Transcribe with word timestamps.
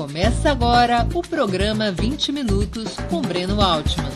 Começa 0.00 0.50
agora 0.50 1.06
o 1.14 1.20
programa 1.20 1.92
20 1.92 2.32
Minutos 2.32 2.96
com 3.10 3.20
Breno 3.20 3.60
Altman. 3.60 4.10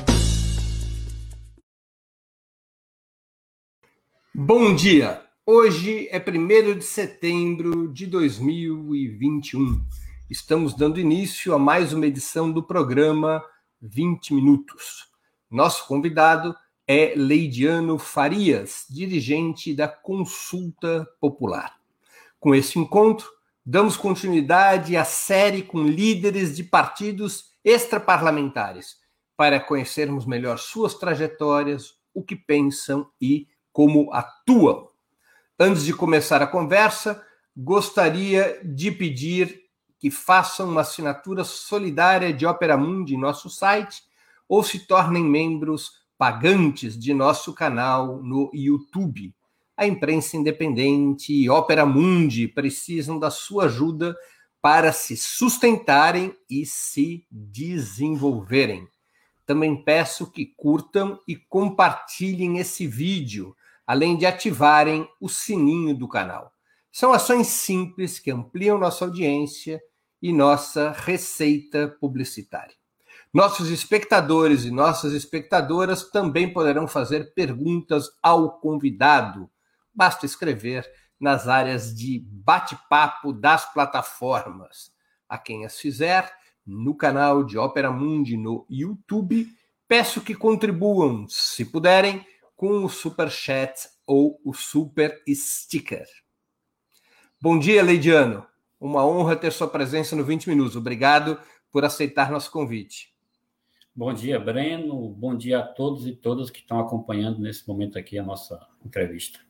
Bom 4.35 4.75
dia! 4.75 5.23
Hoje 5.45 6.09
é 6.11 6.19
1 6.19 6.79
de 6.79 6.85
setembro 6.85 7.93
de 7.93 8.07
2021. 8.07 9.85
Estamos 10.31 10.73
dando 10.75 10.99
início 10.99 11.53
a 11.55 11.59
mais 11.59 11.93
uma 11.93 12.07
edição 12.07 12.51
do 12.51 12.63
programa 12.63 13.45
20 13.83 14.33
Minutos. 14.33 15.11
Nosso 15.51 15.87
convidado 15.87 16.57
é 16.89 17.13
Leidiano 17.15 17.99
Farias, 17.99 18.87
dirigente 18.89 19.75
da 19.75 19.87
Consulta 19.87 21.07
Popular. 21.21 21.77
Com 22.41 22.55
esse 22.55 22.79
encontro, 22.79 23.34
damos 23.65 23.97
continuidade 23.97 24.97
à 24.97 25.05
série 25.05 25.63
com 25.63 25.83
líderes 25.85 26.55
de 26.55 26.63
partidos 26.63 27.53
extraparlamentares, 27.65 28.97
para 29.37 29.59
conhecermos 29.59 30.27
melhor 30.27 30.59
suas 30.59 30.95
trajetórias, 30.95 31.95
o 32.13 32.23
que 32.23 32.37
pensam 32.37 33.09
e 33.21 33.49
como 33.73 34.13
atuam. 34.13 34.89
Antes 35.59 35.85
de 35.85 35.95
começar 35.95 36.43
a 36.43 36.47
conversa, 36.47 37.25
gostaria 37.57 38.61
de 38.63 38.91
pedir 38.91 39.63
que 39.99 40.11
façam 40.11 40.69
uma 40.69 40.83
assinatura 40.83 41.43
solidária 41.43 42.33
de 42.33 42.47
Opera 42.47 42.77
Mundi 42.77 43.15
em 43.15 43.19
nosso 43.19 43.49
site 43.49 44.03
ou 44.47 44.63
se 44.63 44.87
tornem 44.87 45.25
membros 45.25 46.05
pagantes 46.19 46.99
de 46.99 47.15
nosso 47.15 47.55
canal 47.55 48.23
no 48.23 48.51
YouTube 48.53 49.35
a 49.77 49.87
imprensa 49.87 50.37
independente 50.37 51.33
e 51.33 51.51
Opera 51.51 51.85
Mundi 51.85 52.47
precisam 52.47 53.19
da 53.19 53.31
sua 53.31 53.65
ajuda 53.65 54.17
para 54.63 54.93
se 54.93 55.17
sustentarem 55.17 56.35
e 56.49 56.65
se 56.65 57.27
desenvolverem. 57.31 58.89
Também 59.45 59.77
peço 59.77 60.31
que 60.31 60.47
curtam 60.47 61.19
e 61.29 61.37
compartilhem 61.37 62.59
esse 62.59 62.87
vídeo, 62.87 63.55
além 63.87 64.17
de 64.17 64.25
ativarem 64.25 65.07
o 65.21 65.29
sininho 65.29 65.95
do 65.95 66.09
canal. 66.09 66.51
São 66.91 67.13
ações 67.13 67.49
simples 67.49 68.19
que 68.19 68.31
ampliam 68.31 68.79
nossa 68.79 69.05
audiência 69.05 69.83
e 70.23 70.33
nossa 70.33 70.93
receita 70.93 71.95
publicitária. 72.01 72.75
Nossos 73.33 73.69
espectadores 73.69 74.65
e 74.65 74.71
nossas 74.71 75.13
espectadoras 75.13 76.09
também 76.09 76.51
poderão 76.53 76.87
fazer 76.87 77.35
perguntas 77.35 78.09
ao 78.23 78.61
convidado 78.61 79.51
basta 79.95 80.27
escrever 80.27 80.91
nas 81.19 81.49
áreas 81.49 81.95
de 81.95 82.25
bate-papo 82.31 83.33
das 83.33 83.73
plataformas. 83.73 84.93
A 85.29 85.39
quem 85.39 85.65
as 85.65 85.79
fizer, 85.79 86.31
no 86.67 86.95
canal 86.95 87.45
de 87.45 87.57
Ópera 87.57 87.91
Mundi 87.91 88.37
no 88.37 88.67
YouTube, 88.69 89.47
peço 89.87 90.21
que 90.21 90.35
contribuam, 90.35 91.27
se 91.29 91.65
puderem, 91.65 92.27
com 92.57 92.85
o 92.85 92.89
super 92.89 93.31
chat 93.31 93.89
ou 94.07 94.41
o 94.45 94.53
super 94.53 95.23
sticker. 95.29 96.07
Bom 97.41 97.59
dia, 97.59 97.83
Leidiano. 97.83 98.47
Uma 98.81 99.05
honra 99.07 99.37
ter 99.37 99.53
sua 99.53 99.69
presença 99.69 100.15
no 100.15 100.25
20 100.25 100.49
Minutos. 100.49 100.77
Obrigado 100.77 101.39
por 101.71 101.85
aceitar 101.85 102.31
nosso 102.31 102.51
convite. 102.51 103.13
Bom 103.95 104.13
dia, 104.13 104.39
Breno. 104.39 105.09
Bom 105.11 105.37
dia 105.37 105.61
a 105.61 105.63
todos 105.63 106.07
e 106.07 106.13
todas 106.13 106.51
que 106.51 106.59
estão 106.59 106.81
acompanhando 106.81 107.41
nesse 107.41 107.67
momento 107.69 107.99
aqui 107.99 108.19
a 108.19 108.23
nossa 108.23 108.59
entrevista. 108.85 109.41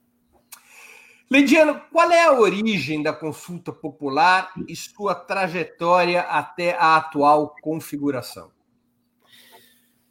Lidiano, 1.30 1.80
qual 1.90 2.10
é 2.10 2.24
a 2.24 2.32
origem 2.32 3.02
da 3.02 3.12
consulta 3.12 3.72
popular 3.72 4.52
e 4.68 4.76
sua 4.76 5.14
trajetória 5.14 6.20
até 6.20 6.74
a 6.74 6.96
atual 6.96 7.54
configuração? 7.62 8.50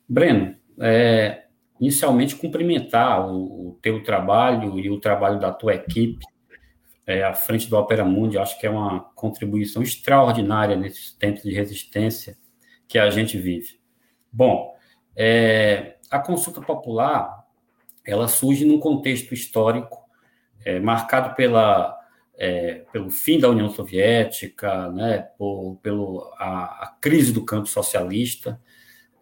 Breno, 0.10 0.56
é, 0.80 1.46
inicialmente 1.80 2.36
cumprimentar 2.36 3.26
o, 3.28 3.70
o, 3.70 3.80
teu 3.82 4.04
trabalho 4.04 4.80
e 4.80 4.90
o 4.90 5.00
trabalho 5.00 5.40
da 5.40 5.52
tua 5.52 5.76
equipe 5.76 6.26
é, 7.06 7.24
à 7.24 7.34
frente 7.34 7.70
do 7.70 7.78
Opera 7.78 8.04
Mundi. 8.04 8.38
Acho 8.38 8.60
que 8.60 8.66
é 8.66 8.70
uma 8.70 9.02
contribuição 9.16 9.84
extraordinária 9.84 10.76
nesses 10.76 11.14
tempos 11.14 11.44
de 11.44 11.54
resistência 11.54 12.38
que 12.88 12.98
a 12.98 13.10
gente 13.10 13.38
vive. 13.38 13.80
Bom, 14.32 14.76
é, 15.16 15.98
a 16.10 16.20
consulta 16.20 16.60
popular 16.60 17.44
ela 18.06 18.28
surge 18.28 18.66
num 18.66 18.80
contexto 18.80 19.34
histórico 19.34 20.03
é, 20.66 20.80
marcado 20.80 21.36
pela, 21.36 21.98
é, 22.38 22.86
pelo 22.92 23.10
fim 23.10 23.40
da 23.40 23.50
União 23.50 23.70
Soviética, 23.70 24.90
né, 24.92 25.20
por, 25.38 25.78
pelo, 25.82 26.32
a, 26.38 26.84
a 26.84 26.98
crise 27.00 27.32
do 27.32 27.46
campo 27.46 27.68
socialista, 27.68 28.60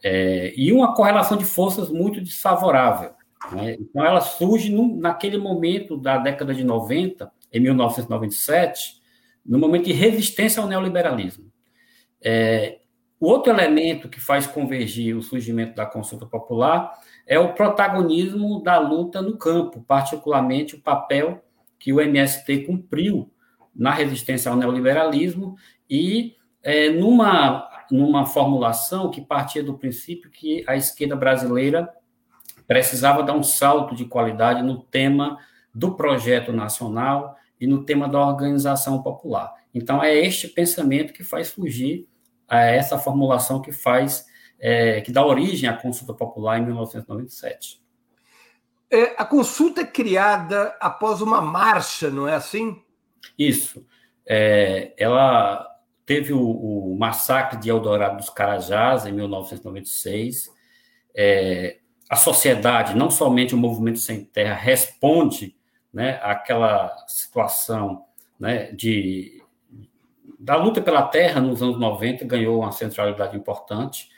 é, 0.03 0.53
e 0.55 0.71
uma 0.71 0.95
correlação 0.95 1.37
de 1.37 1.45
forças 1.45 1.89
muito 1.89 2.21
desfavorável. 2.21 3.11
Né? 3.51 3.77
Então, 3.79 4.05
ela 4.05 4.21
surge 4.21 4.71
num, 4.71 4.97
naquele 4.97 5.37
momento 5.37 5.97
da 5.97 6.17
década 6.17 6.53
de 6.53 6.63
90, 6.63 7.31
em 7.51 7.59
1997, 7.59 9.01
no 9.45 9.59
momento 9.59 9.85
de 9.85 9.93
resistência 9.93 10.61
ao 10.61 10.67
neoliberalismo. 10.67 11.51
É, 12.23 12.79
o 13.19 13.27
outro 13.27 13.51
elemento 13.51 14.09
que 14.09 14.19
faz 14.19 14.47
convergir 14.47 15.15
o 15.15 15.21
surgimento 15.21 15.75
da 15.75 15.85
consulta 15.85 16.25
popular 16.25 16.93
é 17.31 17.39
o 17.39 17.53
protagonismo 17.53 18.61
da 18.61 18.77
luta 18.77 19.21
no 19.21 19.37
campo, 19.37 19.81
particularmente 19.87 20.75
o 20.75 20.81
papel 20.81 21.41
que 21.79 21.93
o 21.93 22.01
MST 22.01 22.65
cumpriu 22.65 23.31
na 23.73 23.89
resistência 23.91 24.51
ao 24.51 24.57
neoliberalismo 24.57 25.55
e 25.89 26.35
é, 26.61 26.89
numa, 26.89 27.69
numa 27.89 28.25
formulação 28.25 29.09
que 29.09 29.21
partia 29.21 29.63
do 29.63 29.77
princípio 29.77 30.29
que 30.29 30.65
a 30.67 30.75
esquerda 30.75 31.15
brasileira 31.15 31.89
precisava 32.67 33.23
dar 33.23 33.31
um 33.31 33.43
salto 33.43 33.95
de 33.95 34.03
qualidade 34.03 34.61
no 34.61 34.81
tema 34.81 35.37
do 35.73 35.95
projeto 35.95 36.51
nacional 36.51 37.37
e 37.61 37.65
no 37.65 37.85
tema 37.85 38.09
da 38.09 38.19
organização 38.19 39.01
popular. 39.01 39.53
Então, 39.73 40.03
é 40.03 40.13
este 40.13 40.49
pensamento 40.49 41.13
que 41.13 41.23
faz 41.23 41.47
surgir 41.47 42.09
é, 42.49 42.75
essa 42.75 42.97
formulação 42.97 43.61
que 43.61 43.71
faz 43.71 44.25
é, 44.61 45.01
que 45.01 45.11
dá 45.11 45.25
origem 45.25 45.67
à 45.67 45.73
consulta 45.73 46.13
popular 46.13 46.59
em 46.59 46.65
1997. 46.65 47.81
É, 48.91 49.15
a 49.17 49.25
consulta 49.25 49.81
é 49.81 49.85
criada 49.85 50.75
após 50.79 51.19
uma 51.19 51.41
marcha, 51.41 52.11
não 52.11 52.27
é 52.27 52.35
assim? 52.35 52.79
Isso. 53.37 53.83
É, 54.25 54.93
ela 54.97 55.67
teve 56.05 56.31
o, 56.31 56.41
o, 56.41 56.95
massacre 56.99 57.57
de 57.57 57.69
Eldorado 57.69 58.17
dos 58.17 58.29
Carajás 58.29 59.05
em 59.07 59.11
1996. 59.13 60.51
É, 61.15 61.79
a 62.07 62.15
sociedade, 62.15 62.95
não 62.95 63.09
somente 63.09 63.55
o 63.55 63.57
movimento 63.57 63.97
sem 63.97 64.23
terra, 64.23 64.53
responde 64.53 65.55
né, 65.91 66.19
àquela 66.21 66.93
situação 67.07 68.05
né, 68.39 68.71
de, 68.73 69.41
da 70.37 70.55
luta 70.55 70.81
pela 70.81 71.03
terra 71.03 71.39
nos 71.41 71.63
anos 71.63 71.79
90, 71.79 72.25
ganhou 72.25 72.59
uma 72.59 72.71
centralidade 72.71 73.35
importante 73.35 74.09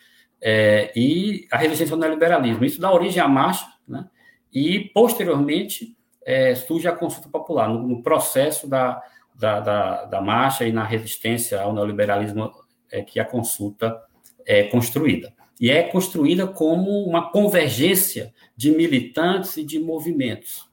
é, 0.45 0.91
e 0.93 1.47
a 1.49 1.57
resistência 1.57 1.93
ao 1.93 1.99
neoliberalismo. 1.99 2.65
Isso 2.65 2.81
dá 2.81 2.91
origem 2.91 3.23
à 3.23 3.27
marcha, 3.29 3.65
né? 3.87 4.05
e, 4.53 4.91
posteriormente, 4.93 5.95
é, 6.25 6.53
surge 6.53 6.85
a 6.85 6.91
consulta 6.91 7.29
popular, 7.29 7.69
no, 7.69 7.87
no 7.87 8.03
processo 8.03 8.67
da, 8.67 9.01
da, 9.33 9.61
da, 9.61 10.05
da, 10.05 10.21
marcha 10.21 10.65
e 10.65 10.73
na 10.73 10.83
resistência 10.83 11.61
ao 11.61 11.73
neoliberalismo 11.73 12.51
é, 12.91 13.01
que 13.01 13.21
a 13.21 13.25
consulta 13.25 13.97
é 14.45 14.63
construída. 14.63 15.33
E 15.61 15.71
é 15.71 15.83
construída 15.83 16.45
como 16.45 17.05
uma 17.05 17.31
convergência 17.31 18.33
de 18.55 18.71
militantes 18.71 19.55
e 19.55 19.63
de 19.63 19.79
movimentos. 19.79 20.69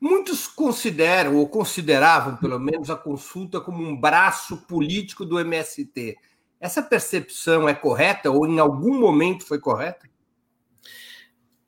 Muitos 0.00 0.46
consideram, 0.46 1.38
ou 1.38 1.48
consideravam, 1.48 2.36
pelo 2.36 2.60
menos, 2.60 2.88
a 2.88 2.96
consulta 2.96 3.60
como 3.60 3.82
um 3.82 3.98
braço 3.98 4.58
político 4.68 5.24
do 5.24 5.40
MST. 5.40 6.16
Essa 6.64 6.82
percepção 6.82 7.68
é 7.68 7.74
correta 7.74 8.30
ou 8.30 8.46
em 8.46 8.58
algum 8.58 8.98
momento 8.98 9.44
foi 9.44 9.60
correta? 9.60 10.08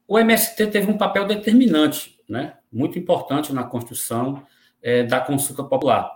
O 0.08 0.18
MST 0.18 0.68
teve 0.68 0.90
um 0.90 0.96
papel 0.96 1.26
determinante, 1.26 2.18
né? 2.26 2.54
muito 2.72 2.98
importante 2.98 3.52
na 3.52 3.62
construção 3.62 4.42
é, 4.82 5.02
da 5.02 5.20
consulta 5.20 5.62
popular. 5.62 6.10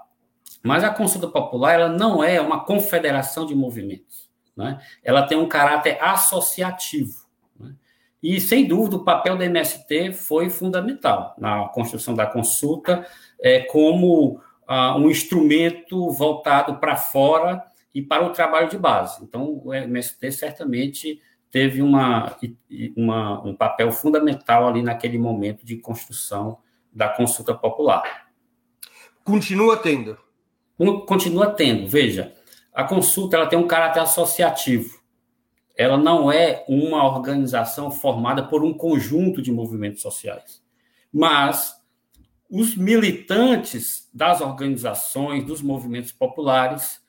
Mas 0.63 0.83
a 0.83 0.89
consulta 0.89 1.29
popular 1.29 1.75
ela 1.75 1.89
não 1.91 2.25
é 2.25 2.41
uma 2.41 2.65
confederação 2.65 3.45
de 3.45 3.55
movimentos. 3.55 4.31
Né? 4.57 4.81
Ela 5.05 5.27
tem 5.27 5.37
um 5.37 5.47
caráter 5.47 6.03
associativo. 6.03 7.29
Né? 7.59 7.75
E, 8.23 8.41
sem 8.41 8.67
dúvida, 8.67 8.97
o 8.97 9.05
papel 9.05 9.37
da 9.37 9.45
MST 9.45 10.15
foi 10.15 10.49
fundamental 10.49 11.35
na 11.37 11.69
construção 11.69 12.15
da 12.15 12.25
consulta, 12.25 13.07
é, 13.43 13.61
como 13.61 14.41
ah, 14.67 14.97
um 14.97 15.11
instrumento 15.11 16.11
voltado 16.13 16.77
para 16.77 16.97
fora 16.97 17.69
e 17.95 18.01
para 18.03 18.25
o 18.25 18.33
trabalho 18.33 18.69
de 18.69 18.79
base. 18.79 19.23
Então, 19.23 19.61
o 19.65 19.75
MST 19.75 20.33
certamente 20.33 21.21
teve 21.51 21.83
uma, 21.83 22.37
uma, 22.97 23.45
um 23.47 23.55
papel 23.55 23.91
fundamental 23.91 24.69
ali 24.69 24.83
naquele 24.83 25.19
momento 25.19 25.67
de 25.67 25.77
construção 25.77 26.59
da 26.93 27.09
consulta 27.09 27.55
popular. 27.55 28.29
Continua 29.25 29.77
tendo? 29.77 30.19
Continua 31.07 31.51
tendo. 31.51 31.89
Veja, 31.89 32.35
A 32.73 32.85
consulta 32.85 33.37
ela 33.37 33.47
tem 33.47 33.59
um 33.59 33.67
caráter 33.67 34.01
associativo. 34.01 35.01
Ela 35.77 35.97
não 35.97 36.31
é 36.31 36.65
uma 36.69 37.05
organização 37.05 37.91
formada 37.91 38.47
por 38.47 38.63
um 38.63 38.73
conjunto 38.73 39.43
de 39.43 39.51
movimentos 39.51 40.03
sociais, 40.03 40.63
mas 41.13 41.75
os 42.51 42.77
militantes 42.77 44.09
das 44.13 44.41
organizações, 44.41 45.45
dos 45.45 45.63
movimentos 45.63 46.13
populares, 46.13 47.00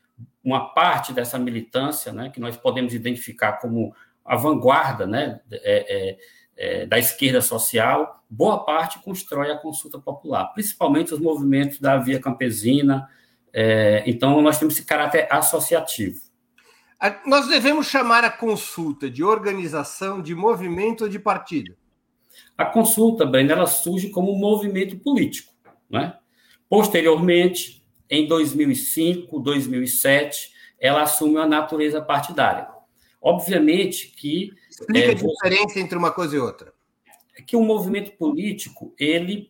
uma 0.43 0.73
parte 0.73 1.13
dessa 1.13 1.37
militância, 1.37 2.11
né, 2.11 2.29
que 2.29 2.39
nós 2.39 2.57
podemos 2.57 2.93
identificar 2.93 3.53
como 3.53 3.93
a 4.25 4.35
vanguarda 4.35 5.05
né, 5.05 5.39
é, 5.51 5.59
é, 5.63 6.17
é, 6.57 6.85
da 6.85 6.97
esquerda 6.97 7.41
social, 7.41 8.23
boa 8.29 8.63
parte 8.63 8.99
constrói 8.99 9.51
a 9.51 9.57
consulta 9.57 9.99
popular, 9.99 10.45
principalmente 10.53 11.13
os 11.13 11.19
movimentos 11.19 11.79
da 11.79 11.97
via 11.97 12.19
campesina. 12.19 13.07
É, 13.53 14.03
então, 14.05 14.41
nós 14.41 14.57
temos 14.57 14.75
esse 14.75 14.85
caráter 14.85 15.27
associativo. 15.29 16.19
Nós 17.25 17.47
devemos 17.47 17.87
chamar 17.87 18.23
a 18.23 18.29
consulta 18.29 19.09
de 19.09 19.23
organização, 19.23 20.21
de 20.21 20.35
movimento 20.35 21.05
ou 21.05 21.09
de 21.09 21.17
partido? 21.17 21.75
A 22.55 22.63
consulta, 22.63 23.25
Breno, 23.25 23.51
ela 23.51 23.65
surge 23.65 24.09
como 24.09 24.31
um 24.31 24.37
movimento 24.37 24.97
político. 24.99 25.51
Né? 25.89 26.13
Posteriormente, 26.69 27.80
em 28.11 28.27
2005, 28.27 29.39
2007, 29.39 30.51
ela 30.77 31.03
assume 31.03 31.35
uma 31.37 31.47
natureza 31.47 32.01
partidária. 32.01 32.67
Obviamente 33.21 34.09
que. 34.09 34.51
Explica 34.69 35.07
é, 35.07 35.11
a 35.11 35.13
diferença 35.13 35.79
entre 35.79 35.97
uma 35.97 36.11
coisa 36.11 36.35
e 36.35 36.39
outra. 36.39 36.73
É 37.37 37.41
que 37.41 37.55
o 37.55 37.61
um 37.61 37.65
movimento 37.65 38.11
político 38.17 38.93
ele 38.99 39.49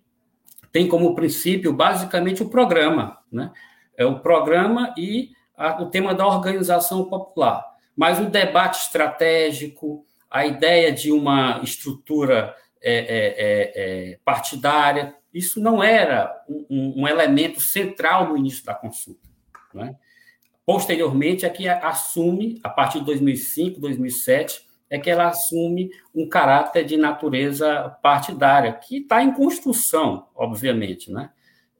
tem 0.71 0.87
como 0.87 1.15
princípio 1.15 1.73
basicamente 1.73 2.43
o 2.43 2.49
programa, 2.49 3.17
né? 3.31 3.51
É 3.97 4.05
o 4.05 4.19
programa 4.19 4.93
e 4.95 5.31
a, 5.57 5.81
o 5.81 5.89
tema 5.89 6.13
da 6.13 6.27
organização 6.27 7.05
popular. 7.05 7.65
Mas 7.95 8.19
o 8.19 8.29
debate 8.29 8.79
estratégico, 8.79 10.05
a 10.29 10.45
ideia 10.45 10.91
de 10.91 11.11
uma 11.11 11.61
estrutura 11.63 12.55
é, 12.81 12.93
é, 12.93 13.05
é, 13.37 14.11
é 14.11 14.19
partidária, 14.23 15.15
isso 15.33 15.61
não 15.61 15.83
era 15.83 16.43
um, 16.47 17.01
um, 17.01 17.07
elemento 17.07 17.61
central 17.61 18.29
no 18.29 18.37
início 18.37 18.65
da 18.65 18.73
consulta. 18.73 19.29
Né? 19.73 19.95
Posteriormente, 20.65 21.45
é 21.45 21.49
que 21.49 21.67
assume, 21.67 22.59
a 22.63 22.69
partir 22.69 22.99
de 22.99 23.05
2005, 23.05 23.79
2007, 23.79 24.67
é 24.89 24.99
que 24.99 25.09
ela 25.09 25.27
assume 25.27 25.89
um 26.13 26.27
caráter 26.27 26.83
de 26.83 26.97
natureza 26.97 27.97
partidária, 28.01 28.73
que 28.73 28.97
está 28.97 29.23
em 29.23 29.33
construção, 29.33 30.27
obviamente, 30.35 31.09
né? 31.11 31.29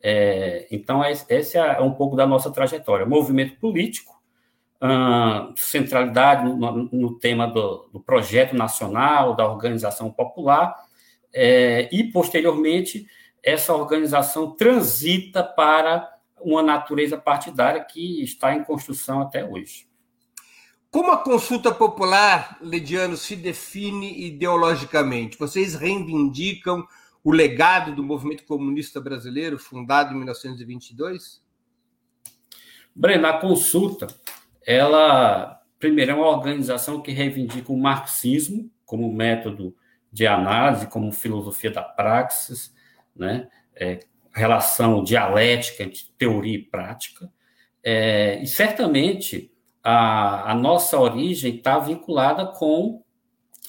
É, 0.01 0.65
então, 0.71 1.04
esse 1.06 1.57
é 1.57 1.80
um 1.80 1.92
pouco 1.92 2.15
da 2.15 2.25
nossa 2.25 2.50
trajetória. 2.50 3.06
Movimento 3.06 3.59
político, 3.59 4.19
centralidade 5.56 6.44
no, 6.44 6.89
no 6.92 7.19
tema 7.19 7.45
do, 7.45 7.88
do, 7.94 8.00
projeto 8.00 8.56
nacional, 8.56 9.36
da 9.36 9.47
organização 9.47 10.09
popular, 10.09 10.75
é, 11.33 11.88
e, 11.92 12.06
posteriormente, 12.12 13.06
essa 13.43 13.73
organização 13.73 14.51
transita 14.51 15.43
para 15.43 16.11
uma 16.39 16.61
natureza 16.61 17.17
partidária 17.17 17.83
que 17.83 18.23
está 18.23 18.53
em 18.53 18.63
construção 18.63 19.21
até 19.21 19.45
hoje. 19.45 19.88
Como 20.89 21.11
a 21.11 21.17
consulta 21.17 21.73
popular, 21.73 22.57
Lediano, 22.61 23.15
se 23.15 23.35
define 23.35 24.27
ideologicamente? 24.27 25.38
Vocês 25.38 25.73
reivindicam 25.75 26.85
o 27.23 27.31
legado 27.31 27.95
do 27.95 28.03
movimento 28.03 28.43
comunista 28.43 28.99
brasileiro, 28.99 29.57
fundado 29.57 30.13
em 30.13 30.17
1922? 30.17 31.41
Breno, 32.94 33.27
a 33.27 33.37
consulta, 33.39 34.07
ela, 34.65 35.61
primeiro, 35.79 36.11
é 36.11 36.15
uma 36.15 36.27
organização 36.27 37.01
que 37.01 37.11
reivindica 37.11 37.71
o 37.71 37.77
marxismo 37.77 38.69
como 38.85 39.13
método 39.13 39.73
de 40.11 40.27
análise, 40.27 40.87
como 40.87 41.13
filosofia 41.13 41.71
da 41.71 41.83
praxis, 41.83 42.73
né? 43.15 43.47
É, 43.75 43.99
relação 44.33 45.03
dialética 45.03 45.83
entre 45.83 46.03
teoria 46.17 46.55
e 46.55 46.61
prática. 46.63 47.31
É, 47.83 48.41
e 48.41 48.47
certamente 48.47 49.51
a, 49.83 50.51
a 50.51 50.55
nossa 50.55 50.99
origem 50.99 51.55
está 51.55 51.79
vinculada 51.79 52.45
com 52.45 53.03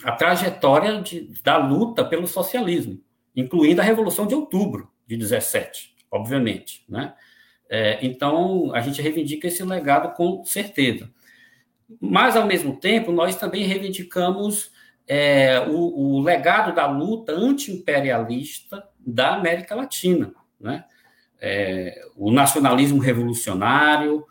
a 0.04 0.12
trajetória 0.12 1.00
de, 1.00 1.32
da 1.42 1.56
luta 1.56 2.04
pelo 2.04 2.26
socialismo, 2.26 3.00
incluindo 3.34 3.80
a 3.80 3.84
Revolução 3.84 4.26
de 4.26 4.34
Outubro 4.34 4.90
de 5.06 5.16
17, 5.16 5.94
obviamente. 6.10 6.84
Né? 6.88 7.14
É, 7.68 7.98
então, 8.04 8.74
a 8.74 8.80
gente 8.80 9.00
reivindica 9.00 9.48
esse 9.48 9.62
legado 9.62 10.14
com 10.14 10.44
certeza. 10.44 11.10
Mas, 12.00 12.36
ao 12.36 12.46
mesmo 12.46 12.78
tempo, 12.78 13.12
nós 13.12 13.36
também 13.36 13.64
reivindicamos 13.64 14.70
é, 15.06 15.60
o, 15.60 16.16
o 16.16 16.20
legado 16.20 16.74
da 16.74 16.86
luta 16.86 17.32
anti-imperialista 17.32 18.82
da 19.04 19.34
América 19.34 19.75
Latina 19.75 20.34
né? 20.62 20.84
É, 21.40 22.00
o 22.16 22.31
nacionalismo 22.31 23.00
revolucionário, 23.00 24.25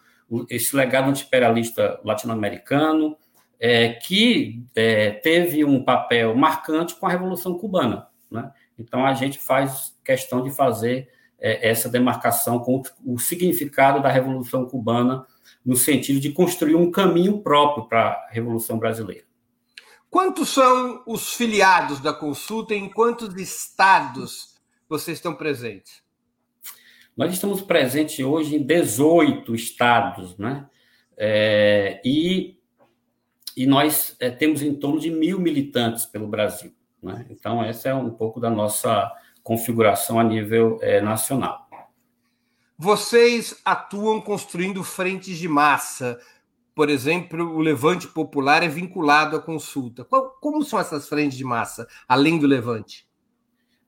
esse 0.50 0.74
legado 0.76 1.10
antiimperialista 1.10 2.00
latino-americano, 2.06 3.18
é, 3.60 3.90
que 3.90 4.64
é, 4.74 5.12
teve 5.12 5.66
um 5.66 5.84
papel 5.84 6.34
marcante 6.34 6.96
com 6.96 7.06
a 7.06 7.10
Revolução 7.10 7.58
Cubana. 7.58 8.08
Né? 8.32 8.50
Então, 8.80 9.06
a 9.06 9.14
gente 9.14 9.38
faz 9.38 9.94
questão 10.06 10.42
de 10.42 10.52
fazer 10.52 11.10
é, 11.38 11.70
essa 11.70 11.90
demarcação 11.90 12.60
com 12.60 12.78
o, 12.78 13.14
o 13.16 13.20
significado 13.20 14.02
da 14.02 14.10
Revolução 14.10 14.66
Cubana, 14.66 15.28
no 15.66 15.76
sentido 15.76 16.20
de 16.20 16.32
construir 16.32 16.76
um 16.76 16.90
caminho 16.90 17.40
próprio 17.40 17.88
para 17.88 18.12
a 18.12 18.30
Revolução 18.32 18.80
Brasileira. 18.80 19.26
Quantos 20.10 20.50
são 20.50 21.04
os 21.06 21.34
filiados 21.34 22.00
da 22.00 22.14
consulta 22.14 22.74
em 22.74 22.90
quantos 22.90 23.36
estados 23.36 24.51
vocês 24.92 25.18
estão 25.18 25.34
presentes? 25.34 26.04
Nós 27.16 27.34
estamos 27.34 27.62
presentes 27.62 28.20
hoje 28.20 28.58
em 28.58 28.64
18 28.64 29.56
estados, 29.56 30.38
né? 30.38 30.68
É, 31.16 32.02
e, 32.04 32.58
e 33.56 33.66
nós 33.66 34.16
é, 34.20 34.30
temos 34.30 34.62
em 34.62 34.74
torno 34.76 35.00
de 35.00 35.10
mil 35.10 35.40
militantes 35.40 36.06
pelo 36.06 36.28
Brasil. 36.28 36.74
Né? 37.02 37.26
Então, 37.30 37.64
essa 37.64 37.90
é 37.90 37.94
um 37.94 38.10
pouco 38.10 38.40
da 38.40 38.50
nossa 38.50 39.10
configuração 39.42 40.20
a 40.20 40.24
nível 40.24 40.78
é, 40.82 41.00
nacional. 41.00 41.70
Vocês 42.78 43.62
atuam 43.64 44.20
construindo 44.20 44.84
frentes 44.84 45.38
de 45.38 45.48
massa. 45.48 46.20
Por 46.76 46.90
exemplo, 46.90 47.56
o 47.56 47.60
Levante 47.60 48.08
Popular 48.08 48.64
é 48.64 48.68
vinculado 48.68 49.38
à 49.38 49.42
consulta. 49.42 50.04
Qual, 50.04 50.32
como 50.42 50.64
são 50.64 50.80
essas 50.80 51.08
frentes 51.08 51.38
de 51.38 51.44
massa, 51.44 51.88
além 52.08 52.40
do 52.40 52.48
Levante? 52.48 53.10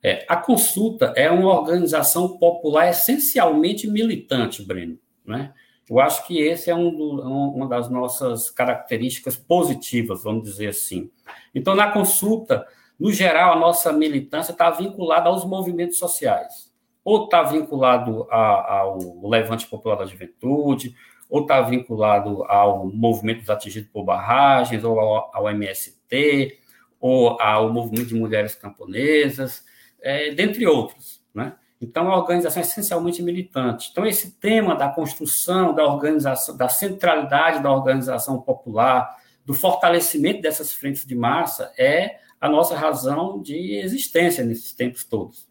É, 0.03 0.25
a 0.27 0.35
consulta 0.35 1.13
é 1.15 1.31
uma 1.31 1.57
organização 1.57 2.37
popular 2.37 2.89
essencialmente 2.89 3.87
militante, 3.87 4.61
Breno. 4.61 4.99
Né? 5.25 5.53
Eu 5.89 5.97
acho 6.01 6.27
que 6.27 6.39
esse 6.39 6.69
é 6.69 6.75
um 6.75 6.93
do, 6.93 7.21
uma 7.21 7.69
das 7.69 7.89
nossas 7.89 8.49
características 8.49 9.37
positivas, 9.37 10.21
vamos 10.21 10.43
dizer 10.43 10.67
assim. 10.67 11.09
Então, 11.55 11.73
na 11.73 11.89
consulta, 11.89 12.67
no 12.99 13.13
geral, 13.13 13.53
a 13.53 13.59
nossa 13.59 13.93
militância 13.93 14.51
está 14.51 14.69
vinculada 14.69 15.29
aos 15.29 15.45
movimentos 15.45 15.97
sociais. 15.97 16.73
Ou 17.03 17.25
está 17.25 17.41
vinculado 17.43 18.27
a, 18.29 18.79
ao 18.79 18.97
Levante 19.29 19.67
Popular 19.67 19.95
da 19.95 20.05
Juventude, 20.05 20.95
ou 21.29 21.41
está 21.41 21.61
vinculado 21.61 22.43
ao 22.43 22.87
movimento 22.87 23.39
dos 23.39 23.49
atingidos 23.49 23.89
por 23.89 24.03
barragens, 24.03 24.83
ou 24.83 24.99
ao, 24.99 25.31
ao 25.33 25.49
MST, 25.49 26.59
ou 26.99 27.41
ao 27.41 27.71
movimento 27.71 28.07
de 28.07 28.15
mulheres 28.15 28.53
camponesas 28.53 29.63
é, 30.03 30.31
dentre 30.31 30.67
outros. 30.67 31.23
Né? 31.33 31.55
Então, 31.81 32.11
a 32.11 32.17
organização 32.17 32.61
é 32.61 32.65
essencialmente 32.65 33.23
militante. 33.23 33.89
Então, 33.91 34.05
esse 34.05 34.31
tema 34.31 34.75
da 34.75 34.89
construção 34.89 35.73
da 35.73 35.85
organização, 35.85 36.55
da 36.55 36.69
centralidade 36.69 37.63
da 37.63 37.71
organização 37.71 38.39
popular, 38.41 39.17
do 39.45 39.53
fortalecimento 39.53 40.41
dessas 40.41 40.73
frentes 40.73 41.05
de 41.05 41.15
massa, 41.15 41.73
é 41.77 42.19
a 42.39 42.47
nossa 42.47 42.75
razão 42.75 43.41
de 43.41 43.75
existência 43.77 44.43
nesses 44.43 44.73
tempos 44.73 45.03
todos. 45.03 45.47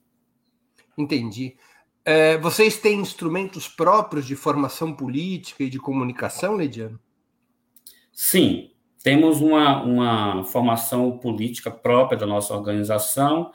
Entendi. 0.97 1.57
É, 2.05 2.37
vocês 2.39 2.79
têm 2.79 3.01
instrumentos 3.01 3.69
próprios 3.69 4.27
de 4.27 4.35
formação 4.35 4.93
política 4.93 5.63
e 5.65 5.71
de 5.71 5.79
comunicação, 5.79 6.55
Lediano? 6.55 6.99
Sim, 8.13 8.71
temos 9.03 9.41
uma, 9.41 9.83
uma 9.83 10.45
formação 10.45 11.19
política 11.19 11.71
própria 11.71 12.19
da 12.19 12.27
nossa 12.27 12.55
organização, 12.55 13.53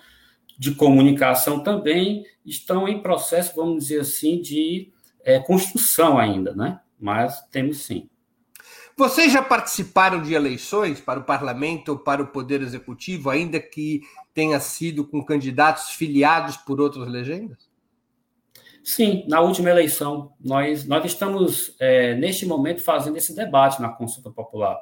de 0.58 0.74
comunicação 0.74 1.62
também 1.62 2.26
estão 2.46 2.88
em 2.88 3.02
processo, 3.02 3.56
vamos 3.56 3.84
dizer 3.84 4.02
assim, 4.02 4.42
de 4.42 4.92
é, 5.24 5.40
construção 5.40 6.18
ainda, 6.18 6.56
né? 6.56 6.80
Mas 7.00 7.42
temos 7.52 7.86
sim. 7.86 8.10
Vocês 8.98 9.32
já 9.32 9.44
participaram 9.44 10.24
de 10.24 10.34
eleições 10.34 11.00
para 11.00 11.20
o 11.20 11.24
parlamento 11.24 11.90
ou 11.90 12.00
para 12.00 12.24
o 12.24 12.28
poder 12.28 12.62
executivo, 12.62 13.30
ainda 13.30 13.60
que 13.60 14.02
tenha 14.34 14.60
sido 14.60 15.06
com 15.06 15.24
candidatos 15.24 15.92
filiados 15.92 16.58
por 16.58 16.82
outras 16.82 17.08
legendas? 17.08 17.70
Sim, 18.84 19.26
na 19.28 19.42
última 19.42 19.70
eleição, 19.70 20.34
nós, 20.44 20.88
nós 20.88 21.06
estamos, 21.06 21.76
é, 21.80 22.16
neste 22.16 22.46
momento, 22.46 22.82
fazendo 22.82 23.18
esse 23.18 23.36
debate 23.36 23.82
na 23.82 23.90
consulta 23.90 24.32
popular 24.32 24.80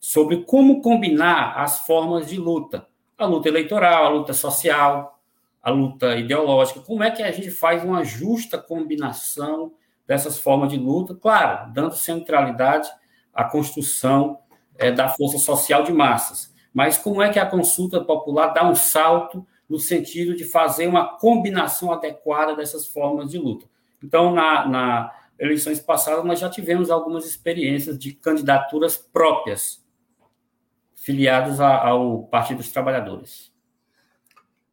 sobre 0.00 0.44
como 0.44 0.80
combinar 0.80 1.58
as 1.58 1.80
formas 1.80 2.26
de 2.26 2.38
luta. 2.38 2.86
A 3.20 3.26
luta 3.26 3.48
eleitoral, 3.48 4.06
a 4.06 4.08
luta 4.08 4.32
social, 4.32 5.20
a 5.62 5.70
luta 5.70 6.16
ideológica. 6.16 6.80
Como 6.80 7.02
é 7.02 7.10
que 7.10 7.22
a 7.22 7.30
gente 7.30 7.50
faz 7.50 7.84
uma 7.84 8.02
justa 8.02 8.56
combinação 8.58 9.72
dessas 10.06 10.38
formas 10.38 10.70
de 10.70 10.78
luta? 10.78 11.14
Claro, 11.14 11.72
dando 11.72 11.94
centralidade 11.94 12.88
à 13.32 13.44
construção 13.44 14.38
é, 14.78 14.90
da 14.90 15.08
força 15.08 15.38
social 15.38 15.82
de 15.82 15.92
massas. 15.92 16.52
Mas 16.72 16.96
como 16.96 17.20
é 17.20 17.28
que 17.28 17.38
a 17.38 17.46
consulta 17.46 18.00
popular 18.02 18.48
dá 18.48 18.68
um 18.68 18.74
salto 18.74 19.46
no 19.70 19.78
sentido 19.78 20.34
de 20.34 20.44
fazer 20.44 20.88
uma 20.88 21.16
combinação 21.16 21.92
adequada 21.92 22.56
dessas 22.56 22.88
formas 22.88 23.30
de 23.30 23.38
luta. 23.38 23.66
Então, 24.02 24.32
na, 24.34 24.66
na 24.66 25.12
eleições 25.38 25.78
passadas, 25.78 26.24
nós 26.24 26.40
já 26.40 26.50
tivemos 26.50 26.90
algumas 26.90 27.24
experiências 27.24 27.96
de 27.96 28.12
candidaturas 28.12 28.96
próprias, 28.96 29.79
filiadas 31.02 31.60
a, 31.60 31.86
ao 31.86 32.24
Partido 32.24 32.58
dos 32.58 32.70
Trabalhadores. 32.70 33.52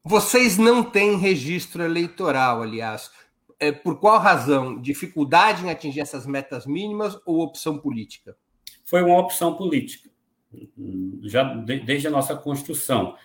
Vocês 0.03 0.57
não 0.57 0.83
têm 0.83 1.17
registro 1.17 1.83
eleitoral, 1.83 2.61
aliás. 2.61 3.11
É, 3.59 3.71
por 3.71 3.99
qual 3.99 4.19
razão? 4.19 4.79
Dificuldade 4.79 5.65
em 5.65 5.69
atingir 5.69 5.99
essas 5.99 6.25
metas 6.25 6.65
mínimas 6.65 7.17
ou 7.25 7.41
opção 7.41 7.77
política? 7.77 8.37
Foi 8.85 9.01
uma 9.01 9.19
opção 9.19 9.55
política, 9.55 10.09
já 11.23 11.43
desde 11.43 12.07
a 12.07 12.11
nossa 12.11 12.35
construção 12.35 13.15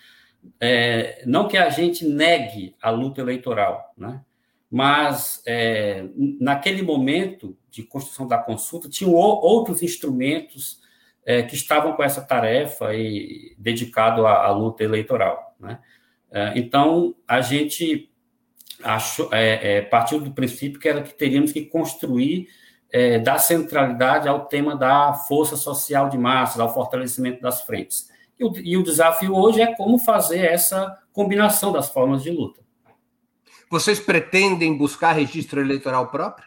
é, 0.61 1.23
não 1.27 1.49
que 1.49 1.57
a 1.57 1.71
gente 1.71 2.05
negue 2.05 2.75
a 2.81 2.91
luta 2.91 3.21
eleitoral, 3.21 3.93
né? 3.97 4.23
mas 4.71 5.43
é, 5.47 6.09
naquele 6.41 6.83
momento 6.83 7.57
de 7.71 7.83
construção 7.83 8.27
da 8.27 8.39
consulta, 8.39 8.89
tinham 8.89 9.13
outros 9.13 9.83
instrumentos 9.83 10.81
é, 11.25 11.43
que 11.43 11.55
estavam 11.55 11.93
com 11.93 12.03
essa 12.03 12.21
tarefa 12.21 12.95
e 12.95 13.55
dedicado 13.59 14.27
à, 14.27 14.47
à 14.47 14.51
luta 14.51 14.83
eleitoral. 14.83 15.55
Né? 15.59 15.79
É, 16.31 16.53
então, 16.57 17.15
a 17.27 17.41
gente 17.41 18.11
achou, 18.83 19.29
é, 19.33 19.77
é, 19.77 19.83
partiu 19.83 20.21
do 20.21 20.33
princípio 20.33 20.81
que 20.81 20.89
era 20.89 21.03
que 21.03 21.15
teríamos 21.15 21.53
que 21.53 21.65
construir 21.65 22.49
é, 22.93 23.19
dar 23.19 23.39
centralidade 23.39 24.29
ao 24.29 24.47
tema 24.47 24.77
da 24.77 25.15
força 25.15 25.57
social 25.57 26.09
de 26.09 26.19
massas, 26.19 26.61
ao 26.61 26.73
fortalecimento 26.73 27.41
das 27.41 27.63
frentes. 27.63 28.11
E 28.39 28.45
o, 28.45 28.53
e 28.59 28.77
o 28.77 28.83
desafio 28.83 29.35
hoje 29.35 29.61
é 29.61 29.75
como 29.75 29.99
fazer 29.99 30.41
essa 30.45 30.99
combinação 31.13 31.73
das 31.73 31.89
formas 31.89 32.23
de 32.23 32.31
luta. 32.31 32.61
Vocês 33.71 33.99
pretendem 33.99 34.77
buscar 34.77 35.13
registro 35.13 35.61
eleitoral 35.61 36.09
próprio? 36.09 36.47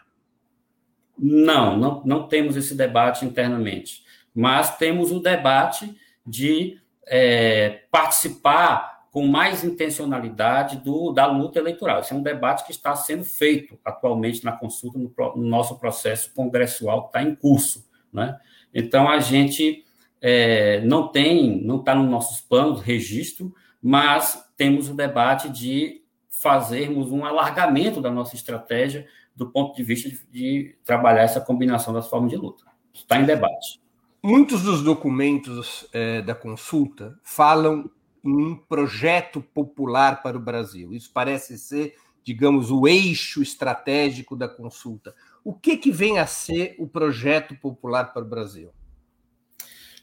Não, 1.18 1.76
não, 1.76 2.02
não 2.04 2.28
temos 2.28 2.56
esse 2.56 2.74
debate 2.74 3.24
internamente. 3.24 4.04
Mas 4.36 4.76
temos 4.76 5.10
o 5.10 5.18
debate 5.18 5.96
de 6.26 6.78
é, 7.06 7.84
participar 7.90 9.06
com 9.10 9.26
mais 9.26 9.64
intencionalidade 9.64 10.76
do, 10.76 11.10
da 11.10 11.24
luta 11.24 11.58
eleitoral. 11.58 12.00
Esse 12.00 12.12
é 12.12 12.16
um 12.16 12.22
debate 12.22 12.66
que 12.66 12.70
está 12.70 12.94
sendo 12.94 13.24
feito 13.24 13.78
atualmente 13.82 14.44
na 14.44 14.52
consulta, 14.52 14.98
no, 14.98 15.10
no 15.34 15.48
nosso 15.48 15.78
processo 15.78 16.34
congressual 16.34 17.04
que 17.04 17.08
está 17.08 17.22
em 17.22 17.34
curso. 17.34 17.88
Né? 18.12 18.38
Então, 18.74 19.08
a 19.08 19.18
gente 19.18 19.86
é, 20.20 20.82
não 20.82 21.08
tem, 21.08 21.64
não 21.64 21.78
está 21.80 21.94
nos 21.94 22.10
nossos 22.10 22.42
planos 22.42 22.82
registro, 22.82 23.54
mas 23.80 24.46
temos 24.54 24.90
o 24.90 24.94
debate 24.94 25.48
de 25.48 26.02
fazermos 26.28 27.10
um 27.10 27.24
alargamento 27.24 28.02
da 28.02 28.10
nossa 28.10 28.34
estratégia 28.34 29.06
do 29.34 29.50
ponto 29.50 29.74
de 29.74 29.82
vista 29.82 30.10
de, 30.10 30.26
de 30.30 30.76
trabalhar 30.84 31.22
essa 31.22 31.40
combinação 31.40 31.94
das 31.94 32.06
formas 32.06 32.30
de 32.30 32.36
luta. 32.36 32.64
Está 32.92 33.18
em 33.18 33.24
debate. 33.24 33.80
Muitos 34.22 34.62
dos 34.62 34.82
documentos 34.82 35.86
é, 35.92 36.20
da 36.22 36.34
consulta 36.34 37.18
falam 37.22 37.90
em 38.24 38.34
um 38.34 38.56
projeto 38.56 39.40
popular 39.40 40.22
para 40.22 40.36
o 40.36 40.40
Brasil. 40.40 40.92
Isso 40.92 41.10
parece 41.12 41.56
ser, 41.56 41.94
digamos, 42.24 42.70
o 42.70 42.88
eixo 42.88 43.40
estratégico 43.40 44.34
da 44.34 44.48
consulta. 44.48 45.14
O 45.44 45.54
que, 45.54 45.76
que 45.76 45.92
vem 45.92 46.18
a 46.18 46.26
ser 46.26 46.74
o 46.78 46.88
projeto 46.88 47.54
popular 47.56 48.12
para 48.12 48.24
o 48.24 48.28
Brasil? 48.28 48.70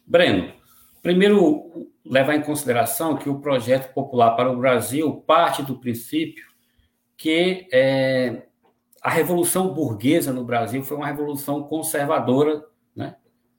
Breno, 0.05 0.53
primeiro 1.01 1.91
levar 2.05 2.35
em 2.35 2.41
consideração 2.41 3.17
que 3.17 3.29
o 3.29 3.39
projeto 3.39 3.93
popular 3.93 4.35
para 4.35 4.51
o 4.51 4.57
Brasil 4.57 5.21
parte 5.27 5.61
do 5.61 5.79
princípio 5.79 6.45
que 7.17 7.67
é, 7.71 8.47
a 9.01 9.09
revolução 9.09 9.73
burguesa 9.73 10.33
no 10.33 10.43
Brasil 10.43 10.83
foi 10.83 10.97
uma 10.97 11.07
revolução 11.07 11.63
conservadora? 11.63 12.65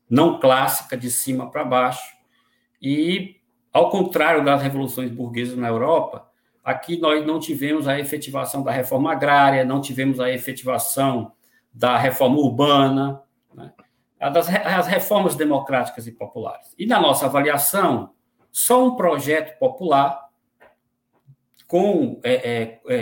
Não 0.09 0.39
clássica, 0.39 0.97
de 0.97 1.11
cima 1.11 1.51
para 1.51 1.65
baixo. 1.65 2.15
E, 2.81 3.37
ao 3.73 3.91
contrário 3.91 4.45
das 4.45 4.63
revoluções 4.63 5.11
burguesas 5.11 5.57
na 5.57 5.69
Europa, 5.69 6.29
aqui 6.63 6.99
nós 6.99 7.25
não 7.27 7.39
tivemos 7.39 7.89
a 7.89 7.99
efetivação 7.99 8.63
da 8.63 8.71
reforma 8.71 9.13
agrária, 9.13 9.65
não 9.65 9.81
tivemos 9.81 10.21
a 10.21 10.31
efetivação 10.31 11.33
da 11.73 11.99
reforma 11.99 12.39
urbana, 12.39 13.23
né? 13.53 13.73
das 14.33 14.49
as 14.49 14.87
reformas 14.87 15.35
democráticas 15.35 16.07
e 16.07 16.13
populares. 16.13 16.75
E 16.79 16.87
na 16.87 17.01
nossa 17.01 17.27
avaliação, 17.27 18.15
só 18.51 18.87
um 18.87 18.97
projeto 18.97 19.59
popular 19.59 20.25
com, 21.67 22.21
é, 22.23 22.35
é, 22.35 22.81
é, 22.87 22.97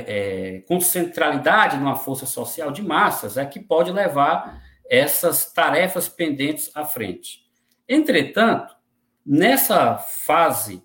é, 0.57 0.61
com 0.61 0.81
centralidade 0.81 1.77
numa 1.77 1.97
força 1.97 2.25
social 2.25 2.71
de 2.71 2.83
massas 2.83 3.37
é 3.37 3.45
que 3.45 3.61
pode 3.61 3.93
levar 3.93 4.63
essas 4.93 5.51
tarefas 5.51 6.07
pendentes 6.07 6.71
à 6.75 6.85
frente. 6.85 7.47
Entretanto, 7.89 8.77
nessa 9.25 9.97
fase, 9.97 10.85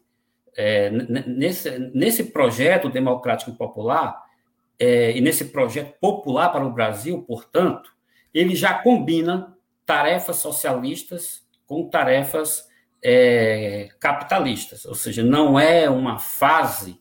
é, 0.55 0.89
nesse, 0.89 1.77
nesse 1.93 2.23
projeto 2.31 2.87
democrático 2.87 3.53
popular, 3.57 4.23
é, 4.79 5.11
e 5.11 5.19
nesse 5.19 5.45
projeto 5.45 5.99
popular 5.99 6.53
para 6.53 6.65
o 6.65 6.71
Brasil, 6.71 7.21
portanto, 7.23 7.91
ele 8.33 8.55
já 8.55 8.75
combina 8.75 9.53
tarefas 9.85 10.37
socialistas 10.37 11.45
com 11.65 11.89
tarefas 11.89 12.65
é, 13.03 13.89
capitalistas, 13.99 14.85
ou 14.85 14.95
seja, 14.95 15.21
não 15.21 15.59
é 15.59 15.89
uma 15.89 16.17
fase, 16.17 16.97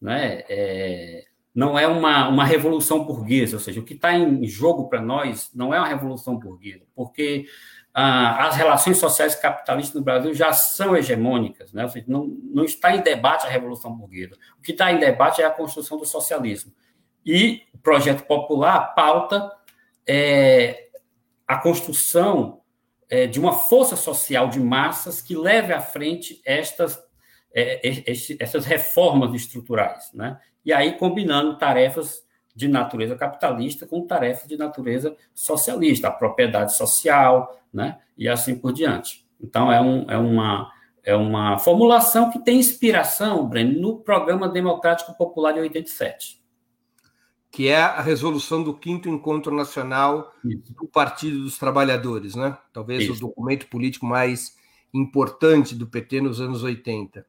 né, 0.00 0.42
é, 0.48 1.24
não 1.54 1.78
é 1.78 1.86
uma, 1.86 2.28
uma 2.28 2.44
revolução 2.44 3.04
burguesa, 3.04 3.56
ou 3.56 3.60
seja, 3.60 3.80
o 3.80 3.84
que 3.84 3.94
está 3.94 4.14
em 4.14 4.44
jogo 4.46 4.88
para 4.88 5.00
nós 5.00 5.50
não 5.54 5.74
é 5.74 5.78
uma 5.78 5.88
revolução 5.88 6.38
burguesa, 6.38 6.84
porque 6.94 7.46
ah, 7.92 8.46
as 8.46 8.56
relações 8.56 8.98
sociais 8.98 9.34
capitalistas 9.34 9.94
no 9.94 10.04
Brasil 10.04 10.32
já 10.34 10.52
são 10.52 10.96
hegemônicas, 10.96 11.72
né, 11.72 11.82
ou 11.82 11.88
seja, 11.88 12.06
não, 12.08 12.26
não 12.26 12.64
está 12.64 12.94
em 12.94 13.02
debate 13.02 13.46
a 13.46 13.50
revolução 13.50 13.92
burguesa, 13.92 14.36
o 14.58 14.62
que 14.62 14.72
está 14.72 14.92
em 14.92 14.98
debate 14.98 15.42
é 15.42 15.46
a 15.46 15.50
construção 15.50 15.98
do 15.98 16.04
socialismo. 16.04 16.72
E 17.24 17.62
o 17.74 17.78
projeto 17.78 18.24
popular 18.24 18.94
pauta 18.94 19.50
é, 20.06 20.88
a 21.46 21.56
construção 21.56 22.60
é, 23.10 23.26
de 23.26 23.40
uma 23.40 23.52
força 23.52 23.96
social 23.96 24.48
de 24.48 24.60
massas 24.60 25.20
que 25.20 25.36
leve 25.36 25.72
à 25.72 25.80
frente 25.80 26.40
estas, 26.44 26.98
é, 27.54 27.80
essas 28.38 28.64
reformas 28.64 29.34
estruturais. 29.34 30.10
Né? 30.12 30.38
E 30.64 30.72
aí 30.72 30.92
combinando 30.98 31.58
tarefas 31.58 32.26
de 32.54 32.66
natureza 32.66 33.14
capitalista 33.14 33.86
com 33.86 34.06
tarefas 34.06 34.48
de 34.48 34.56
natureza 34.56 35.16
socialista, 35.34 36.08
a 36.08 36.12
propriedade 36.12 36.76
social, 36.76 37.60
né? 37.72 37.98
e 38.16 38.28
assim 38.28 38.56
por 38.56 38.72
diante. 38.72 39.24
Então, 39.40 39.70
é, 39.70 39.80
um, 39.80 40.10
é, 40.10 40.18
uma, 40.18 40.72
é 41.04 41.14
uma 41.14 41.58
formulação 41.58 42.30
que 42.30 42.40
tem 42.40 42.58
inspiração, 42.58 43.46
Breno, 43.48 43.80
no 43.80 43.98
Programa 43.98 44.48
Democrático 44.48 45.16
Popular 45.16 45.52
de 45.52 45.60
87 45.60 46.38
que 47.50 47.68
é 47.68 47.80
a 47.80 48.00
resolução 48.00 48.62
do 48.62 48.74
quinto 48.74 49.08
encontro 49.08 49.54
nacional 49.54 50.32
Isso. 50.44 50.72
do 50.74 50.86
Partido 50.86 51.40
dos 51.40 51.58
Trabalhadores, 51.58 52.34
né? 52.34 52.56
Talvez 52.72 53.04
Isso. 53.04 53.14
o 53.14 53.28
documento 53.28 53.66
político 53.68 54.06
mais 54.06 54.56
importante 54.92 55.74
do 55.74 55.86
PT 55.86 56.20
nos 56.20 56.40
anos 56.40 56.62
80. 56.62 57.26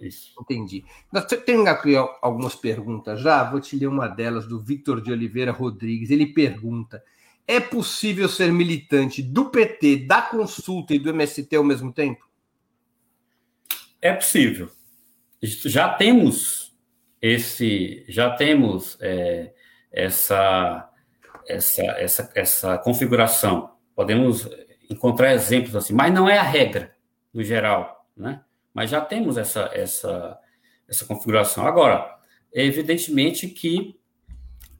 Isso. 0.00 0.32
Entendi. 0.40 0.84
Nós 1.12 1.24
temos 1.26 1.66
aqui 1.66 1.94
algumas 2.22 2.54
perguntas 2.54 3.20
já, 3.20 3.44
vou 3.44 3.60
te 3.60 3.76
ler 3.76 3.86
uma 3.86 4.08
delas 4.08 4.46
do 4.46 4.60
Victor 4.60 5.00
de 5.00 5.12
Oliveira 5.12 5.52
Rodrigues. 5.52 6.10
Ele 6.10 6.26
pergunta: 6.26 7.02
é 7.46 7.60
possível 7.60 8.28
ser 8.28 8.52
militante 8.52 9.22
do 9.22 9.50
PT, 9.50 10.06
da 10.06 10.22
consulta 10.22 10.94
e 10.94 10.98
do 10.98 11.10
MST 11.10 11.54
ao 11.54 11.64
mesmo 11.64 11.92
tempo? 11.92 12.28
É 14.00 14.12
possível. 14.12 14.70
Já 15.42 15.88
temos 15.94 16.70
esse 17.20 18.04
já 18.08 18.30
temos 18.30 18.96
é, 19.00 19.52
essa, 19.92 20.88
essa, 21.46 21.82
essa, 21.82 22.32
essa 22.34 22.78
configuração. 22.78 23.72
Podemos 23.94 24.48
encontrar 24.88 25.34
exemplos 25.34 25.76
assim, 25.76 25.92
mas 25.92 26.12
não 26.12 26.28
é 26.28 26.38
a 26.38 26.42
regra 26.42 26.94
no 27.32 27.42
geral, 27.42 28.08
né? 28.16 28.42
Mas 28.72 28.90
já 28.90 29.00
temos 29.00 29.36
essa, 29.36 29.70
essa, 29.72 30.38
essa 30.88 31.04
configuração. 31.04 31.66
Agora, 31.66 32.18
é 32.52 32.64
evidentemente 32.64 33.48
que 33.48 33.98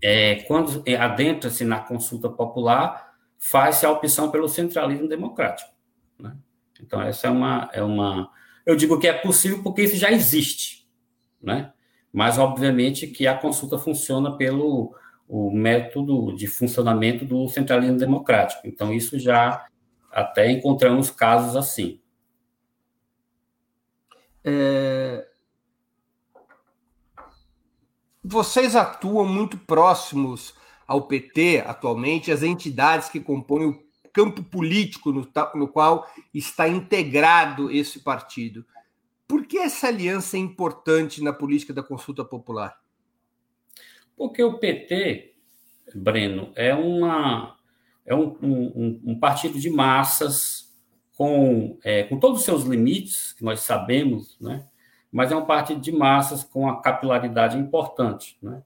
é, 0.02 0.36
quando 0.42 0.82
adentra-se 0.98 1.64
na 1.64 1.80
consulta 1.80 2.28
popular, 2.28 3.10
faz-se 3.38 3.84
a 3.84 3.90
opção 3.90 4.30
pelo 4.30 4.48
centralismo 4.48 5.08
democrático. 5.08 5.70
Né? 6.18 6.36
Então, 6.80 7.00
essa 7.02 7.26
é 7.26 7.30
uma, 7.30 7.70
é 7.72 7.82
uma. 7.82 8.30
Eu 8.64 8.76
digo 8.76 8.98
que 8.98 9.08
é 9.08 9.12
possível 9.12 9.62
porque 9.62 9.82
isso 9.82 9.96
já 9.96 10.10
existe, 10.10 10.88
né? 11.42 11.72
mas, 12.12 12.38
obviamente, 12.38 13.06
que 13.06 13.26
a 13.26 13.36
consulta 13.36 13.78
funciona 13.78 14.36
pelo 14.36 14.94
o 15.28 15.48
método 15.50 16.34
de 16.34 16.48
funcionamento 16.48 17.24
do 17.24 17.46
centralismo 17.46 17.96
democrático. 17.96 18.66
Então, 18.66 18.92
isso 18.92 19.16
já 19.16 19.64
até 20.10 20.50
encontramos 20.50 21.08
casos 21.08 21.54
assim. 21.54 22.00
É... 24.44 25.26
Vocês 28.22 28.76
atuam 28.76 29.26
muito 29.26 29.56
próximos 29.58 30.54
ao 30.86 31.06
PT 31.06 31.62
atualmente, 31.66 32.32
as 32.32 32.42
entidades 32.42 33.08
que 33.08 33.20
compõem 33.20 33.66
o 33.66 33.82
campo 34.12 34.42
político 34.42 35.12
no, 35.12 35.28
no 35.54 35.68
qual 35.68 36.06
está 36.34 36.68
integrado 36.68 37.70
esse 37.70 38.00
partido. 38.00 38.66
Por 39.26 39.46
que 39.46 39.58
essa 39.58 39.86
aliança 39.86 40.36
é 40.36 40.40
importante 40.40 41.22
na 41.22 41.32
política 41.32 41.72
da 41.72 41.82
consulta 41.82 42.24
popular? 42.24 42.76
Porque 44.16 44.42
o 44.42 44.58
PT, 44.58 45.34
Breno, 45.94 46.52
é, 46.56 46.74
uma, 46.74 47.56
é 48.04 48.14
um, 48.14 48.36
um, 48.42 49.00
um 49.04 49.18
partido 49.18 49.58
de 49.58 49.70
massas 49.70 50.69
com, 51.20 51.78
é, 51.84 52.04
com 52.04 52.18
todos 52.18 52.38
os 52.38 52.44
seus 52.46 52.62
limites, 52.62 53.34
que 53.34 53.44
nós 53.44 53.60
sabemos, 53.60 54.38
né? 54.40 54.64
mas 55.12 55.30
é 55.30 55.36
um 55.36 55.44
partido 55.44 55.78
de 55.78 55.92
massas 55.92 56.42
com 56.42 56.66
a 56.66 56.80
capilaridade 56.80 57.58
importante. 57.58 58.38
Né? 58.42 58.62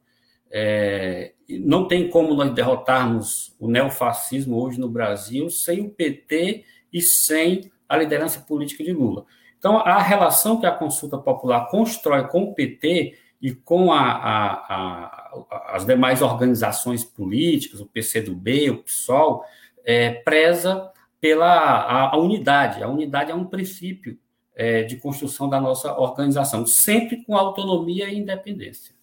É, 0.53 1.33
não 1.49 1.89
tem 1.89 2.09
como 2.09 2.33
nós 2.33 2.55
derrotarmos 2.55 3.57
o 3.59 3.67
neofascismo 3.67 4.57
hoje 4.63 4.79
no 4.79 4.89
Brasil 4.89 5.51
sem 5.51 5.81
o 5.81 5.91
PT 5.91 6.65
e 6.93 7.03
sem 7.03 7.73
a 7.89 7.97
liderança 7.97 8.39
política 8.39 8.85
de 8.85 8.93
Lula. 8.93 9.25
Então, 9.59 9.79
a 9.79 10.01
relação 10.01 10.61
que 10.61 10.67
a 10.67 10.71
consulta 10.71 11.19
popular 11.19 11.69
constrói 11.69 12.29
com 12.29 12.45
o 12.45 12.55
PT 12.55 13.19
e 13.43 13.53
com 13.53 13.93
a, 13.93 13.99
a, 14.01 14.53
a, 14.53 15.75
as 15.75 15.85
demais 15.85 16.23
organizações 16.23 17.03
políticas, 17.03 17.81
o 17.81 17.87
PCdoB, 17.87 18.71
o 18.71 18.85
PSOL, 18.85 19.45
é, 19.85 20.11
preza 20.11 20.94
pela 21.25 22.11
a, 22.11 22.19
unidade. 22.19 22.83
A 22.83 22.89
unidade 22.91 23.31
é 23.31 23.35
um 23.35 23.47
princípio 23.47 24.19
é, 24.55 24.83
de 24.83 24.97
construção 24.97 25.49
da 25.49 25.59
nossa 25.59 25.99
organização, 25.99 26.67
sempre 26.67 27.25
com 27.25 27.35
autonomia 27.35 28.11
e 28.11 28.19
independência. 28.19 28.95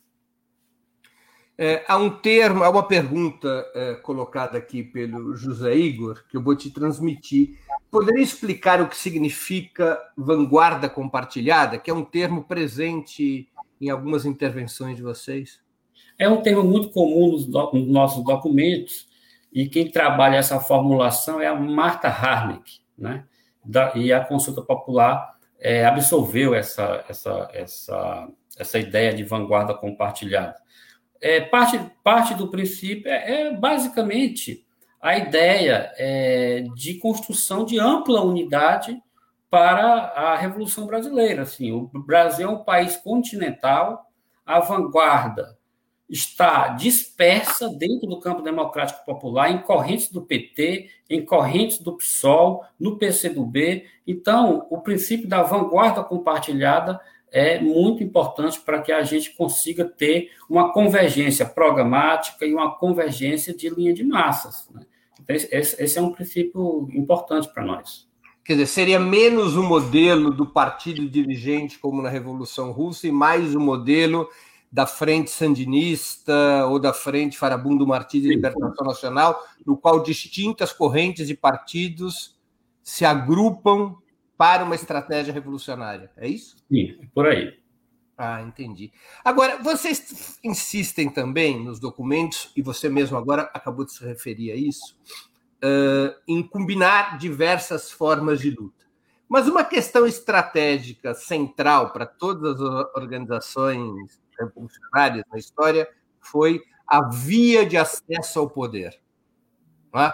É, 1.57 1.83
há 1.87 1.97
um 1.97 2.11
termo, 2.11 2.63
há 2.63 2.69
uma 2.69 2.87
pergunta 2.87 3.65
é, 3.73 3.95
colocada 3.95 4.55
aqui 4.55 4.83
pelo 4.83 5.35
José 5.35 5.75
Igor, 5.75 6.23
que 6.29 6.37
eu 6.37 6.43
vou 6.43 6.55
te 6.55 6.69
transmitir. 6.69 7.57
Poderia 7.89 8.21
explicar 8.21 8.79
o 8.83 8.87
que 8.87 8.97
significa 8.97 9.99
vanguarda 10.15 10.87
compartilhada, 10.87 11.79
que 11.79 11.89
é 11.89 11.93
um 11.93 12.05
termo 12.05 12.43
presente 12.43 13.49
em 13.81 13.89
algumas 13.89 14.27
intervenções 14.27 14.95
de 14.95 15.01
vocês? 15.01 15.59
É 16.19 16.29
um 16.29 16.43
termo 16.43 16.63
muito 16.63 16.91
comum 16.91 17.31
nos, 17.31 17.47
do, 17.47 17.71
nos 17.73 17.87
nossos 17.87 18.23
documentos, 18.23 19.09
e 19.51 19.67
quem 19.67 19.89
trabalha 19.89 20.37
essa 20.37 20.59
formulação 20.59 21.41
é 21.41 21.47
a 21.47 21.55
Marta 21.55 22.07
Harnick, 22.07 22.79
né? 22.97 23.25
Da, 23.63 23.91
e 23.95 24.11
a 24.11 24.23
consulta 24.23 24.61
popular 24.61 25.35
é, 25.59 25.85
absorveu 25.85 26.55
essa, 26.55 27.03
essa, 27.07 27.49
essa, 27.53 28.29
essa 28.57 28.79
ideia 28.79 29.13
de 29.13 29.23
vanguarda 29.23 29.73
compartilhada. 29.73 30.55
É, 31.19 31.41
parte, 31.41 31.79
parte 32.03 32.33
do 32.33 32.49
princípio 32.49 33.11
é, 33.11 33.49
é 33.49 33.53
basicamente 33.53 34.65
a 34.99 35.17
ideia 35.17 35.91
é, 35.97 36.63
de 36.75 36.95
construção 36.95 37.65
de 37.65 37.79
ampla 37.79 38.21
unidade 38.21 38.99
para 39.49 39.83
a 39.83 40.35
Revolução 40.37 40.87
Brasileira. 40.87 41.43
Assim, 41.43 41.71
o 41.71 41.87
Brasil 42.05 42.47
é 42.47 42.51
um 42.51 42.63
país 42.63 42.95
continental, 42.95 44.05
a 44.45 44.59
vanguarda 44.59 45.60
está 46.11 46.67
dispersa 46.67 47.69
dentro 47.69 48.05
do 48.05 48.19
campo 48.19 48.41
democrático 48.41 49.05
popular, 49.05 49.49
em 49.49 49.59
correntes 49.59 50.11
do 50.11 50.21
PT, 50.21 50.89
em 51.09 51.23
correntes 51.23 51.79
do 51.79 51.95
PSOL, 51.95 52.65
no 52.77 52.97
PCdoB. 52.97 53.85
Então, 54.05 54.67
o 54.69 54.81
princípio 54.81 55.27
da 55.27 55.41
vanguarda 55.41 56.03
compartilhada 56.03 56.99
é 57.31 57.61
muito 57.61 58.03
importante 58.03 58.59
para 58.59 58.81
que 58.81 58.91
a 58.91 59.03
gente 59.03 59.33
consiga 59.37 59.85
ter 59.85 60.31
uma 60.49 60.73
convergência 60.73 61.45
programática 61.45 62.45
e 62.45 62.53
uma 62.53 62.75
convergência 62.75 63.55
de 63.55 63.69
linha 63.69 63.93
de 63.93 64.03
massas. 64.03 64.69
Né? 64.69 64.81
Então, 65.21 65.33
esse 65.33 65.97
é 65.97 66.01
um 66.01 66.11
princípio 66.11 66.89
importante 66.93 67.47
para 67.53 67.63
nós. 67.63 68.11
Quer 68.43 68.53
dizer, 68.53 68.65
seria 68.65 68.99
menos 68.99 69.55
o 69.55 69.63
modelo 69.63 70.31
do 70.31 70.45
partido 70.45 71.07
dirigente, 71.07 71.79
como 71.79 72.01
na 72.01 72.09
Revolução 72.09 72.73
Russa, 72.73 73.07
e 73.07 73.11
mais 73.11 73.55
o 73.55 73.61
modelo 73.61 74.27
da 74.71 74.87
Frente 74.87 75.29
Sandinista 75.29 76.65
ou 76.67 76.79
da 76.79 76.93
Frente 76.93 77.37
Farabundo 77.37 77.85
Martins 77.85 78.23
de 78.23 78.29
Libertação 78.29 78.85
Nacional, 78.85 79.43
no 79.65 79.75
qual 79.75 80.01
distintas 80.01 80.71
correntes 80.71 81.29
e 81.29 81.35
partidos 81.35 82.39
se 82.81 83.03
agrupam 83.03 83.95
para 84.37 84.63
uma 84.63 84.75
estratégia 84.75 85.33
revolucionária. 85.33 86.09
É 86.15 86.27
isso? 86.27 86.55
Sim, 86.71 86.97
por 87.13 87.27
aí. 87.27 87.59
Ah, 88.17 88.41
entendi. 88.41 88.91
Agora, 89.25 89.57
vocês 89.57 90.39
insistem 90.43 91.09
também 91.09 91.63
nos 91.63 91.79
documentos, 91.79 92.51
e 92.55 92.61
você 92.61 92.87
mesmo 92.87 93.17
agora 93.17 93.49
acabou 93.53 93.83
de 93.83 93.93
se 93.93 94.05
referir 94.05 94.51
a 94.51 94.55
isso, 94.55 94.95
uh, 95.63 96.15
em 96.27 96.43
combinar 96.43 97.17
diversas 97.17 97.91
formas 97.91 98.39
de 98.39 98.51
luta. 98.51 98.85
Mas 99.27 99.47
uma 99.47 99.63
questão 99.63 100.05
estratégica 100.05 101.13
central 101.13 101.91
para 101.91 102.05
todas 102.05 102.61
as 102.61 102.95
organizações 102.95 104.21
revolucionárias 104.45 105.23
na 105.31 105.37
história 105.37 105.87
foi 106.19 106.61
a 106.87 107.07
via 107.07 107.65
de 107.65 107.77
acesso 107.77 108.39
ao 108.39 108.49
poder. 108.49 108.99
É? 109.95 110.13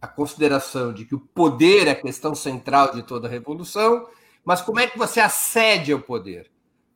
A 0.00 0.06
consideração 0.06 0.92
de 0.92 1.04
que 1.04 1.14
o 1.14 1.20
poder 1.20 1.86
é 1.86 1.90
a 1.90 2.00
questão 2.00 2.34
central 2.34 2.92
de 2.94 3.02
toda 3.02 3.26
a 3.26 3.30
revolução, 3.30 4.06
mas 4.44 4.60
como 4.60 4.80
é 4.80 4.86
que 4.86 4.98
você 4.98 5.20
acede 5.20 5.92
ao 5.92 6.00
poder? 6.00 6.50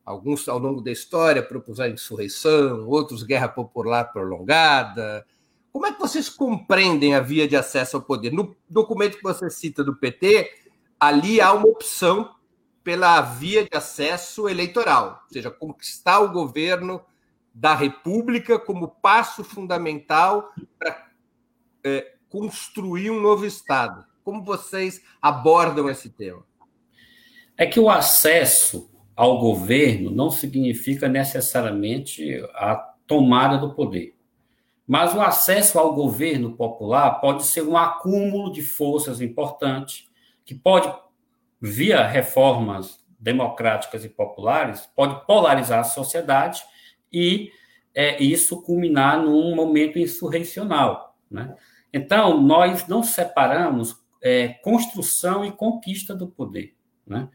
Alguns, 0.05 0.47
ao 0.47 0.57
longo 0.57 0.81
da 0.81 0.91
história, 0.91 1.41
propuseram 1.41 1.93
insurreição, 1.93 2.87
outros 2.87 3.23
guerra 3.23 3.47
popular 3.47 4.05
prolongada, 4.05 5.25
como 5.71 5.85
é 5.85 5.93
que 5.93 5.99
vocês 5.99 6.29
compreendem 6.29 7.13
a 7.13 7.19
via 7.19 7.47
de 7.47 7.55
acesso 7.55 7.97
ao 7.97 8.01
poder? 8.01 8.31
No 8.31 8.55
documento 8.67 9.17
que 9.17 9.23
você 9.23 9.49
cita 9.49 9.83
do 9.83 9.95
PT, 9.95 10.51
ali 10.99 11.39
há 11.39 11.53
uma 11.53 11.67
opção 11.67 12.35
pela 12.83 13.21
via 13.21 13.63
de 13.63 13.75
acesso 13.75 14.47
eleitoral, 14.47 15.23
ou 15.25 15.33
seja, 15.33 15.51
conquistar 15.51 16.19
o 16.19 16.31
governo 16.31 17.01
da 17.53 17.75
República 17.75 18.57
como 18.57 18.87
passo 18.87 19.43
fundamental 19.43 20.53
para 20.77 21.09
é, 21.83 22.13
construir 22.29 23.11
um 23.11 23.19
novo 23.19 23.45
Estado. 23.45 24.05
Como 24.23 24.43
vocês 24.43 25.01
abordam 25.21 25.89
esse 25.89 26.09
tema? 26.09 26.43
É 27.57 27.65
que 27.65 27.79
o 27.79 27.89
acesso 27.89 28.89
ao 29.15 29.39
governo 29.39 30.11
não 30.11 30.31
significa 30.31 31.09
necessariamente 31.09 32.41
a 32.53 32.75
tomada 33.05 33.57
do 33.57 33.73
poder. 33.73 34.15
Mas 34.87 35.13
o 35.13 35.21
acesso 35.21 35.77
ao 35.77 35.93
governo 35.93 36.55
popular 36.55 37.19
pode 37.19 37.43
ser 37.43 37.63
um 37.63 37.77
acúmulo 37.77 38.51
de 38.51 38.61
forças 38.61 39.19
importante, 39.19 40.07
que 40.45 40.55
pode, 40.55 40.91
via 41.61 42.05
reformas 42.05 42.99
democráticas 43.19 44.05
e 44.05 44.09
populares, 44.09 44.89
pode 44.95 45.25
polarizar 45.25 45.79
a 45.79 45.83
sociedade 45.83 46.63
e 47.11 47.51
é, 47.93 48.21
isso 48.23 48.61
culminar 48.61 49.21
num 49.21 49.53
momento 49.55 49.99
insurrecional. 49.99 51.17
Né? 51.29 51.53
Então, 51.93 52.41
nós 52.41 52.87
não 52.87 53.03
separamos 53.03 53.97
é, 54.23 54.49
construção 54.63 55.43
e 55.43 55.51
conquista 55.51 56.15
do 56.15 56.27
poder. 56.27 56.75
Né? 57.05 57.27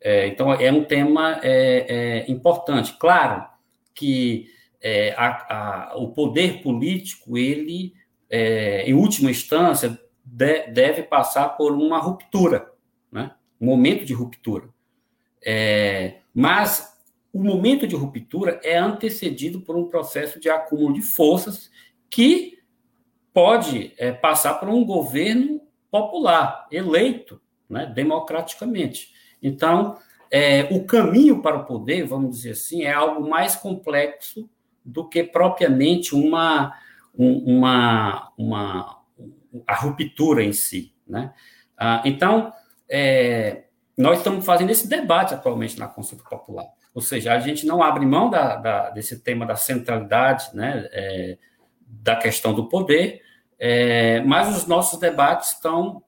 É, 0.00 0.26
então, 0.26 0.52
é 0.52 0.70
um 0.72 0.84
tema 0.84 1.40
é, 1.42 2.24
é, 2.26 2.30
importante. 2.30 2.96
Claro 2.98 3.46
que 3.94 4.48
é, 4.80 5.14
a, 5.16 5.90
a, 5.90 5.96
o 5.96 6.12
poder 6.12 6.62
político, 6.62 7.36
ele, 7.36 7.94
em 8.30 8.94
última 8.94 9.30
instância, 9.30 9.98
de, 10.24 10.66
deve 10.68 11.02
passar 11.02 11.50
por 11.50 11.72
uma 11.72 11.98
ruptura, 11.98 12.70
né? 13.10 13.32
Momento 13.64 14.04
de 14.04 14.12
ruptura. 14.12 14.68
É, 15.44 16.18
mas 16.34 16.96
o 17.32 17.42
momento 17.42 17.86
de 17.86 17.94
ruptura 17.94 18.60
é 18.62 18.76
antecedido 18.76 19.60
por 19.60 19.76
um 19.76 19.88
processo 19.88 20.40
de 20.40 20.48
acúmulo 20.48 20.94
de 20.94 21.02
forças 21.02 21.70
que 22.10 22.58
pode 23.32 23.92
é, 23.98 24.12
passar 24.12 24.54
por 24.54 24.68
um 24.68 24.84
governo 24.84 25.60
popular, 25.90 26.66
eleito 26.70 27.40
né, 27.68 27.86
democraticamente. 27.94 29.12
Então, 29.42 29.98
é, 30.30 30.64
o 30.74 30.84
caminho 30.84 31.42
para 31.42 31.58
o 31.58 31.64
poder, 31.64 32.04
vamos 32.06 32.36
dizer 32.36 32.52
assim, 32.52 32.82
é 32.82 32.92
algo 32.92 33.28
mais 33.28 33.54
complexo 33.54 34.48
do 34.84 35.08
que 35.08 35.22
propriamente 35.22 36.14
uma, 36.14 36.74
uma, 37.14 38.32
uma 38.36 39.02
a 39.66 39.74
ruptura 39.74 40.42
em 40.42 40.52
si. 40.52 40.94
Né? 41.06 41.32
Ah, 41.76 42.02
então, 42.04 42.52
é, 42.88 43.64
nós 43.96 44.18
estamos 44.18 44.44
fazendo 44.44 44.70
esse 44.70 44.88
debate 44.88 45.34
atualmente 45.34 45.78
na 45.78 45.88
consulta 45.88 46.24
popular. 46.28 46.66
Ou 46.94 47.02
seja, 47.02 47.32
a 47.32 47.38
gente 47.38 47.66
não 47.66 47.82
abre 47.82 48.04
mão 48.04 48.30
da, 48.30 48.56
da, 48.56 48.90
desse 48.90 49.20
tema 49.20 49.46
da 49.46 49.56
centralidade, 49.56 50.54
né, 50.54 50.88
é, 50.92 51.38
da 51.80 52.16
questão 52.16 52.54
do 52.54 52.68
poder, 52.68 53.22
é, 53.58 54.20
mas 54.20 54.54
os 54.54 54.66
nossos 54.66 54.98
debates 54.98 55.52
estão 55.52 56.02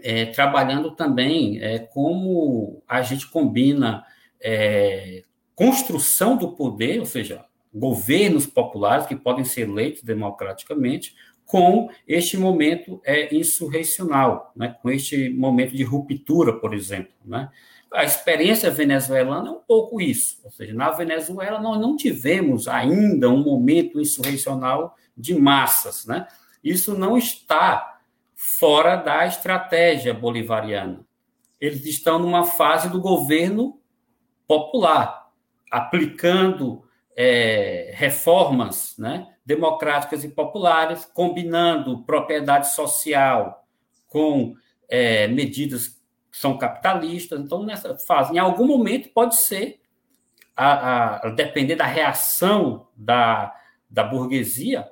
é, 0.00 0.26
trabalhando 0.26 0.92
também 0.94 1.60
é, 1.60 1.78
como 1.78 2.82
a 2.86 3.02
gente 3.02 3.28
combina 3.28 4.04
é, 4.40 5.24
construção 5.54 6.36
do 6.36 6.52
poder, 6.52 7.00
ou 7.00 7.06
seja, 7.06 7.44
governos 7.74 8.46
populares 8.46 9.06
que 9.06 9.16
podem 9.16 9.44
ser 9.44 9.62
eleitos 9.62 10.02
democraticamente, 10.02 11.14
com 11.48 11.88
este 12.06 12.36
momento 12.36 13.00
é, 13.02 13.34
insurrecional, 13.34 14.52
né, 14.54 14.76
com 14.82 14.90
este 14.90 15.30
momento 15.30 15.74
de 15.74 15.82
ruptura, 15.82 16.52
por 16.52 16.74
exemplo. 16.74 17.14
Né? 17.24 17.48
A 17.90 18.04
experiência 18.04 18.70
venezuelana 18.70 19.48
é 19.48 19.52
um 19.52 19.60
pouco 19.66 19.98
isso, 19.98 20.40
ou 20.44 20.50
seja, 20.50 20.74
na 20.74 20.90
Venezuela 20.90 21.58
nós 21.58 21.80
não 21.80 21.96
tivemos 21.96 22.68
ainda 22.68 23.30
um 23.30 23.42
momento 23.42 23.98
insurrecional 23.98 24.94
de 25.16 25.34
massas, 25.34 26.04
né? 26.04 26.28
Isso 26.62 26.96
não 26.96 27.16
está 27.16 27.98
fora 28.34 28.96
da 28.96 29.26
estratégia 29.26 30.12
bolivariana. 30.12 31.00
Eles 31.58 31.86
estão 31.86 32.18
numa 32.18 32.44
fase 32.44 32.90
do 32.90 33.00
governo 33.00 33.80
popular, 34.46 35.30
aplicando 35.70 36.84
é, 37.16 37.90
reformas 37.94 38.94
né, 38.98 39.34
democráticas 39.48 40.24
e 40.24 40.28
populares, 40.28 41.06
combinando 41.06 42.04
propriedade 42.04 42.70
social 42.74 43.66
com 44.06 44.54
é, 44.86 45.26
medidas 45.26 45.88
que 46.30 46.36
são 46.36 46.58
capitalistas. 46.58 47.40
Então, 47.40 47.62
nessa 47.62 47.96
fase, 47.96 48.34
em 48.34 48.38
algum 48.38 48.66
momento, 48.66 49.08
pode 49.08 49.36
ser, 49.36 49.80
a, 50.54 51.28
a 51.28 51.30
depender 51.30 51.76
da 51.76 51.86
reação 51.86 52.88
da, 52.94 53.56
da 53.88 54.04
burguesia, 54.04 54.86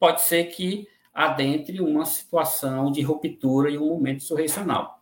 pode 0.00 0.22
ser 0.22 0.46
que 0.46 0.88
adentre 1.14 1.80
uma 1.80 2.04
situação 2.04 2.90
de 2.90 3.02
ruptura 3.02 3.70
e 3.70 3.78
um 3.78 3.86
momento 3.86 4.16
insurrecional. 4.16 5.00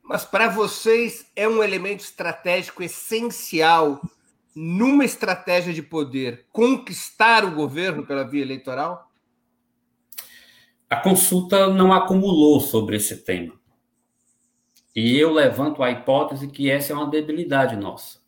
Mas 0.00 0.24
para 0.24 0.48
vocês 0.48 1.26
é 1.34 1.48
um 1.48 1.60
elemento 1.60 2.04
estratégico 2.04 2.84
essencial 2.84 4.00
numa 4.60 5.04
estratégia 5.04 5.72
de 5.72 5.82
poder, 5.82 6.46
conquistar 6.50 7.44
o 7.44 7.54
governo 7.54 8.04
pela 8.04 8.24
via 8.24 8.42
eleitoral? 8.42 9.08
A 10.90 10.96
consulta 10.96 11.68
não 11.68 11.92
acumulou 11.92 12.58
sobre 12.60 12.96
esse 12.96 13.18
tema. 13.18 13.54
E 14.96 15.16
eu 15.16 15.32
levanto 15.32 15.80
a 15.80 15.92
hipótese 15.92 16.48
que 16.48 16.68
essa 16.68 16.92
é 16.92 16.96
uma 16.96 17.08
debilidade 17.08 17.76
nossa. 17.76 18.18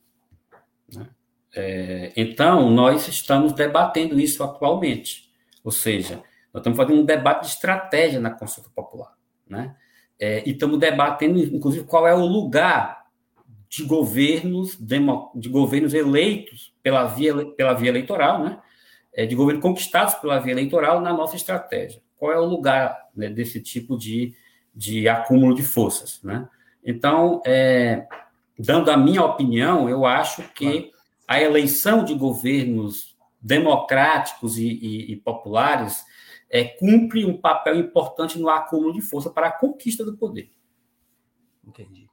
Né? 0.95 1.09
É, 1.53 2.12
então, 2.16 2.71
nós 2.71 3.09
estamos 3.09 3.53
debatendo 3.53 4.21
isso 4.21 4.45
atualmente. 4.45 5.33
Ou 5.64 5.73
seja, 5.73 6.23
nós 6.55 6.61
estamos 6.61 6.77
fazendo 6.77 7.01
um 7.01 7.05
debate 7.05 7.47
de 7.47 7.55
estratégia 7.55 8.21
na 8.21 8.31
consulta 8.31 8.71
popular. 8.73 9.16
Né? 9.49 9.75
É, 10.16 10.49
e 10.49 10.53
estamos 10.53 10.79
debatendo, 10.79 11.40
inclusive, 11.40 11.85
qual 11.87 12.07
é 12.07 12.14
o 12.14 12.25
lugar 12.25 12.99
de 13.70 13.85
governos 13.85 14.76
de 14.76 15.48
governos 15.48 15.94
eleitos 15.94 16.74
pela 16.83 17.04
via, 17.04 17.46
pela 17.52 17.72
via 17.72 17.88
eleitoral, 17.88 18.42
né? 18.42 18.61
É, 19.12 19.24
de 19.24 19.37
governos 19.37 19.62
conquistados 19.62 20.14
pela 20.14 20.40
via 20.40 20.52
eleitoral 20.52 21.00
na 21.00 21.12
nossa 21.12 21.37
estratégia. 21.37 22.02
Qual 22.16 22.33
é 22.33 22.38
o 22.38 22.44
lugar 22.44 23.09
né, 23.14 23.28
desse 23.28 23.61
tipo 23.61 23.96
de, 23.96 24.35
de 24.74 25.09
acúmulo 25.09 25.54
de 25.54 25.62
forças, 25.62 26.20
né? 26.22 26.48
Então, 26.85 27.40
é, 27.46 28.06
dando 28.59 28.90
a 28.90 28.96
minha 28.96 29.22
opinião, 29.24 29.88
eu 29.88 30.04
acho 30.04 30.42
que 30.52 30.90
a 31.28 31.40
eleição 31.40 32.04
de 32.04 32.14
governos 32.14 33.16
democráticos 33.40 34.59
e, 34.59 34.66
e, 34.66 35.12
e 35.12 35.16
populares 35.16 36.04
é, 36.50 36.64
cumpre 36.64 37.24
um 37.24 37.37
papel 37.37 37.76
importante 37.76 38.38
no 38.38 38.48
acúmulo 38.48 38.92
de 38.92 39.00
força 39.00 39.30
para 39.30 39.46
a 39.46 39.52
conquista 39.52 40.04
do 40.04 40.16
poder. 40.16 40.50
Entendi. 41.64 42.10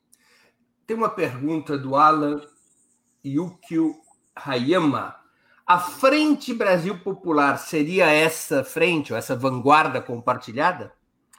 Tem 0.87 0.95
uma 0.95 1.09
pergunta 1.09 1.77
do 1.77 1.97
Alan 1.97 2.39
Yukio 3.23 3.97
Hayama. 4.33 5.17
A 5.65 5.79
Frente 5.79 6.53
Brasil 6.53 6.97
Popular 6.99 7.57
seria 7.57 8.09
essa 8.09 8.63
frente, 8.63 9.11
ou 9.11 9.19
essa 9.19 9.35
vanguarda 9.35 10.01
compartilhada? 10.01 10.93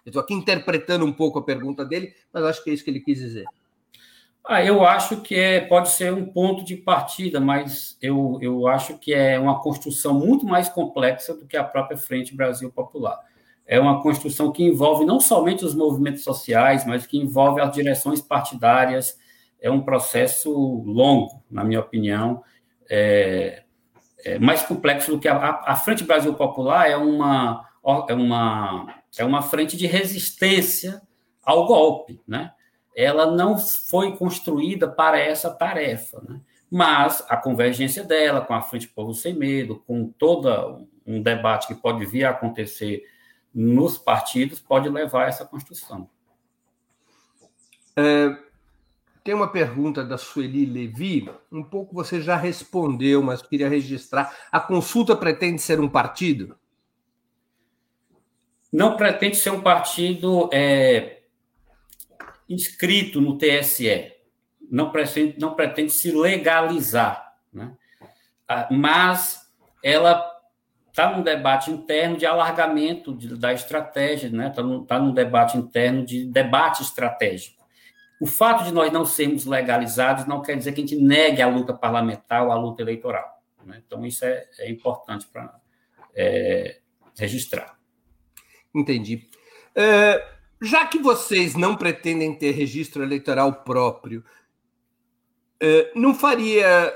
Eu 0.05 0.11
estou 0.11 0.21
aqui 0.21 0.35
interpretando 0.35 1.07
um 1.07 1.13
pouco 1.15 1.39
a 1.39 1.43
pergunta 1.43 1.83
dele, 1.83 2.13
mas 2.31 2.45
acho 2.45 2.63
que 2.63 2.69
é 2.69 2.75
isso 2.75 2.85
que 2.85 2.91
ele 2.91 3.01
quis 3.01 3.19
dizer. 3.21 3.47
Ah, 4.47 4.63
eu 4.63 4.85
acho 4.85 5.23
que 5.23 5.35
é, 5.35 5.63
pode 5.63 5.89
ser 5.89 6.13
um 6.13 6.27
ponto 6.27 6.63
de 6.63 6.77
partida, 6.77 7.41
mas 7.41 7.97
eu, 8.03 8.39
eu 8.43 8.69
acho 8.69 8.99
que 8.99 9.15
é 9.15 9.39
uma 9.39 9.63
construção 9.63 10.13
muito 10.13 10.45
mais 10.45 10.69
complexa 10.69 11.33
do 11.33 11.47
que 11.47 11.57
a 11.57 11.65
própria 11.65 11.97
Frente 11.97 12.37
Brasil 12.37 12.71
Popular. 12.71 13.19
É 13.67 13.81
uma 13.81 14.03
construção 14.03 14.53
que 14.53 14.63
envolve 14.63 15.07
não 15.07 15.19
somente 15.19 15.65
os 15.65 15.75
movimentos 15.75 16.23
sociais, 16.23 16.85
mas 16.87 17.07
que 17.07 17.17
envolve 17.17 17.63
as 17.63 17.73
direções 17.73 18.21
partidárias, 18.21 19.19
é 19.61 19.71
um 19.71 19.83
processo 19.83 20.51
longo, 20.53 21.43
na 21.51 21.65
minha 21.65 21.81
opinião, 21.81 22.43
é, 22.89 23.65
é 24.25 24.39
mais 24.39 24.63
complexo 24.63 25.11
do 25.13 25.19
que 25.19 25.29
a, 25.29 25.63
a, 25.65 25.77
Frente 25.77 26.05
Brasil 26.05 26.35
Popular 26.35 26.89
é 26.89 26.97
uma, 26.97 27.69
é 28.09 28.15
uma 28.15 28.95
é 29.17 29.25
uma 29.25 29.43
frente 29.43 29.77
de 29.77 29.87
resistência 29.87 31.03
ao 31.43 31.67
golpe, 31.67 32.21
né? 32.27 32.53
Ela 32.95 33.31
não 33.31 33.57
foi 33.57 34.17
construída 34.17 34.89
para 34.89 35.19
essa 35.19 35.51
tarefa, 35.51 36.21
né? 36.29 36.41
Mas 36.71 37.25
a 37.29 37.37
convergência 37.37 38.05
dela 38.05 38.43
com 38.43 38.55
a 38.55 38.61
Frente 38.61 38.89
Povo 38.89 39.15
Sem 39.15 39.35
Medo, 39.35 39.83
com 39.87 40.09
todo 40.09 40.87
um 41.07 41.23
debate 41.23 41.67
que 41.67 41.75
pode 41.75 42.05
vir 42.05 42.25
a 42.25 42.31
acontecer 42.31 43.03
nos 43.55 43.97
partidos, 43.97 44.61
pode 44.61 44.89
levar 44.89 45.25
a 45.25 45.29
essa 45.29 45.47
construção. 45.47 46.09
É, 47.97 48.37
tem 49.29 49.35
uma 49.35 49.53
pergunta 49.53 50.03
da 50.03 50.17
Sueli 50.17 50.65
Levi, 50.65 51.31
um 51.53 51.63
pouco 51.63 51.95
você 51.95 52.19
já 52.19 52.35
respondeu, 52.35 53.23
mas 53.23 53.43
queria 53.43 53.69
registrar. 53.69 54.35
A 54.51 54.59
consulta 54.59 55.15
pretende 55.15 55.61
ser 55.61 55.79
um 55.81 55.87
partido? 55.87 56.57
Não 58.73 58.97
pretende 58.97 59.37
ser 59.37 59.51
um 59.51 59.61
partido 59.61 60.49
é, 60.51 61.19
inscrito 62.49 63.21
no 63.21 63.37
TSE. 63.37 64.15
Não 64.71 64.91
pretende, 64.91 65.39
não 65.39 65.53
pretende 65.53 65.93
se 65.93 66.11
legalizar. 66.11 67.35
Né? 67.53 67.77
Ah, 68.49 68.67
mas 68.71 69.43
ela 69.85 70.27
está 70.89 71.15
num 71.15 71.23
debate 71.23 71.71
interno 71.71 72.17
de 72.17 72.25
alargamento 72.25 73.15
de, 73.15 73.37
da 73.37 73.53
estratégia, 73.53 74.29
está 74.29 74.39
né? 74.39 74.49
Tá 74.49 74.63
num, 74.63 74.87
tá 74.87 74.99
num 74.99 75.13
debate 75.13 75.59
interno 75.59 76.03
de 76.03 76.25
debate 76.25 76.83
estratégico. 76.83 77.59
O 78.21 78.27
fato 78.27 78.65
de 78.65 78.73
nós 78.73 78.93
não 78.93 79.05
sermos 79.05 79.45
legalizados 79.45 80.27
não 80.27 80.43
quer 80.43 80.57
dizer 80.57 80.73
que 80.73 80.81
a 80.81 80.87
gente 80.87 80.97
negue 80.97 81.41
a 81.41 81.49
luta 81.49 81.73
parlamentar 81.73 82.45
ou 82.45 82.53
a 82.53 82.57
luta 82.57 82.83
eleitoral. 82.83 83.43
Né? 83.65 83.83
Então, 83.87 84.05
isso 84.05 84.25
é, 84.25 84.47
é 84.59 84.71
importante 84.71 85.27
para 85.27 85.55
é, 86.15 86.81
registrar. 87.17 87.79
Entendi. 88.75 89.29
É, 89.75 90.27
já 90.61 90.87
que 90.87 90.99
vocês 90.99 91.55
não 91.55 91.77
pretendem 91.77 92.35
ter 92.35 92.51
registro 92.51 93.03
eleitoral 93.03 93.63
próprio, 93.63 94.25
é, 95.61 95.93
não 95.95 96.15
faria 96.15 96.93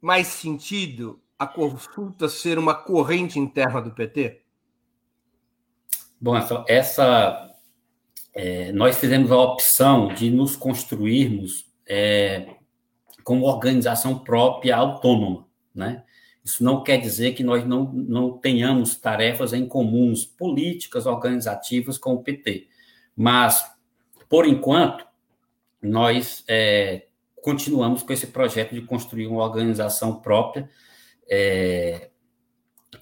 mais 0.00 0.26
sentido 0.26 1.20
a 1.38 1.46
consulta 1.46 2.28
ser 2.28 2.58
uma 2.58 2.74
corrente 2.74 3.38
interna 3.38 3.80
do 3.80 3.90
PT? 3.90 4.42
Bom, 6.20 6.36
essa, 6.36 6.64
essa 6.66 7.45
é, 8.36 8.70
nós 8.70 8.98
fizemos 8.98 9.32
a 9.32 9.36
opção 9.38 10.08
de 10.08 10.30
nos 10.30 10.54
construirmos 10.54 11.66
é, 11.88 12.56
como 13.24 13.46
organização 13.46 14.18
própria 14.18 14.76
autônoma, 14.76 15.46
né? 15.74 16.04
Isso 16.44 16.62
não 16.62 16.84
quer 16.84 16.98
dizer 16.98 17.32
que 17.32 17.42
nós 17.42 17.66
não, 17.66 17.90
não 17.92 18.38
tenhamos 18.38 18.94
tarefas 18.94 19.54
em 19.54 19.66
comuns, 19.66 20.26
políticas, 20.26 21.06
organizativas 21.06 21.98
com 21.98 22.12
o 22.12 22.22
PT. 22.22 22.68
Mas, 23.16 23.64
por 24.28 24.46
enquanto, 24.46 25.04
nós 25.82 26.44
é, 26.46 27.06
continuamos 27.42 28.02
com 28.02 28.12
esse 28.12 28.28
projeto 28.28 28.74
de 28.74 28.82
construir 28.82 29.26
uma 29.26 29.42
organização 29.42 30.20
própria 30.20 30.68
é, 31.28 32.10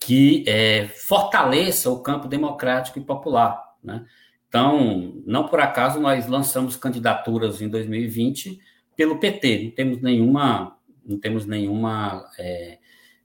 que 0.01 0.45
é, 0.47 0.87
fortaleça 0.89 1.91
o 1.91 2.01
campo 2.03 2.29
democrático 2.29 2.99
e 2.99 3.05
popular. 3.05 3.75
Né? 3.83 4.07
Então, 4.55 5.21
não 5.27 5.49
por 5.49 5.59
acaso 5.59 5.99
nós 5.99 6.29
lançamos 6.29 6.77
candidaturas 6.77 7.61
em 7.61 7.69
2020 7.69 8.61
pelo 8.95 9.19
PT, 9.19 9.65
não 9.65 9.71
temos 9.73 10.01
nenhuma, 10.01 10.79
não 11.05 11.19
temos 11.19 11.45
nenhuma 11.45 12.31
é, 12.39 12.79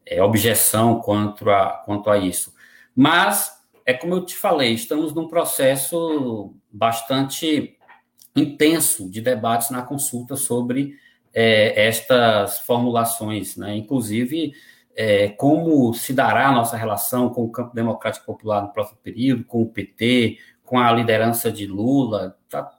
é, 0.07 0.23
objeção 0.23 0.99
quanto 0.99 1.47
a, 1.47 1.83
quanto 1.85 2.09
a 2.09 2.17
isso. 2.17 2.51
Mas, 2.95 3.51
é 3.85 3.93
como 3.93 4.15
eu 4.15 4.25
te 4.25 4.35
falei, 4.35 4.73
estamos 4.73 5.13
num 5.13 5.27
processo 5.27 6.55
bastante 6.71 7.77
intenso 8.35 9.07
de 9.07 9.21
debates 9.21 9.69
na 9.69 9.83
consulta 9.83 10.35
sobre 10.35 10.95
é, 11.31 11.85
estas 11.85 12.61
formulações, 12.61 13.55
né? 13.55 13.75
inclusive 13.75 14.53
é, 14.95 15.29
como 15.29 15.93
se 15.93 16.11
dará 16.11 16.49
a 16.49 16.51
nossa 16.51 16.75
relação 16.75 17.29
com 17.29 17.43
o 17.43 17.51
campo 17.51 17.75
democrático 17.75 18.25
popular 18.25 18.63
no 18.63 18.73
próximo 18.73 18.97
período, 19.03 19.45
com 19.45 19.61
o 19.61 19.69
PT, 19.69 20.39
com 20.69 20.77
a 20.77 20.91
liderança 20.91 21.51
de 21.51 21.65
Lula, 21.65 22.38
tá 22.47 22.77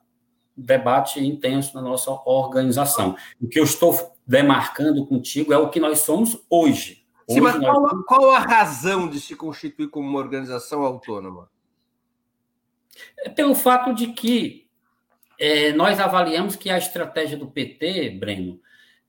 debate 0.55 1.19
intenso 1.19 1.75
na 1.75 1.81
nossa 1.81 2.09
organização. 2.25 3.17
O 3.39 3.49
que 3.49 3.59
eu 3.59 3.65
estou 3.65 4.15
demarcando 4.25 5.05
contigo 5.05 5.51
é 5.51 5.57
o 5.57 5.69
que 5.69 5.79
nós 5.79 5.99
somos 5.99 6.41
hoje. 6.49 7.05
Sim, 7.29 7.41
hoje 7.41 7.41
mas 7.41 7.59
nós... 7.59 7.77
qual, 7.77 8.03
qual, 8.03 8.31
a 8.31 8.39
razão 8.39 9.09
de 9.09 9.19
se 9.19 9.35
constituir 9.35 9.89
como 9.89 10.07
uma 10.07 10.19
organização 10.19 10.83
autônoma? 10.83 11.49
É 13.17 13.29
pelo 13.29 13.53
fato 13.53 13.93
de 13.93 14.07
que 14.07 14.67
é, 15.37 15.73
nós 15.73 15.99
avaliamos 15.99 16.55
que 16.55 16.69
a 16.69 16.77
estratégia 16.77 17.37
do 17.37 17.47
PT, 17.47 18.11
Breno, 18.11 18.61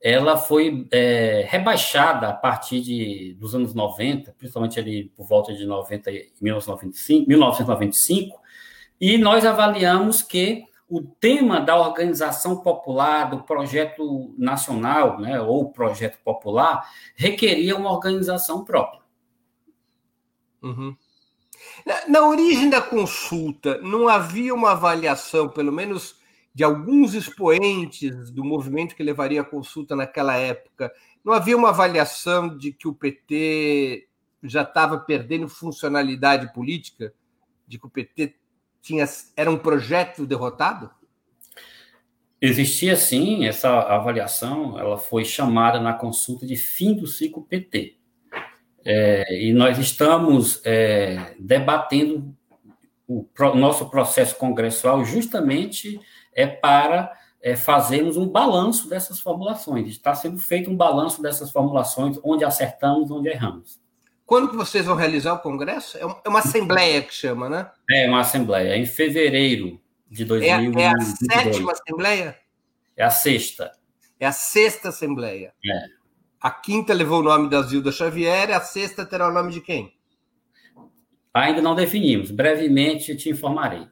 ela 0.02 0.36
foi 0.36 0.88
é, 0.90 1.46
rebaixada 1.48 2.28
a 2.30 2.32
partir 2.32 2.80
de, 2.80 3.36
dos 3.38 3.54
anos 3.54 3.74
90, 3.74 4.32
principalmente 4.32 4.80
ali 4.80 5.04
por 5.16 5.24
volta 5.24 5.54
de 5.54 5.64
90, 5.64 6.10
1995, 6.40 7.28
1995, 7.28 8.41
e 9.02 9.18
nós 9.18 9.44
avaliamos 9.44 10.22
que 10.22 10.64
o 10.88 11.02
tema 11.02 11.60
da 11.60 11.76
organização 11.76 12.62
popular, 12.62 13.28
do 13.28 13.42
projeto 13.42 14.32
nacional, 14.38 15.18
né, 15.20 15.40
ou 15.40 15.72
projeto 15.72 16.22
popular, 16.22 16.88
requeria 17.16 17.74
uma 17.74 17.90
organização 17.90 18.64
própria. 18.64 19.02
Uhum. 20.62 20.96
Na, 21.84 22.06
na 22.06 22.28
origem 22.28 22.70
da 22.70 22.80
consulta, 22.80 23.78
não 23.78 24.08
havia 24.08 24.54
uma 24.54 24.70
avaliação, 24.70 25.48
pelo 25.48 25.72
menos 25.72 26.20
de 26.54 26.62
alguns 26.62 27.14
expoentes 27.14 28.30
do 28.30 28.44
movimento 28.44 28.94
que 28.94 29.02
levaria 29.02 29.40
a 29.40 29.44
consulta 29.44 29.96
naquela 29.96 30.36
época, 30.36 30.92
não 31.24 31.32
havia 31.32 31.56
uma 31.56 31.70
avaliação 31.70 32.56
de 32.56 32.72
que 32.72 32.86
o 32.86 32.94
PT 32.94 34.06
já 34.44 34.62
estava 34.62 34.96
perdendo 35.00 35.48
funcionalidade 35.48 36.52
política, 36.52 37.12
de 37.66 37.80
que 37.80 37.86
o 37.86 37.90
PT 37.90 38.36
tinha 38.82 39.06
era 39.36 39.50
um 39.50 39.56
projeto 39.56 40.26
derrotado? 40.26 40.90
Existia 42.40 42.96
sim 42.96 43.46
essa 43.46 43.70
avaliação, 43.70 44.76
ela 44.78 44.98
foi 44.98 45.24
chamada 45.24 45.80
na 45.80 45.92
consulta 45.92 46.44
de 46.44 46.56
fim 46.56 46.92
do 46.92 47.06
ciclo 47.06 47.44
PT. 47.44 47.96
É, 48.84 49.46
e 49.46 49.52
nós 49.52 49.78
estamos 49.78 50.60
é, 50.64 51.36
debatendo 51.38 52.36
o 53.06 53.22
pro, 53.22 53.54
nosso 53.54 53.88
processo 53.88 54.36
congressual 54.36 55.04
justamente 55.04 56.00
é 56.34 56.46
para 56.46 57.12
é, 57.40 57.54
fazermos 57.54 58.16
um 58.16 58.28
balanço 58.28 58.88
dessas 58.88 59.20
formulações. 59.20 59.88
Está 59.88 60.14
sendo 60.14 60.38
feito 60.38 60.70
um 60.70 60.76
balanço 60.76 61.22
dessas 61.22 61.50
formulações, 61.50 62.18
onde 62.24 62.44
acertamos, 62.44 63.10
onde 63.10 63.28
erramos. 63.28 63.81
Quando 64.32 64.48
que 64.48 64.56
vocês 64.56 64.86
vão 64.86 64.96
realizar 64.96 65.34
o 65.34 65.40
congresso? 65.40 65.98
É, 65.98 66.00
é 66.00 66.28
uma 66.30 66.38
assembleia 66.38 67.02
que 67.02 67.12
chama, 67.12 67.50
né? 67.50 67.70
É 67.90 68.08
uma 68.08 68.20
assembleia, 68.20 68.78
em 68.78 68.86
fevereiro 68.86 69.78
de 70.08 70.24
2022. 70.24 70.82
É, 70.82 70.86
é 70.86 70.88
a 70.88 71.00
sétima 71.44 71.72
assembleia? 71.72 72.38
É 72.96 73.04
a 73.04 73.10
sexta. 73.10 73.72
É 74.18 74.24
a 74.24 74.32
sexta 74.32 74.88
assembleia. 74.88 75.52
É. 75.62 75.84
A 76.40 76.50
quinta 76.50 76.94
levou 76.94 77.20
o 77.20 77.22
nome 77.22 77.50
da 77.50 77.60
Zilda 77.60 77.92
Xavier, 77.92 78.52
a 78.52 78.60
sexta 78.62 79.04
terá 79.04 79.28
o 79.28 79.34
nome 79.34 79.52
de 79.52 79.60
quem? 79.60 79.92
Ainda 81.34 81.60
não 81.60 81.74
definimos. 81.74 82.30
Brevemente 82.30 83.14
te 83.14 83.28
informarei. 83.28 83.86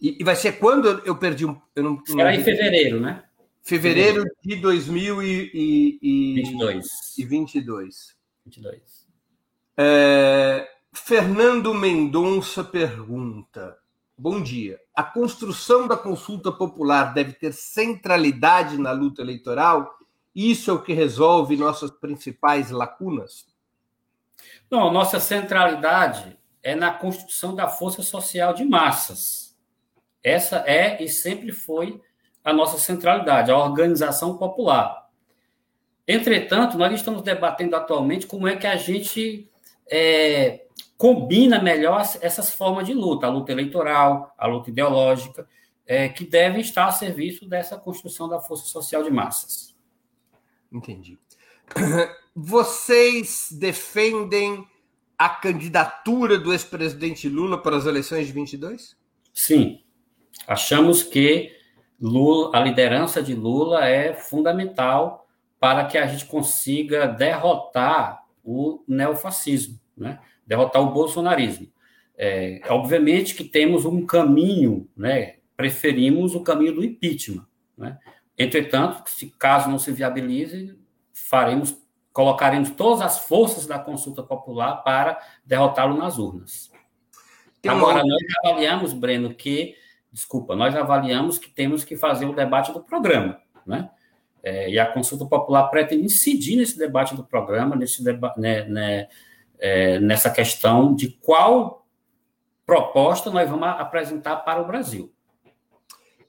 E, 0.00 0.16
e, 0.18 0.24
vai 0.24 0.34
ser 0.34 0.52
quando 0.52 1.02
eu 1.04 1.14
perdi 1.14 1.44
um. 1.44 1.60
Eu 1.74 1.82
não, 1.82 2.02
Será 2.06 2.34
em 2.34 2.42
fevereiro, 2.42 2.98
né? 2.98 3.22
Fevereiro 3.62 4.24
de 4.42 4.56
2022. 4.56 6.86
E 7.18 7.24
22. 7.26 8.16
22. 8.46 8.95
É, 9.76 10.68
Fernando 10.92 11.74
Mendonça 11.74 12.64
pergunta: 12.64 13.76
Bom 14.16 14.42
dia. 14.42 14.80
A 14.94 15.02
construção 15.02 15.86
da 15.86 15.96
consulta 15.96 16.50
popular 16.50 17.12
deve 17.12 17.32
ter 17.32 17.52
centralidade 17.52 18.78
na 18.78 18.92
luta 18.92 19.22
eleitoral? 19.22 19.94
Isso 20.34 20.70
é 20.70 20.74
o 20.74 20.82
que 20.82 20.92
resolve 20.92 21.56
nossas 21.56 21.90
principais 21.90 22.70
lacunas? 22.70 23.46
Não, 24.70 24.92
nossa 24.92 25.20
centralidade 25.20 26.38
é 26.62 26.74
na 26.74 26.92
construção 26.92 27.54
da 27.54 27.68
força 27.68 28.02
social 28.02 28.52
de 28.52 28.64
massas 28.64 29.46
essa 30.26 30.56
é 30.66 31.00
e 31.00 31.08
sempre 31.08 31.52
foi 31.52 32.00
a 32.44 32.52
nossa 32.52 32.78
centralidade, 32.78 33.52
a 33.52 33.56
organização 33.56 34.36
popular. 34.36 35.08
Entretanto, 36.06 36.76
nós 36.76 36.92
estamos 36.92 37.22
debatendo 37.22 37.76
atualmente 37.76 38.26
como 38.26 38.48
é 38.48 38.56
que 38.56 38.66
a 38.66 38.74
gente 38.74 39.48
é, 39.90 40.66
combina 40.96 41.62
melhor 41.62 42.00
essas 42.20 42.52
formas 42.52 42.86
de 42.86 42.94
luta, 42.94 43.26
a 43.26 43.30
luta 43.30 43.52
eleitoral, 43.52 44.34
a 44.36 44.46
luta 44.46 44.70
ideológica, 44.70 45.46
é, 45.86 46.08
que 46.08 46.24
devem 46.24 46.60
estar 46.60 46.86
a 46.86 46.92
serviço 46.92 47.48
dessa 47.48 47.76
construção 47.76 48.28
da 48.28 48.40
força 48.40 48.66
social 48.66 49.02
de 49.02 49.10
massas. 49.10 49.76
Entendi. 50.72 51.18
Vocês 52.34 53.48
defendem 53.52 54.66
a 55.16 55.28
candidatura 55.28 56.38
do 56.38 56.52
ex-presidente 56.52 57.28
Lula 57.28 57.62
para 57.62 57.76
as 57.76 57.86
eleições 57.86 58.26
de 58.26 58.32
22? 58.32 58.96
Sim. 59.32 59.80
Achamos 60.46 61.02
que 61.02 61.54
Lula, 62.00 62.56
a 62.56 62.60
liderança 62.60 63.22
de 63.22 63.34
Lula 63.34 63.86
é 63.86 64.12
fundamental 64.12 65.26
para 65.58 65.86
que 65.86 65.96
a 65.96 66.06
gente 66.06 66.26
consiga 66.26 67.06
derrotar 67.06 68.25
o 68.46 68.84
neofascismo, 68.86 69.78
né? 69.96 70.20
derrotar 70.46 70.80
o 70.80 70.92
bolsonarismo. 70.92 71.66
É, 72.16 72.62
obviamente 72.68 73.34
que 73.34 73.44
temos 73.44 73.84
um 73.84 74.06
caminho, 74.06 74.88
né? 74.96 75.36
preferimos 75.56 76.34
o 76.34 76.42
caminho 76.42 76.74
do 76.74 76.84
impeachment. 76.84 77.44
Né? 77.76 77.98
Entretanto, 78.38 79.10
se 79.10 79.26
caso 79.38 79.68
não 79.68 79.78
se 79.78 79.90
viabilize, 79.90 80.78
faremos, 81.12 81.76
colocaremos 82.12 82.70
todas 82.70 83.02
as 83.02 83.26
forças 83.26 83.66
da 83.66 83.78
consulta 83.78 84.22
popular 84.22 84.76
para 84.84 85.20
derrotá-lo 85.44 85.96
nas 85.96 86.16
urnas. 86.16 86.70
Agora, 87.66 88.04
nós 88.04 88.22
avaliamos, 88.44 88.92
Breno, 88.92 89.34
que 89.34 89.74
desculpa, 90.16 90.56
nós 90.56 90.74
avaliamos 90.74 91.36
que 91.36 91.50
temos 91.50 91.84
que 91.84 91.94
fazer 91.94 92.24
o 92.24 92.34
debate 92.34 92.72
do 92.72 92.80
programa, 92.80 93.38
né? 93.66 93.90
É, 94.46 94.70
e 94.70 94.78
a 94.78 94.86
consulta 94.86 95.26
popular 95.26 95.64
pretende 95.70 96.04
incidir 96.04 96.56
nesse 96.56 96.78
debate 96.78 97.16
do 97.16 97.24
programa, 97.24 97.74
nesse 97.74 98.04
deba 98.04 98.32
né, 98.36 98.64
né, 98.66 99.08
é, 99.58 99.98
nessa 99.98 100.30
questão 100.30 100.94
de 100.94 101.10
qual 101.20 101.84
proposta 102.64 103.28
nós 103.28 103.50
vamos 103.50 103.66
apresentar 103.66 104.36
para 104.36 104.62
o 104.62 104.64
Brasil. 104.64 105.12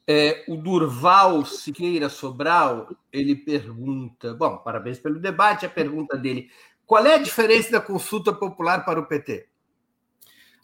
É, 0.07 0.43
o 0.47 0.55
Durval 0.55 1.45
Siqueira 1.45 2.09
Sobral, 2.09 2.89
ele 3.13 3.35
pergunta, 3.35 4.33
bom, 4.33 4.57
parabéns 4.57 4.97
pelo 4.97 5.19
debate, 5.19 5.67
a 5.67 5.69
pergunta 5.69 6.17
dele, 6.17 6.49
qual 6.87 7.05
é 7.05 7.13
a 7.13 7.21
diferença 7.21 7.73
da 7.73 7.81
consulta 7.81 8.33
popular 8.33 8.83
para 8.83 8.99
o 8.99 9.05
PT? 9.05 9.47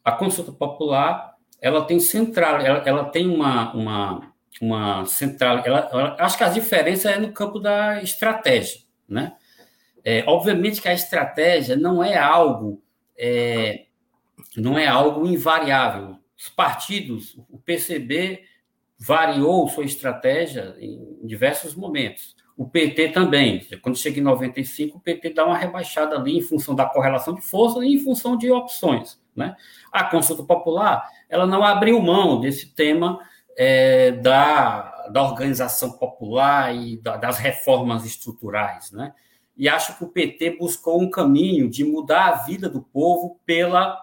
A 0.03 0.11
consulta 0.11 0.51
popular 0.51 1.35
ela 1.61 1.85
tem 1.85 1.99
central, 1.99 2.61
ela, 2.61 2.79
ela 2.79 3.05
tem 3.05 3.29
uma, 3.29 3.71
uma, 3.75 4.32
uma 4.61 5.05
central. 5.05 5.63
Ela, 5.65 5.89
ela, 5.91 6.15
acho 6.19 6.37
que 6.37 6.43
as 6.43 6.53
diferenças 6.53 7.05
é 7.05 7.19
no 7.19 7.31
campo 7.31 7.59
da 7.59 8.01
estratégia, 8.01 8.81
né? 9.07 9.33
É, 10.03 10.23
obviamente 10.27 10.81
que 10.81 10.87
a 10.89 10.93
estratégia 10.93 11.77
não 11.77 12.03
é 12.03 12.17
algo 12.17 12.83
é, 13.17 13.85
não 14.57 14.77
é 14.77 14.87
algo 14.87 15.25
invariável. 15.25 16.17
Os 16.37 16.49
partidos, 16.49 17.37
o 17.49 17.57
PCB 17.57 18.43
variou 18.99 19.67
sua 19.69 19.85
estratégia 19.85 20.75
em 20.79 21.25
diversos 21.25 21.75
momentos. 21.75 22.35
O 22.55 22.67
PT 22.67 23.09
também. 23.09 23.65
Quando 23.81 23.97
chega 23.97 24.19
em 24.19 24.23
95, 24.23 24.97
o 24.97 25.01
PT 25.01 25.31
dá 25.31 25.45
uma 25.45 25.57
rebaixada 25.57 26.15
ali 26.15 26.37
em 26.37 26.41
função 26.41 26.75
da 26.75 26.85
correlação 26.85 27.33
de 27.33 27.41
força 27.41 27.83
e 27.83 27.95
em 27.95 27.97
função 27.97 28.37
de 28.37 28.51
opções. 28.51 29.19
Né? 29.35 29.55
A 29.91 30.03
consulta 30.03 30.43
popular 30.43 31.09
ela 31.27 31.47
não 31.47 31.63
abriu 31.63 31.99
mão 31.99 32.39
desse 32.39 32.75
tema 32.75 33.19
é, 33.57 34.11
da, 34.11 35.07
da 35.11 35.23
organização 35.23 35.91
popular 35.93 36.75
e 36.75 36.97
da, 36.97 37.17
das 37.17 37.37
reformas 37.37 38.05
estruturais. 38.05 38.91
Né? 38.91 39.13
E 39.55 39.69
acho 39.69 39.97
que 39.97 40.03
o 40.03 40.09
PT 40.09 40.57
buscou 40.57 41.01
um 41.01 41.09
caminho 41.09 41.69
de 41.69 41.83
mudar 41.83 42.27
a 42.27 42.43
vida 42.43 42.67
do 42.69 42.81
povo 42.81 43.39
pela, 43.45 43.99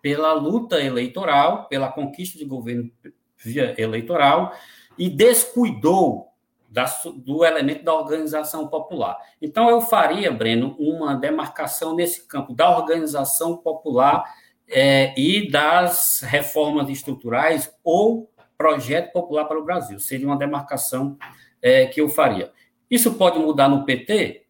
pela 0.00 0.32
luta 0.32 0.80
eleitoral, 0.80 1.66
pela 1.68 1.90
conquista 1.90 2.38
de 2.38 2.44
governo 2.44 2.90
via 3.36 3.74
eleitoral, 3.80 4.52
e 4.96 5.08
descuidou 5.08 6.28
da, 6.68 6.84
do 7.16 7.44
elemento 7.44 7.84
da 7.84 7.94
organização 7.94 8.68
popular. 8.68 9.18
Então, 9.42 9.68
eu 9.68 9.80
faria, 9.80 10.30
Breno, 10.30 10.76
uma 10.78 11.16
demarcação 11.16 11.96
nesse 11.96 12.28
campo 12.28 12.54
da 12.54 12.76
organização 12.76 13.56
popular 13.56 14.24
é, 14.68 15.12
e 15.18 15.50
das 15.50 16.20
reformas 16.20 16.88
estruturais 16.88 17.74
ou 17.82 18.29
projeto 18.60 19.10
popular 19.10 19.46
para 19.46 19.58
o 19.58 19.64
Brasil. 19.64 19.98
Seria 19.98 20.26
uma 20.26 20.36
demarcação 20.36 21.16
é, 21.62 21.86
que 21.86 21.98
eu 21.98 22.10
faria. 22.10 22.52
Isso 22.90 23.14
pode 23.14 23.38
mudar 23.38 23.70
no 23.70 23.86
PT? 23.86 24.44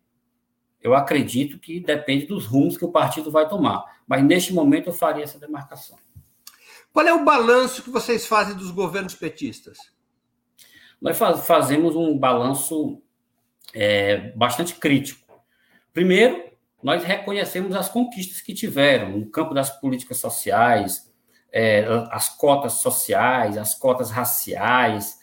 Eu 0.83 0.95
acredito 0.97 1.61
que 1.61 1.79
depende 1.79 2.27
dos 2.27 2.45
rumos 2.45 2.77
que 2.77 2.85
o 2.85 2.91
partido 2.91 3.31
vai 3.31 3.49
tomar. 3.49 3.85
Mas, 4.09 4.25
neste 4.25 4.53
momento, 4.53 4.89
eu 4.89 4.93
faria 4.93 5.23
essa 5.23 5.39
demarcação. 5.39 5.97
Qual 6.93 7.07
é 7.07 7.13
o 7.13 7.25
balanço 7.25 7.85
que 7.85 7.91
vocês 7.91 8.27
fazem 8.27 8.57
dos 8.57 8.73
governos 8.73 9.15
petistas? 9.15 9.79
Nós 11.01 11.17
faz, 11.17 11.47
fazemos 11.47 11.95
um 11.95 12.19
balanço 12.19 13.01
é, 13.73 14.33
bastante 14.33 14.75
crítico. 14.75 15.41
Primeiro, 15.93 16.51
nós 16.83 17.05
reconhecemos 17.05 17.77
as 17.77 17.89
conquistas 17.89 18.41
que 18.41 18.55
tiveram 18.55 19.19
no 19.19 19.31
campo 19.31 19.55
das 19.55 19.71
políticas 19.81 20.19
sociais, 20.19 21.10
é, 21.53 21.85
as 22.11 22.29
cotas 22.29 22.75
sociais, 22.75 23.59
as 23.59 23.75
cotas 23.75 24.11
raciais, 24.11 25.19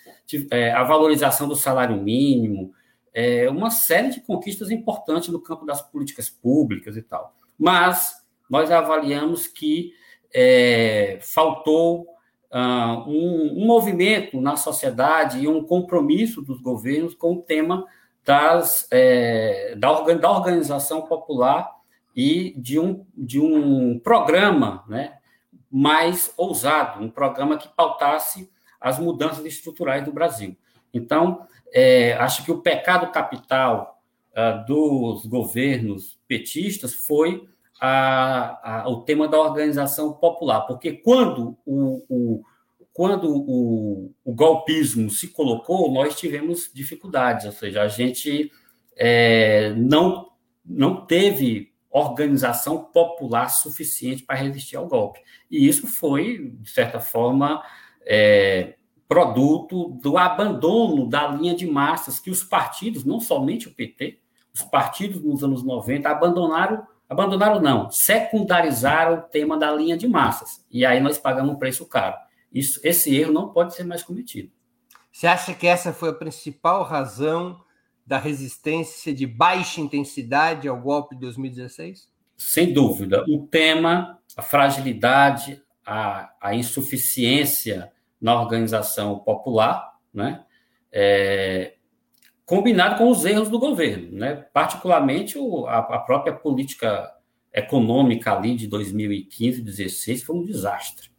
é, 0.51 0.71
a 0.71 0.83
valorização 0.83 1.47
do 1.47 1.55
salário 1.55 2.01
mínimo, 2.01 2.73
é, 3.13 3.49
uma 3.49 3.71
série 3.71 4.09
de 4.09 4.21
conquistas 4.21 4.69
importantes 4.69 5.29
no 5.29 5.41
campo 5.41 5.65
das 5.65 5.81
políticas 5.81 6.29
públicas 6.29 6.95
e 6.97 7.01
tal. 7.01 7.33
Mas 7.57 8.13
nós 8.49 8.69
avaliamos 8.71 9.47
que 9.47 9.91
é, 10.33 11.17
faltou 11.21 12.01
uh, 12.51 13.09
um, 13.09 13.63
um, 13.63 13.65
movimento 13.65 14.39
na 14.39 14.55
sociedade 14.55 15.39
e 15.39 15.47
um 15.47 15.63
compromisso 15.63 16.41
dos 16.41 16.61
governos 16.61 17.15
com 17.15 17.33
o 17.33 17.41
tema 17.41 17.85
das, 18.23 18.87
é, 18.91 19.73
da, 19.77 20.01
da, 20.01 20.31
organização 20.31 21.01
popular 21.03 21.71
e 22.15 22.53
de 22.57 22.77
um, 22.77 23.05
de 23.15 23.39
um 23.39 23.99
programa 23.99 24.83
né, 24.87 25.13
mais 25.71 26.33
ousado, 26.37 27.03
um 27.03 27.09
programa 27.09 27.57
que 27.57 27.67
pautasse 27.69 28.49
as 28.79 28.99
mudanças 28.99 29.45
estruturais 29.45 30.03
do 30.03 30.11
Brasil. 30.11 30.55
Então, 30.93 31.45
é, 31.73 32.13
acho 32.13 32.43
que 32.43 32.51
o 32.51 32.61
pecado 32.61 33.11
capital 33.11 34.01
uh, 34.31 34.65
dos 34.65 35.25
governos 35.25 36.17
petistas 36.27 36.93
foi 36.93 37.47
a, 37.79 38.81
a, 38.81 38.89
o 38.89 39.01
tema 39.01 39.27
da 39.27 39.39
organização 39.39 40.13
popular, 40.13 40.61
porque 40.61 40.93
quando 40.93 41.57
o, 41.65 42.03
o 42.09 42.43
quando 42.97 43.31
o, 43.31 44.11
o, 44.25 44.33
golpismo 44.33 45.07
se 45.11 45.27
colocou, 45.27 45.91
nós 45.91 46.17
tivemos 46.17 46.71
dificuldades, 46.73 47.45
ou 47.45 47.51
seja, 47.51 47.83
a 47.83 47.87
gente 47.87 48.51
é, 48.95 49.71
não, 49.77 50.31
não 50.65 51.05
teve 51.05 51.66
organização 51.91 52.83
popular 52.83 53.49
suficiente 53.49 54.23
para 54.23 54.35
resistir 54.35 54.75
ao 54.75 54.87
golpe. 54.87 55.21
E 55.49 55.67
isso 55.67 55.87
foi, 55.87 56.51
de 56.59 56.69
certa 56.69 56.99
forma, 56.99 57.63
é, 58.05 58.75
produto 59.07 59.89
do 60.01 60.17
abandono 60.17 61.07
da 61.07 61.27
linha 61.27 61.55
de 61.55 61.65
massas 61.65 62.19
que 62.19 62.29
os 62.29 62.43
partidos, 62.43 63.05
não 63.05 63.19
somente 63.19 63.67
o 63.67 63.73
PT, 63.73 64.19
os 64.53 64.63
partidos 64.63 65.21
nos 65.23 65.43
anos 65.43 65.63
90 65.63 66.09
abandonaram 66.09 66.85
Abandonaram 67.09 67.61
não, 67.61 67.89
secundarizaram 67.89 69.19
o 69.19 69.21
tema 69.21 69.57
da 69.57 69.71
linha 69.71 69.97
de 69.97 70.07
massas. 70.07 70.65
E 70.69 70.85
aí 70.85 70.99
nós 70.99 71.17
pagamos 71.17 71.53
um 71.53 71.57
preço 71.57 71.85
caro. 71.85 72.17
Isso, 72.53 72.79
esse 72.83 73.15
erro 73.15 73.31
não 73.31 73.49
pode 73.49 73.73
ser 73.75 73.85
mais 73.85 74.03
cometido. 74.03 74.51
Você 75.11 75.25
acha 75.25 75.53
que 75.53 75.65
essa 75.65 75.93
foi 75.93 76.09
a 76.09 76.13
principal 76.13 76.83
razão 76.83 77.59
da 78.07 78.17
resistência 78.17 79.13
de 79.13 79.27
baixa 79.27 79.81
intensidade 79.81 80.65
ao 80.65 80.79
golpe 80.79 81.13
de 81.13 81.21
2016? 81.21 82.09
Sem 82.37 82.71
dúvida. 82.71 83.25
O 83.27 83.45
tema, 83.45 84.17
a 84.37 84.41
fragilidade, 84.41 85.61
a, 85.85 86.33
a 86.39 86.55
insuficiência 86.55 87.91
na 88.19 88.39
organização 88.39 89.19
popular, 89.19 89.99
né? 90.13 90.45
É, 90.89 91.73
combinado 92.45 92.97
com 92.97 93.11
os 93.11 93.25
erros 93.25 93.49
do 93.49 93.59
governo, 93.59 94.17
né? 94.17 94.35
particularmente 94.53 95.37
o, 95.37 95.67
a, 95.67 95.79
a, 95.79 95.99
própria 95.99 96.33
política 96.33 97.13
econômica 97.53 98.31
ali 98.31 98.55
de 98.55 98.67
2015 98.67 99.61
2016 99.61 100.23
foi 100.23 100.37
um 100.37 100.45
desastre. 100.45 101.09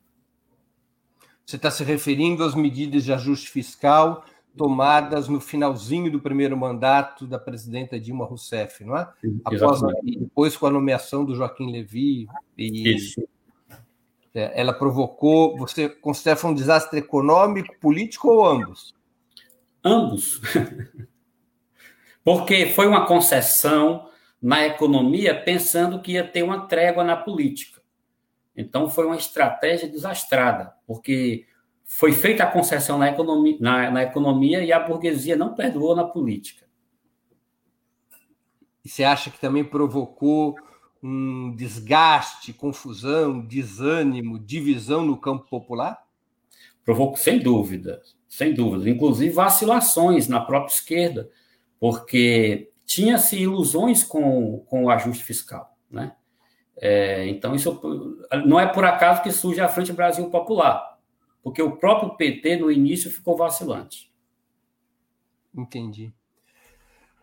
Você 1.44 1.56
está 1.56 1.70
se 1.70 1.84
referindo 1.84 2.42
às 2.42 2.54
medidas 2.54 3.04
de 3.04 3.12
ajuste 3.12 3.50
fiscal 3.50 4.24
tomadas 4.58 5.28
no 5.28 5.40
finalzinho 5.40 6.12
do 6.12 6.20
primeiro 6.20 6.56
mandato 6.56 7.26
da 7.26 7.38
presidenta 7.38 7.98
Dilma 7.98 8.26
Rousseff, 8.26 8.84
não 8.84 8.96
é? 8.96 9.08
Após, 9.44 9.80
depois 10.04 10.56
com 10.56 10.66
a 10.66 10.70
nomeação 10.70 11.24
do 11.24 11.34
Joaquim 11.34 11.72
Levy 11.72 12.26
e 12.56 12.94
Isso. 12.94 13.26
É, 14.34 14.60
ela 14.60 14.74
provocou, 14.74 15.56
você 15.56 15.88
considera 15.88 16.46
um 16.46 16.54
desastre 16.54 16.98
econômico, 16.98 17.74
político 17.80 18.28
ou 18.28 18.46
ambos? 18.46 18.94
Ambos. 19.82 20.40
Porque 22.22 22.66
foi 22.66 22.86
uma 22.86 23.06
concessão 23.06 24.08
na 24.40 24.66
economia 24.66 25.34
pensando 25.34 26.00
que 26.02 26.12
ia 26.12 26.26
ter 26.26 26.42
uma 26.42 26.66
trégua 26.66 27.02
na 27.02 27.16
política. 27.16 27.80
Então 28.56 28.90
foi 28.90 29.06
uma 29.06 29.16
estratégia 29.16 29.88
desastrada, 29.88 30.74
porque 30.84 31.46
foi 31.90 32.12
feita 32.12 32.44
a 32.44 32.46
concessão 32.46 32.98
na 32.98 33.08
economia, 33.08 33.56
na, 33.58 33.90
na 33.90 34.02
economia 34.02 34.62
e 34.62 34.70
a 34.70 34.78
burguesia 34.78 35.34
não 35.34 35.54
perdoou 35.54 35.96
na 35.96 36.04
política. 36.04 36.68
E 38.84 38.88
você 38.88 39.02
acha 39.02 39.30
que 39.30 39.40
também 39.40 39.64
provocou 39.64 40.54
um 41.02 41.54
desgaste, 41.56 42.52
confusão, 42.52 43.40
desânimo, 43.40 44.38
divisão 44.38 45.04
no 45.04 45.16
campo 45.16 45.48
popular? 45.48 46.06
Provocou, 46.84 47.16
sem 47.16 47.38
dúvida, 47.38 48.02
sem 48.28 48.52
dúvida. 48.52 48.88
Inclusive 48.88 49.32
vacilações 49.32 50.28
na 50.28 50.40
própria 50.40 50.74
esquerda 50.74 51.30
porque 51.80 52.70
tinha-se 52.84 53.36
ilusões 53.36 54.04
com, 54.04 54.60
com 54.66 54.84
o 54.84 54.90
ajuste 54.90 55.24
fiscal, 55.24 55.74
né? 55.90 56.12
É, 56.80 57.26
então, 57.28 57.54
isso 57.54 57.80
não 58.46 58.60
é 58.60 58.66
por 58.66 58.84
acaso 58.84 59.22
que 59.22 59.32
surge 59.32 59.60
a 59.60 59.68
Frente 59.68 59.92
Brasil 59.92 60.28
Popular, 60.30 60.97
porque 61.42 61.62
o 61.62 61.76
próprio 61.76 62.16
PT, 62.16 62.56
no 62.56 62.70
início, 62.70 63.10
ficou 63.10 63.36
vacilante. 63.36 64.12
Entendi. 65.54 66.12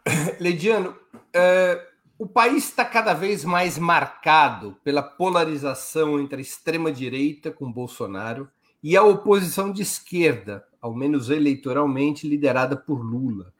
Lediano, 0.39 0.95
é, 1.33 1.87
o 2.17 2.25
país 2.25 2.69
está 2.69 2.85
cada 2.85 3.13
vez 3.13 3.43
mais 3.43 3.77
marcado 3.77 4.77
pela 4.83 5.03
polarização 5.03 6.19
entre 6.19 6.37
a 6.37 6.41
extrema-direita 6.41 7.51
com 7.51 7.71
Bolsonaro 7.71 8.49
e 8.81 8.95
a 8.95 9.03
oposição 9.03 9.71
de 9.71 9.81
esquerda, 9.81 10.65
ao 10.79 10.93
menos 10.93 11.29
eleitoralmente, 11.29 12.27
liderada 12.27 12.77
por 12.77 13.01
Lula. 13.03 13.53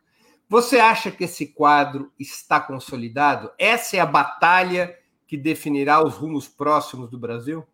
Você 0.47 0.77
acha 0.77 1.09
que 1.11 1.23
esse 1.23 1.47
quadro 1.47 2.11
está 2.19 2.59
consolidado? 2.59 3.51
Essa 3.57 3.97
é 3.97 3.99
a 3.99 4.05
batalha 4.05 4.95
que 5.27 5.35
definirá 5.35 6.05
os 6.05 6.15
rumos 6.15 6.47
próximos 6.47 7.09
do 7.09 7.17
Brasil? 7.17 7.65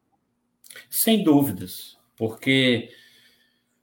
Sem 0.90 1.24
dúvidas, 1.24 1.98
porque 2.22 2.92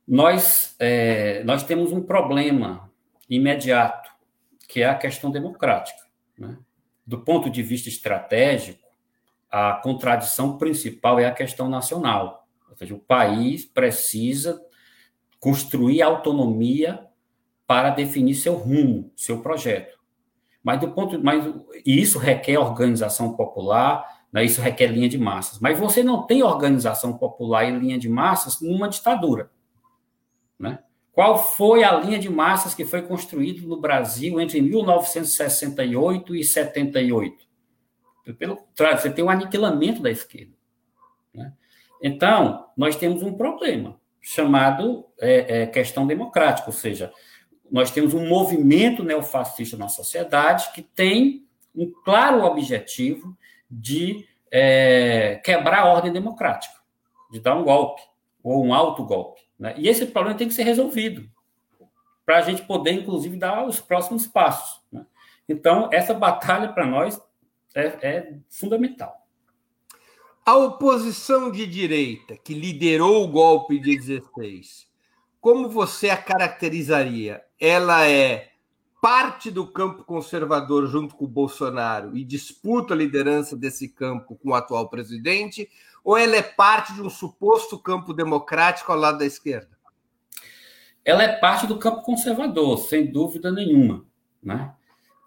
nós, 0.07 0.77
é, 0.79 1.43
nós 1.43 1.65
temos 1.65 1.91
um 1.91 2.01
problema 2.01 2.89
imediato, 3.29 4.13
que 4.69 4.81
é 4.81 4.89
a 4.89 4.95
questão 4.95 5.29
democrática. 5.29 6.05
Né? 6.39 6.57
Do 7.05 7.19
ponto 7.25 7.51
de 7.51 7.65
vista 7.65 7.89
estratégico, 7.89 8.87
a 9.51 9.73
contradição 9.83 10.57
principal 10.57 11.19
é 11.19 11.27
a 11.27 11.35
questão 11.35 11.69
nacional. 11.69 12.47
Ou 12.71 12.77
seja, 12.77 12.95
o 12.95 13.01
país 13.01 13.65
precisa 13.65 14.63
construir 15.41 16.01
autonomia 16.01 17.09
para 17.67 17.91
definir 17.91 18.37
seu 18.37 18.55
rumo, 18.55 19.11
seu 19.17 19.43
projeto. 19.43 19.99
Mas 20.63 20.79
do 20.79 20.93
ponto, 20.93 21.21
mas 21.21 21.45
e 21.85 22.01
isso 22.01 22.21
requer 22.21 22.57
organização 22.57 23.35
popular, 23.35 24.18
né, 24.33 24.45
isso 24.45 24.61
requer 24.61 24.89
linha 24.89 25.09
de 25.09 25.19
massas. 25.19 25.59
Mas 25.59 25.79
você 25.79 26.03
não 26.03 26.27
tem 26.27 26.43
organização 26.43 27.17
popular 27.17 27.65
e 27.65 27.79
linha 27.79 27.99
de 27.99 28.09
massas 28.09 28.61
numa 28.61 28.89
ditadura, 28.89 29.51
né? 30.59 30.81
Qual 31.19 31.37
foi 31.37 31.83
a 31.83 31.99
linha 31.99 32.17
de 32.17 32.31
massas 32.31 32.75
que 32.75 32.85
foi 32.85 33.03
construída 33.03 33.67
no 33.67 33.81
Brasil 33.81 34.41
entre 34.41 34.61
1968 34.61 36.37
e 36.37 36.45
78? 36.45 37.45
Pelo 38.39 38.57
contrário, 38.57 39.01
você 39.01 39.11
tem 39.11 39.25
um 39.25 39.31
aniquilamento 39.31 40.01
da 40.01 40.13
esquerda. 40.13 40.53
Né? 41.35 41.53
Então, 42.01 42.67
nós 42.77 42.95
temos 42.95 43.25
um 43.25 43.33
problema 43.35 44.01
chamado 44.21 45.07
é, 45.21 45.63
é, 45.63 45.67
questão 45.67 46.07
democrática, 46.07 46.69
ou 46.69 46.73
seja, 46.73 47.13
nós 47.69 47.91
temos 47.91 48.15
um 48.15 48.29
movimento 48.29 49.03
neofascista 49.03 49.77
na 49.77 49.89
sociedade 49.89 50.73
que 50.73 50.83
tem 50.83 51.45
um 51.75 51.91
claro 52.05 52.45
objetivo 52.45 53.37
de 53.71 54.27
é, 54.51 55.41
quebrar 55.45 55.81
a 55.81 55.87
ordem 55.87 56.13
democrática, 56.13 56.75
de 57.31 57.41
dar 57.41 57.55
um 57.57 57.65
golpe, 57.65 58.03
ou 58.43 58.65
um 58.65 58.73
alto 58.73 59.05
golpe. 59.05 59.43
Né? 59.59 59.75
E 59.77 59.89
esse 59.89 60.07
problema 60.07 60.39
tem 60.39 60.49
que 60.49 60.55
ser 60.55 60.63
resolvido. 60.63 61.29
para 62.25 62.39
a 62.39 62.43
gente 62.43 62.63
poder, 62.63 62.93
inclusive, 62.93 63.37
dar 63.37 63.67
os 63.67 63.81
próximos 63.81 64.27
passos. 64.27 64.83
Né? 64.93 65.07
Então, 65.49 65.89
essa 65.91 66.13
batalha 66.13 66.69
para 66.73 66.87
nós 66.87 67.21
é, 67.75 67.87
é 68.03 68.35
fundamental. 68.51 69.27
A 70.45 70.57
oposição 70.57 71.51
de 71.51 71.67
direita 71.67 72.37
que 72.37 72.55
liderou 72.55 73.25
o 73.25 73.29
golpe 73.29 73.79
de 73.79 73.97
16, 73.97 74.89
como 75.41 75.69
você 75.69 76.11
a 76.11 76.17
caracterizaria? 76.17 77.43
Ela 77.61 78.07
é 78.07 78.51
parte 79.01 79.51
do 79.51 79.67
campo 79.67 80.05
conservador 80.05 80.87
junto 80.89 81.15
com 81.15 81.25
o 81.25 81.29
Bolsonaro 81.29 82.17
e 82.17 82.25
disputa 82.25 82.95
a 82.95 82.97
liderança 82.97 83.57
desse 83.57 83.89
campo 83.89 84.37
com 84.37 84.51
o 84.51 84.55
atual 84.55 84.89
presidente, 84.89 85.69
ou 86.05 86.17
ela 86.17 86.37
é 86.37 86.43
parte 86.43 86.93
de 86.95 87.03
um 87.03 87.11
suposto 87.11 87.79
campo 87.79 88.13
democrático 88.13 88.91
ao 88.91 88.99
lado 88.99 89.19
da 89.19 89.27
esquerda? 89.27 89.79
Ela 91.05 91.23
é 91.23 91.37
parte 91.37 91.67
do 91.67 91.79
campo 91.79 92.03
conservador, 92.03 92.79
sem 92.79 93.11
dúvida 93.11 93.51
nenhuma. 93.51 94.05
Né? 94.43 94.73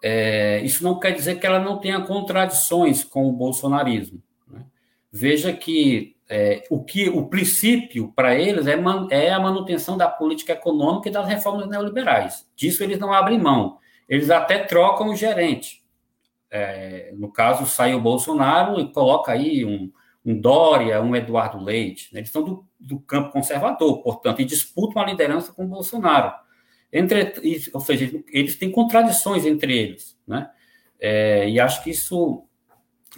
É, 0.02 0.60
isso 0.62 0.84
não 0.84 0.98
quer 0.98 1.12
dizer 1.12 1.40
que 1.40 1.46
ela 1.46 1.58
não 1.58 1.78
tenha 1.78 2.00
contradições 2.02 3.02
com 3.02 3.28
o 3.28 3.32
bolsonarismo. 3.32 4.22
Né? 4.48 4.64
Veja 5.10 5.52
que 5.52 6.11
é, 6.28 6.64
o 6.70 6.82
que 6.82 7.08
o 7.08 7.26
princípio 7.26 8.12
para 8.14 8.34
eles 8.34 8.66
é, 8.66 8.76
man, 8.76 9.06
é 9.10 9.30
a 9.30 9.40
manutenção 9.40 9.96
da 9.96 10.08
política 10.08 10.52
econômica 10.52 11.08
e 11.08 11.12
das 11.12 11.26
reformas 11.26 11.68
neoliberais. 11.68 12.48
Disso 12.56 12.82
eles 12.82 12.98
não 12.98 13.12
abrem 13.12 13.38
mão. 13.38 13.78
Eles 14.08 14.30
até 14.30 14.58
trocam 14.60 15.10
o 15.10 15.16
gerente. 15.16 15.82
É, 16.50 17.12
no 17.16 17.30
caso, 17.30 17.66
sai 17.66 17.94
o 17.94 18.00
Bolsonaro 18.00 18.78
e 18.78 18.92
coloca 18.92 19.32
aí 19.32 19.64
um, 19.64 19.90
um 20.24 20.38
Dória, 20.38 21.00
um 21.02 21.16
Eduardo 21.16 21.62
Leite. 21.62 22.12
Né? 22.12 22.20
Eles 22.20 22.28
estão 22.28 22.42
do, 22.42 22.66
do, 22.78 23.00
campo 23.00 23.32
conservador, 23.32 24.02
portanto, 24.02 24.40
e 24.40 24.44
disputam 24.44 25.02
a 25.02 25.06
liderança 25.06 25.52
com 25.52 25.64
o 25.64 25.68
Bolsonaro. 25.68 26.32
Entre, 26.92 27.32
ou 27.72 27.80
seja, 27.80 28.22
eles 28.28 28.56
têm 28.56 28.70
contradições 28.70 29.46
entre 29.46 29.76
eles. 29.76 30.18
Né? 30.26 30.50
É, 31.00 31.48
e 31.48 31.58
acho 31.58 31.82
que 31.82 31.90
isso 31.90 32.44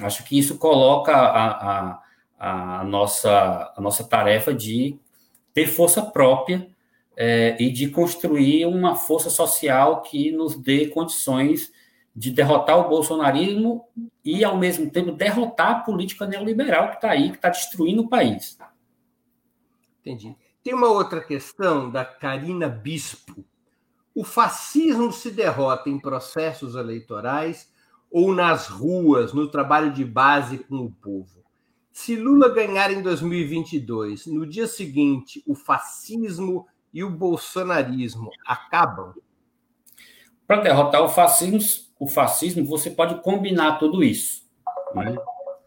acho 0.00 0.24
que 0.24 0.36
isso 0.36 0.58
coloca 0.58 1.12
a, 1.12 1.90
a 1.90 2.03
a 2.44 2.84
nossa, 2.84 3.72
a 3.74 3.80
nossa 3.80 4.04
tarefa 4.04 4.52
de 4.52 4.98
ter 5.54 5.66
força 5.66 6.02
própria 6.02 6.68
é, 7.16 7.56
e 7.58 7.70
de 7.70 7.88
construir 7.88 8.66
uma 8.66 8.94
força 8.94 9.30
social 9.30 10.02
que 10.02 10.30
nos 10.30 10.54
dê 10.54 10.88
condições 10.88 11.72
de 12.14 12.30
derrotar 12.30 12.78
o 12.78 12.88
bolsonarismo 12.88 13.86
e, 14.22 14.44
ao 14.44 14.58
mesmo 14.58 14.90
tempo, 14.90 15.12
derrotar 15.12 15.70
a 15.70 15.80
política 15.80 16.26
neoliberal 16.26 16.90
que 16.90 16.96
está 16.96 17.10
aí, 17.10 17.30
que 17.30 17.36
está 17.36 17.48
destruindo 17.48 18.02
o 18.02 18.08
país. 18.08 18.58
Entendi. 20.00 20.36
Tem 20.62 20.74
uma 20.74 20.88
outra 20.88 21.22
questão 21.22 21.90
da 21.90 22.04
Karina 22.04 22.68
Bispo. 22.68 23.42
O 24.14 24.22
fascismo 24.22 25.10
se 25.12 25.30
derrota 25.30 25.88
em 25.88 25.98
processos 25.98 26.74
eleitorais 26.74 27.72
ou 28.10 28.34
nas 28.34 28.68
ruas, 28.68 29.32
no 29.32 29.48
trabalho 29.48 29.92
de 29.92 30.04
base 30.04 30.58
com 30.58 30.76
o 30.76 30.90
povo? 30.90 31.43
Se 31.94 32.16
Lula 32.16 32.52
ganhar 32.52 32.90
em 32.90 33.00
2022, 33.00 34.26
no 34.26 34.44
dia 34.44 34.66
seguinte, 34.66 35.44
o 35.46 35.54
fascismo 35.54 36.66
e 36.92 37.04
o 37.04 37.08
bolsonarismo 37.08 38.30
acabam? 38.44 39.14
Para 40.44 40.60
derrotar 40.60 41.04
o 41.04 41.08
fascismo, 41.08 41.60
o 41.96 42.08
fascismo, 42.08 42.64
você 42.64 42.90
pode 42.90 43.22
combinar 43.22 43.78
tudo 43.78 44.02
isso. 44.02 44.42
Né? 44.92 45.14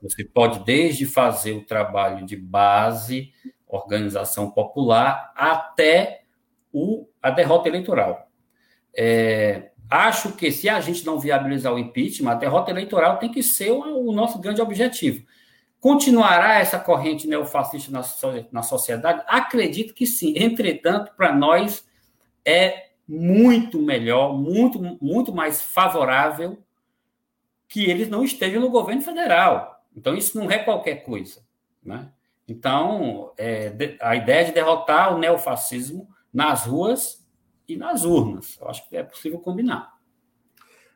Você 0.01 0.25
pode 0.25 0.65
desde 0.65 1.05
fazer 1.05 1.53
o 1.53 1.65
trabalho 1.65 2.25
de 2.25 2.35
base, 2.35 3.31
organização 3.65 4.51
popular, 4.51 5.31
até 5.33 6.23
o, 6.73 7.07
a 7.23 7.31
derrota 7.31 7.69
eleitoral. 7.69 8.29
É, 8.93 9.71
acho 9.89 10.33
que 10.33 10.51
se 10.51 10.67
a 10.67 10.81
gente 10.81 11.05
não 11.05 11.17
viabilizar 11.17 11.73
o 11.73 11.79
impeachment, 11.79 12.31
a 12.31 12.35
derrota 12.35 12.69
eleitoral 12.69 13.17
tem 13.17 13.31
que 13.31 13.41
ser 13.41 13.71
o, 13.71 14.09
o 14.09 14.11
nosso 14.11 14.39
grande 14.39 14.61
objetivo. 14.61 15.25
Continuará 15.79 16.59
essa 16.59 16.79
corrente 16.79 17.27
neofascista 17.27 17.91
na, 18.51 18.63
sociedade? 18.63 19.23
Acredito 19.27 19.93
que 19.93 20.07
sim. 20.07 20.33
Entretanto, 20.35 21.13
para 21.15 21.33
nós 21.33 21.87
é 22.43 22.87
muito 23.07 23.81
melhor, 23.81 24.33
muito, 24.33 24.79
muito 25.01 25.33
mais 25.33 25.61
favorável 25.61 26.57
que 27.67 27.85
eles 27.85 28.09
não 28.09 28.23
estejam 28.23 28.61
no 28.61 28.69
governo 28.69 29.01
federal. 29.01 29.83
Então, 29.95 30.15
isso 30.15 30.37
não 30.37 30.49
é 30.49 30.57
qualquer 30.59 31.03
coisa. 31.03 31.41
Né? 31.83 32.09
Então, 32.47 33.31
é, 33.37 33.97
a 34.01 34.15
ideia 34.15 34.45
de 34.45 34.53
derrotar 34.53 35.13
o 35.13 35.19
neofascismo 35.19 36.07
nas 36.33 36.65
ruas 36.65 37.25
e 37.67 37.75
nas 37.75 38.03
urnas. 38.03 38.57
Eu 38.59 38.69
acho 38.69 38.87
que 38.87 38.95
é 38.95 39.03
possível 39.03 39.39
combinar. 39.39 39.96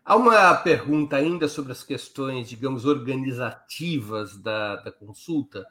Há 0.04 0.16
uma 0.16 0.56
pergunta 0.56 1.16
ainda 1.16 1.48
sobre 1.48 1.72
as 1.72 1.84
questões, 1.84 2.50
digamos, 2.50 2.86
organizativas 2.86 4.36
da, 4.38 4.78
da 4.78 4.92
consulta, 4.92 5.66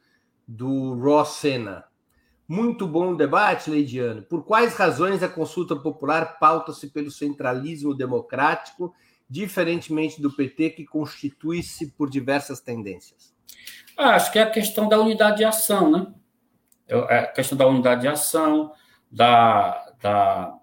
do 0.47 0.95
Ross 0.95 1.37
Senna. 1.37 1.85
Muito 2.47 2.87
bom 2.87 3.15
debate, 3.15 3.71
Leidiano. 3.71 4.23
Por 4.23 4.45
quais 4.45 4.75
razões 4.75 5.23
a 5.23 5.29
consulta 5.29 5.77
popular 5.77 6.39
pauta-se 6.39 6.89
pelo 6.91 7.11
centralismo 7.11 7.95
democrático, 7.95 8.95
diferentemente 9.29 10.21
do 10.21 10.33
PT, 10.33 10.71
que 10.71 10.85
constitui-se 10.85 11.93
por 11.93 12.09
diversas 12.09 12.61
tendências? 12.61 13.33
Ah, 13.97 14.17
acho 14.17 14.33
que 14.33 14.39
é 14.39 14.43
a 14.43 14.51
questão 14.51 14.89
da 14.89 14.99
unidade 14.99 15.39
de 15.39 15.45
ação, 15.45 15.91
né? 15.91 16.07
É 16.89 17.19
a 17.19 17.27
questão 17.27 17.57
da 17.57 17.67
unidade 17.67 18.01
de 18.01 18.09
ação, 18.09 18.73
da, 19.11 19.93
da, 20.01 20.55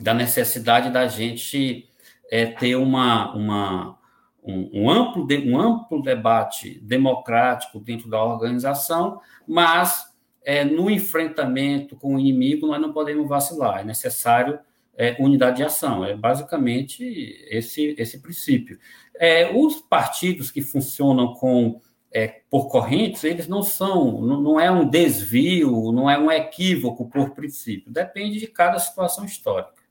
da 0.00 0.14
necessidade 0.14 0.90
da 0.90 1.06
gente 1.06 1.91
é 2.32 2.46
ter 2.46 2.76
uma, 2.76 3.34
uma, 3.34 3.98
um, 4.42 4.84
um, 4.84 4.90
amplo, 4.90 5.28
um 5.44 5.60
amplo 5.60 6.00
debate 6.00 6.80
democrático 6.80 7.78
dentro 7.78 8.08
da 8.08 8.24
organização, 8.24 9.20
mas 9.46 10.06
é, 10.42 10.64
no 10.64 10.88
enfrentamento 10.88 11.94
com 11.94 12.14
o 12.14 12.18
inimigo 12.18 12.66
nós 12.66 12.80
não 12.80 12.90
podemos 12.90 13.28
vacilar, 13.28 13.80
é 13.80 13.84
necessário 13.84 14.58
é, 14.96 15.14
unidade 15.18 15.58
de 15.58 15.62
ação, 15.62 16.06
é 16.06 16.16
basicamente 16.16 17.04
esse, 17.50 17.94
esse 17.98 18.22
princípio. 18.22 18.78
É, 19.14 19.54
os 19.54 19.82
partidos 19.82 20.50
que 20.50 20.62
funcionam 20.62 21.34
com 21.34 21.82
é, 22.10 22.40
por 22.48 22.68
correntes, 22.68 23.24
eles 23.24 23.46
não 23.46 23.62
são, 23.62 24.22
não, 24.22 24.40
não 24.40 24.58
é 24.58 24.70
um 24.70 24.88
desvio, 24.88 25.92
não 25.92 26.08
é 26.08 26.18
um 26.18 26.30
equívoco 26.30 27.10
por 27.10 27.34
princípio, 27.34 27.92
depende 27.92 28.38
de 28.38 28.46
cada 28.46 28.78
situação 28.78 29.26
histórica. 29.26 29.81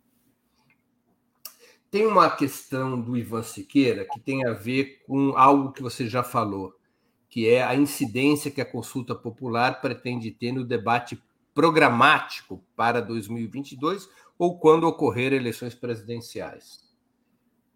Tem 1.91 2.07
uma 2.07 2.29
questão 2.29 3.01
do 3.01 3.17
Ivan 3.17 3.43
Siqueira 3.43 4.07
que 4.09 4.17
tem 4.17 4.47
a 4.47 4.53
ver 4.53 5.01
com 5.05 5.35
algo 5.35 5.73
que 5.73 5.81
você 5.81 6.07
já 6.07 6.23
falou, 6.23 6.73
que 7.29 7.49
é 7.49 7.61
a 7.61 7.75
incidência 7.75 8.49
que 8.49 8.61
a 8.61 8.65
consulta 8.65 9.13
popular 9.13 9.81
pretende 9.81 10.31
ter 10.31 10.53
no 10.53 10.63
debate 10.63 11.21
programático 11.53 12.63
para 12.77 13.01
2022 13.01 14.07
ou 14.39 14.57
quando 14.57 14.85
ocorrer 14.85 15.33
eleições 15.33 15.75
presidenciais. 15.75 16.79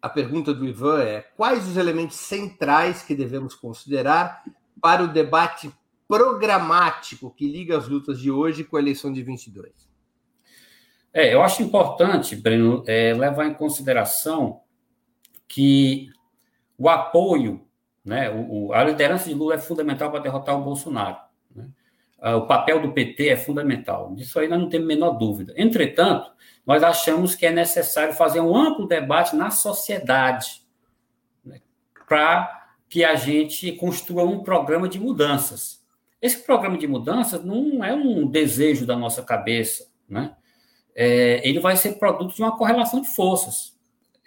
A 0.00 0.08
pergunta 0.08 0.54
do 0.54 0.64
Ivan 0.64 1.02
é: 1.02 1.20
quais 1.36 1.68
os 1.68 1.76
elementos 1.76 2.16
centrais 2.16 3.02
que 3.02 3.14
devemos 3.14 3.54
considerar 3.54 4.42
para 4.80 5.04
o 5.04 5.08
debate 5.08 5.70
programático 6.08 7.34
que 7.34 7.46
liga 7.46 7.76
as 7.76 7.86
lutas 7.86 8.18
de 8.18 8.30
hoje 8.30 8.64
com 8.64 8.78
a 8.78 8.80
eleição 8.80 9.12
de 9.12 9.22
22? 9.22 9.85
É, 11.16 11.32
eu 11.32 11.40
acho 11.40 11.62
importante, 11.62 12.36
Breno, 12.36 12.84
é, 12.86 13.14
levar 13.14 13.46
em 13.46 13.54
consideração 13.54 14.60
que 15.48 16.10
o 16.76 16.90
apoio, 16.90 17.66
né, 18.04 18.30
o, 18.30 18.70
a 18.74 18.84
liderança 18.84 19.26
de 19.26 19.34
Lula 19.34 19.54
é 19.54 19.58
fundamental 19.58 20.10
para 20.10 20.20
derrotar 20.20 20.54
o 20.54 20.62
Bolsonaro. 20.62 21.16
Né? 21.54 21.68
Ah, 22.20 22.36
o 22.36 22.46
papel 22.46 22.82
do 22.82 22.92
PT 22.92 23.30
é 23.30 23.36
fundamental. 23.38 24.14
Disso 24.14 24.38
aí 24.38 24.46
nós 24.46 24.60
não 24.60 24.68
temos 24.68 24.84
a 24.84 24.88
menor 24.88 25.12
dúvida. 25.12 25.54
Entretanto, 25.56 26.30
nós 26.66 26.82
achamos 26.82 27.34
que 27.34 27.46
é 27.46 27.50
necessário 27.50 28.12
fazer 28.12 28.42
um 28.42 28.54
amplo 28.54 28.86
debate 28.86 29.34
na 29.34 29.48
sociedade 29.48 30.66
né, 31.42 31.62
para 32.06 32.68
que 32.90 33.02
a 33.02 33.14
gente 33.14 33.72
construa 33.72 34.24
um 34.24 34.42
programa 34.42 34.86
de 34.86 35.00
mudanças. 35.00 35.82
Esse 36.20 36.44
programa 36.44 36.76
de 36.76 36.86
mudanças 36.86 37.42
não 37.42 37.82
é 37.82 37.94
um 37.94 38.26
desejo 38.26 38.84
da 38.84 38.98
nossa 38.98 39.22
cabeça, 39.22 39.90
né? 40.06 40.36
É, 40.96 41.46
ele 41.46 41.60
vai 41.60 41.76
ser 41.76 41.98
produto 41.98 42.34
de 42.34 42.42
uma 42.42 42.56
correlação 42.56 43.02
de 43.02 43.08
forças. 43.08 43.76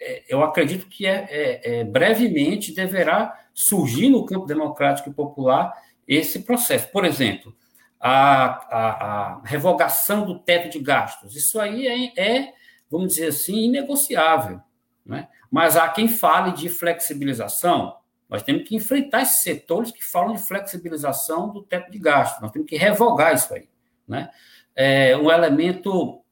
É, 0.00 0.22
eu 0.28 0.42
acredito 0.42 0.86
que 0.86 1.04
é, 1.04 1.26
é, 1.28 1.80
é, 1.80 1.84
brevemente 1.84 2.72
deverá 2.72 3.36
surgir 3.52 4.08
no 4.08 4.24
campo 4.24 4.46
democrático 4.46 5.10
e 5.10 5.12
popular 5.12 5.74
esse 6.06 6.40
processo. 6.40 6.88
Por 6.92 7.04
exemplo, 7.04 7.54
a, 7.98 8.46
a, 8.70 8.90
a 9.34 9.42
revogação 9.44 10.24
do 10.24 10.38
teto 10.38 10.70
de 10.70 10.78
gastos. 10.78 11.34
Isso 11.34 11.60
aí 11.60 11.86
é, 12.16 12.20
é 12.20 12.52
vamos 12.90 13.14
dizer 13.14 13.28
assim, 13.28 13.64
inegociável. 13.64 14.60
Né? 15.04 15.28
Mas 15.50 15.76
há 15.76 15.88
quem 15.88 16.08
fale 16.08 16.52
de 16.52 16.68
flexibilização. 16.68 17.96
Nós 18.28 18.42
temos 18.42 18.68
que 18.68 18.76
enfrentar 18.76 19.22
esses 19.22 19.42
setores 19.42 19.90
que 19.90 20.04
falam 20.04 20.34
de 20.34 20.42
flexibilização 20.42 21.50
do 21.50 21.62
teto 21.62 21.90
de 21.90 21.98
gastos. 21.98 22.40
Nós 22.40 22.52
temos 22.52 22.68
que 22.68 22.76
revogar 22.76 23.34
isso 23.34 23.52
aí. 23.52 23.68
Né? 24.06 24.30
É 24.74 25.16
um 25.16 25.30
elemento 25.30 26.22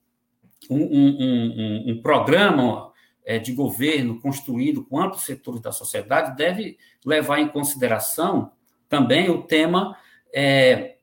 um, 0.69 0.81
um, 0.81 1.91
um 1.91 2.01
programa 2.01 2.91
é, 3.25 3.37
de 3.37 3.53
governo 3.53 4.19
construído 4.19 4.83
com 4.83 4.99
amplos 4.99 5.21
setores 5.21 5.61
da 5.61 5.71
sociedade 5.71 6.35
deve 6.35 6.77
levar 7.05 7.39
em 7.39 7.47
consideração 7.47 8.51
também 8.89 9.29
o 9.29 9.43
tema 9.43 9.95
é, 10.33 10.95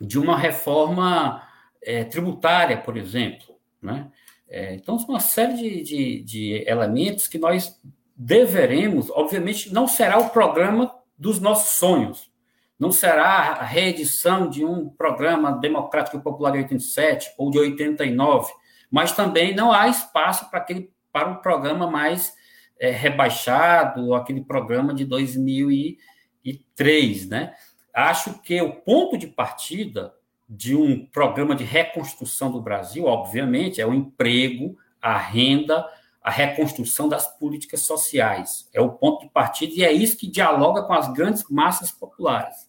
de 0.00 0.18
uma 0.18 0.36
reforma 0.36 1.42
é, 1.80 2.02
tributária, 2.02 2.76
por 2.76 2.96
exemplo. 2.96 3.54
Né? 3.80 4.10
É, 4.48 4.74
então, 4.74 4.98
são 4.98 5.10
uma 5.10 5.20
série 5.20 5.54
de, 5.54 5.82
de, 5.82 6.22
de 6.22 6.64
elementos 6.68 7.28
que 7.28 7.38
nós 7.38 7.80
deveremos, 8.16 9.08
obviamente, 9.10 9.72
não 9.72 9.86
será 9.86 10.18
o 10.18 10.30
programa 10.30 10.92
dos 11.16 11.40
nossos 11.40 11.78
sonhos, 11.78 12.30
não 12.78 12.90
será 12.90 13.60
a 13.60 13.64
reedição 13.64 14.48
de 14.48 14.64
um 14.64 14.88
programa 14.88 15.52
democrático 15.52 16.18
popular 16.20 16.50
de 16.50 16.58
87 16.58 17.34
ou 17.38 17.50
de 17.50 17.58
89, 17.58 18.50
mas 18.90 19.12
também 19.12 19.54
não 19.54 19.72
há 19.72 19.88
espaço 19.88 20.50
para 20.50 20.58
aquele 20.58 20.92
para 21.12 21.28
um 21.28 21.36
programa 21.36 21.88
mais 21.90 22.34
é, 22.78 22.90
rebaixado, 22.90 24.14
aquele 24.14 24.42
programa 24.42 24.94
de 24.94 25.04
2003, 25.04 27.28
né? 27.28 27.52
Acho 27.92 28.40
que 28.40 28.62
o 28.62 28.72
ponto 28.72 29.18
de 29.18 29.26
partida 29.26 30.14
de 30.48 30.74
um 30.74 31.06
programa 31.06 31.54
de 31.54 31.64
reconstrução 31.64 32.50
do 32.50 32.60
Brasil, 32.60 33.06
obviamente, 33.06 33.80
é 33.80 33.86
o 33.86 33.94
emprego, 33.94 34.76
a 35.00 35.16
renda, 35.16 35.86
a 36.22 36.30
reconstrução 36.30 37.08
das 37.08 37.26
políticas 37.38 37.82
sociais. 37.82 38.68
É 38.72 38.80
o 38.80 38.90
ponto 38.90 39.24
de 39.24 39.32
partida 39.32 39.72
e 39.76 39.84
é 39.84 39.92
isso 39.92 40.16
que 40.16 40.26
dialoga 40.26 40.82
com 40.82 40.92
as 40.92 41.12
grandes 41.12 41.44
massas 41.48 41.90
populares. 41.90 42.68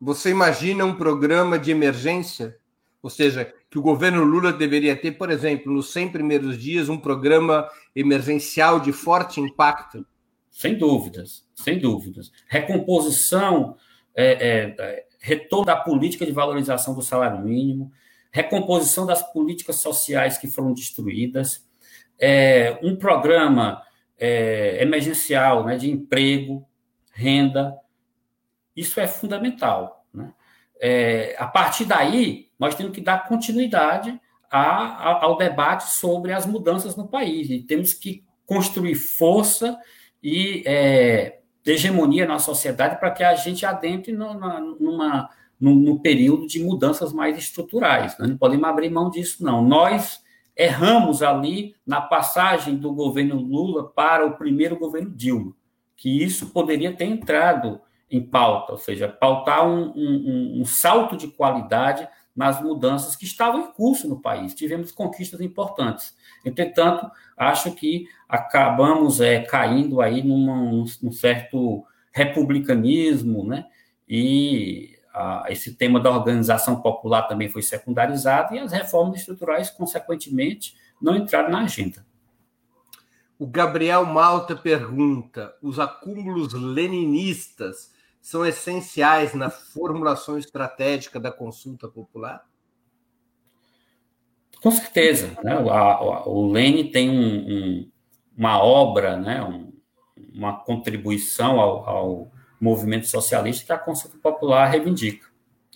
Você 0.00 0.30
imagina 0.30 0.84
um 0.84 0.94
programa 0.94 1.58
de 1.58 1.70
emergência? 1.70 2.58
Ou 3.02 3.08
seja, 3.08 3.52
que 3.76 3.80
o 3.80 3.82
governo 3.82 4.24
Lula 4.24 4.54
deveria 4.54 4.96
ter, 4.96 5.12
por 5.12 5.30
exemplo, 5.30 5.70
nos 5.70 5.92
100 5.92 6.08
primeiros 6.08 6.58
dias, 6.58 6.88
um 6.88 6.96
programa 6.96 7.68
emergencial 7.94 8.80
de 8.80 8.90
forte 8.90 9.38
impacto? 9.38 10.06
Sem 10.50 10.78
dúvidas, 10.78 11.46
sem 11.54 11.78
dúvidas. 11.78 12.32
Recomposição, 12.48 13.76
é, 14.14 14.32
é, 14.32 14.74
é 14.78 15.04
retorno 15.20 15.66
da 15.66 15.76
política 15.76 16.24
de 16.24 16.32
valorização 16.32 16.94
do 16.94 17.02
salário 17.02 17.44
mínimo, 17.44 17.92
recomposição 18.32 19.04
das 19.04 19.22
políticas 19.30 19.76
sociais 19.76 20.38
que 20.38 20.48
foram 20.48 20.72
destruídas, 20.72 21.68
é, 22.18 22.78
um 22.82 22.96
programa 22.96 23.82
é, 24.18 24.82
emergencial 24.82 25.66
né, 25.66 25.76
de 25.76 25.90
emprego, 25.90 26.66
renda, 27.12 27.76
isso 28.74 28.98
é 28.98 29.06
fundamental. 29.06 30.06
Né? 30.14 30.32
É, 30.80 31.36
a 31.38 31.46
partir 31.46 31.84
daí, 31.84 32.45
nós 32.58 32.74
temos 32.74 32.92
que 32.92 33.00
dar 33.00 33.26
continuidade 33.28 34.18
a, 34.50 34.60
a, 34.60 35.24
ao 35.24 35.36
debate 35.36 35.90
sobre 35.90 36.32
as 36.32 36.46
mudanças 36.46 36.96
no 36.96 37.06
país. 37.06 37.50
E 37.50 37.62
temos 37.62 37.92
que 37.92 38.24
construir 38.46 38.94
força 38.94 39.78
e 40.22 40.62
é, 40.66 41.40
hegemonia 41.64 42.26
na 42.26 42.38
sociedade 42.38 42.98
para 42.98 43.10
que 43.10 43.24
a 43.24 43.34
gente 43.34 43.66
adentre 43.66 44.12
no, 44.12 44.34
numa, 44.78 45.28
num, 45.60 45.74
num, 45.74 45.98
período 45.98 46.46
de 46.46 46.62
mudanças 46.62 47.12
mais 47.12 47.36
estruturais. 47.36 48.16
Nós 48.18 48.28
não 48.28 48.38
podemos 48.38 48.68
abrir 48.68 48.90
mão 48.90 49.10
disso, 49.10 49.44
não. 49.44 49.62
Nós 49.62 50.24
erramos 50.56 51.22
ali 51.22 51.74
na 51.86 52.00
passagem 52.00 52.76
do 52.76 52.92
governo 52.92 53.36
Lula 53.36 53.88
para 53.88 54.24
o 54.24 54.36
primeiro 54.36 54.78
governo 54.78 55.10
Dilma, 55.10 55.52
que 55.96 56.22
isso 56.22 56.46
poderia 56.46 56.94
ter 56.94 57.04
entrado 57.04 57.80
em 58.10 58.22
pauta, 58.22 58.72
ou 58.72 58.78
seja, 58.78 59.08
pautar 59.08 59.66
um, 59.66 59.92
um, 59.94 60.60
um 60.60 60.64
salto 60.64 61.16
de 61.16 61.26
qualidade 61.26 62.08
nas 62.36 62.60
mudanças 62.60 63.16
que 63.16 63.24
estavam 63.24 63.62
em 63.62 63.72
curso 63.72 64.06
no 64.06 64.20
país. 64.20 64.54
Tivemos 64.54 64.92
conquistas 64.92 65.40
importantes. 65.40 66.14
Entretanto, 66.44 67.10
acho 67.36 67.72
que 67.72 68.06
acabamos 68.28 69.20
é, 69.20 69.40
caindo 69.40 70.00
aí 70.02 70.22
num, 70.22 70.84
certo 71.10 71.84
republicanismo, 72.12 73.44
né? 73.44 73.66
E 74.06 74.98
a, 75.14 75.44
esse 75.48 75.74
tema 75.74 75.98
da 75.98 76.10
organização 76.10 76.80
popular 76.80 77.22
também 77.22 77.48
foi 77.48 77.62
secundarizado 77.62 78.54
e 78.54 78.58
as 78.58 78.70
reformas 78.70 79.20
estruturais, 79.20 79.70
consequentemente, 79.70 80.74
não 81.00 81.16
entraram 81.16 81.50
na 81.50 81.62
agenda. 81.62 82.04
O 83.38 83.46
Gabriel 83.46 84.04
Malta 84.04 84.54
pergunta: 84.54 85.54
os 85.62 85.78
acúmulos 85.78 86.52
leninistas 86.52 87.92
são 88.26 88.44
essenciais 88.44 89.34
na 89.34 89.48
formulação 89.48 90.36
estratégica 90.36 91.20
da 91.20 91.30
consulta 91.30 91.86
popular? 91.86 92.44
Com 94.60 94.68
certeza. 94.72 95.30
Né? 95.44 95.56
O, 95.56 96.28
o 96.28 96.50
Lene 96.50 96.90
tem 96.90 97.08
um, 97.08 97.22
um, 97.22 97.90
uma 98.36 98.60
obra, 98.60 99.16
né? 99.16 99.44
Um, 99.44 99.72
uma 100.34 100.58
contribuição 100.58 101.60
ao, 101.60 101.88
ao, 101.88 102.32
movimento 102.60 103.06
socialista 103.06 103.64
que 103.64 103.72
a 103.72 103.78
consulta 103.78 104.18
popular 104.18 104.66
reivindica. 104.66 105.28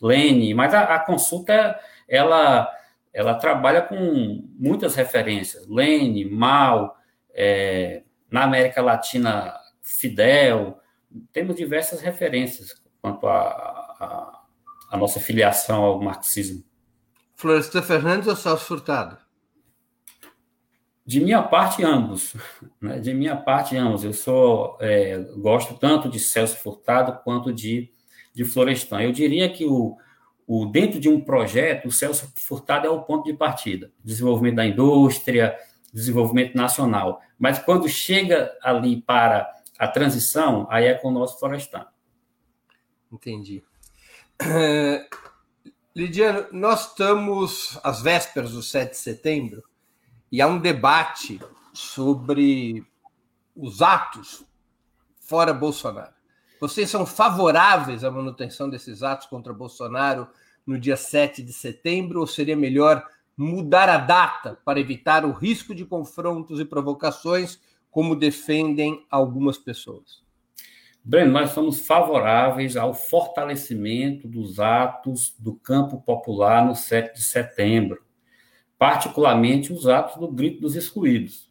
Lene, 0.02 0.52
mas 0.52 0.74
a, 0.74 0.96
a 0.96 0.98
consulta, 0.98 1.78
ela, 2.08 2.68
ela 3.12 3.34
trabalha 3.34 3.82
com 3.82 4.44
muitas 4.58 4.96
referências. 4.96 5.68
Lene, 5.68 6.24
Mal, 6.24 6.96
é, 7.32 8.02
na 8.28 8.42
América 8.42 8.82
Latina, 8.82 9.54
Fidel, 9.80 10.80
temos 11.32 11.56
diversas 11.56 12.00
referências 12.00 12.74
quanto 13.00 13.26
à 13.26 14.42
nossa 14.92 15.20
filiação 15.20 15.82
ao 15.82 16.00
marxismo. 16.00 16.62
Florestan 17.34 17.82
Fernandes 17.82 18.28
ou 18.28 18.36
Celso 18.36 18.64
Furtado? 18.66 19.16
De 21.06 21.18
minha 21.20 21.42
parte, 21.42 21.82
ambos. 21.82 22.34
Né? 22.80 22.98
De 22.98 23.12
minha 23.12 23.36
parte, 23.36 23.76
ambos. 23.76 24.04
Eu 24.04 24.12
sou 24.12 24.78
é, 24.80 25.18
gosto 25.36 25.74
tanto 25.74 26.08
de 26.08 26.18
Celso 26.18 26.56
Furtado 26.56 27.18
quanto 27.22 27.52
de, 27.52 27.90
de 28.32 28.44
Florestan. 28.44 29.02
Eu 29.02 29.12
diria 29.12 29.50
que 29.50 29.66
o, 29.66 29.96
o, 30.46 30.66
dentro 30.66 30.98
de 30.98 31.08
um 31.08 31.20
projeto, 31.20 31.88
o 31.88 31.92
Celso 31.92 32.32
Furtado 32.34 32.86
é 32.86 32.90
o 32.90 33.02
ponto 33.02 33.24
de 33.24 33.34
partida. 33.34 33.90
Desenvolvimento 34.02 34.56
da 34.56 34.66
indústria, 34.66 35.56
desenvolvimento 35.92 36.54
nacional. 36.54 37.20
Mas 37.38 37.58
quando 37.58 37.88
chega 37.88 38.50
ali 38.62 39.02
para 39.02 39.50
a 39.80 39.88
transição, 39.88 40.66
aí 40.70 40.84
é 40.84 40.94
com 40.94 41.08
o 41.08 41.10
nosso 41.10 41.38
Florestan. 41.38 41.86
Entendi. 43.10 43.64
Uh, 44.42 45.16
Lidiano, 45.96 46.46
nós 46.52 46.88
estamos 46.88 47.80
às 47.82 48.02
vésperas 48.02 48.52
do 48.52 48.62
7 48.62 48.90
de 48.90 48.96
setembro 48.98 49.64
e 50.30 50.42
há 50.42 50.46
um 50.46 50.58
debate 50.58 51.40
sobre 51.72 52.86
os 53.56 53.80
atos 53.80 54.44
fora 55.18 55.54
Bolsonaro. 55.54 56.12
Vocês 56.60 56.90
são 56.90 57.06
favoráveis 57.06 58.04
à 58.04 58.10
manutenção 58.10 58.68
desses 58.68 59.02
atos 59.02 59.28
contra 59.28 59.54
Bolsonaro 59.54 60.28
no 60.66 60.78
dia 60.78 60.96
7 60.96 61.42
de 61.42 61.54
setembro 61.54 62.20
ou 62.20 62.26
seria 62.26 62.54
melhor 62.54 63.02
mudar 63.34 63.88
a 63.88 63.96
data 63.96 64.58
para 64.62 64.78
evitar 64.78 65.24
o 65.24 65.32
risco 65.32 65.74
de 65.74 65.86
confrontos 65.86 66.60
e 66.60 66.66
provocações 66.66 67.58
como 67.90 68.14
defendem 68.14 69.04
algumas 69.10 69.58
pessoas? 69.58 70.22
Breno, 71.02 71.32
nós 71.32 71.50
somos 71.50 71.86
favoráveis 71.86 72.76
ao 72.76 72.92
fortalecimento 72.92 74.28
dos 74.28 74.60
atos 74.60 75.34
do 75.38 75.54
campo 75.54 76.00
popular 76.00 76.64
no 76.64 76.74
7 76.74 77.14
de 77.14 77.22
setembro, 77.22 78.02
particularmente 78.78 79.72
os 79.72 79.88
atos 79.88 80.16
do 80.16 80.30
grito 80.30 80.60
dos 80.60 80.76
excluídos. 80.76 81.50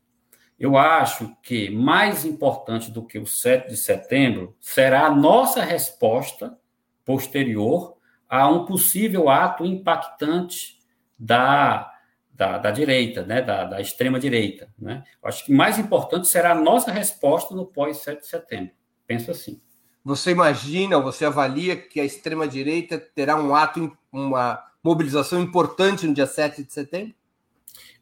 Eu 0.59 0.77
acho 0.77 1.35
que 1.41 1.69
mais 1.69 2.25
importante 2.25 2.91
do 2.91 3.05
que 3.05 3.17
o 3.17 3.25
7 3.25 3.69
de 3.69 3.77
setembro 3.77 4.55
será 4.59 5.07
a 5.07 5.15
nossa 5.15 5.63
resposta 5.63 6.57
posterior 7.03 7.97
a 8.27 8.47
um 8.47 8.65
possível 8.65 9.29
ato 9.29 9.65
impactante 9.65 10.77
da 11.17 11.91
da, 12.39 12.57
da 12.57 12.71
direita, 12.71 13.25
né, 13.25 13.41
da, 13.41 13.65
da 13.65 13.81
extrema-direita. 13.81 14.69
Né? 14.79 15.03
Acho 15.21 15.43
que 15.43 15.51
mais 15.51 15.77
importante 15.77 16.29
será 16.29 16.53
a 16.53 16.55
nossa 16.55 16.89
resposta 16.89 17.53
no 17.53 17.65
pós-7 17.65 18.21
de 18.21 18.27
setembro. 18.27 18.71
Penso 19.05 19.29
assim. 19.29 19.59
Você 20.05 20.31
imagina, 20.31 20.97
você 21.01 21.25
avalia 21.25 21.75
que 21.75 21.99
a 21.99 22.05
extrema-direita 22.05 22.97
terá 22.97 23.35
um 23.35 23.53
ato, 23.53 23.91
uma 24.09 24.63
mobilização 24.81 25.41
importante 25.41 26.07
no 26.07 26.13
dia 26.13 26.25
7 26.25 26.63
de 26.63 26.71
setembro? 26.71 27.13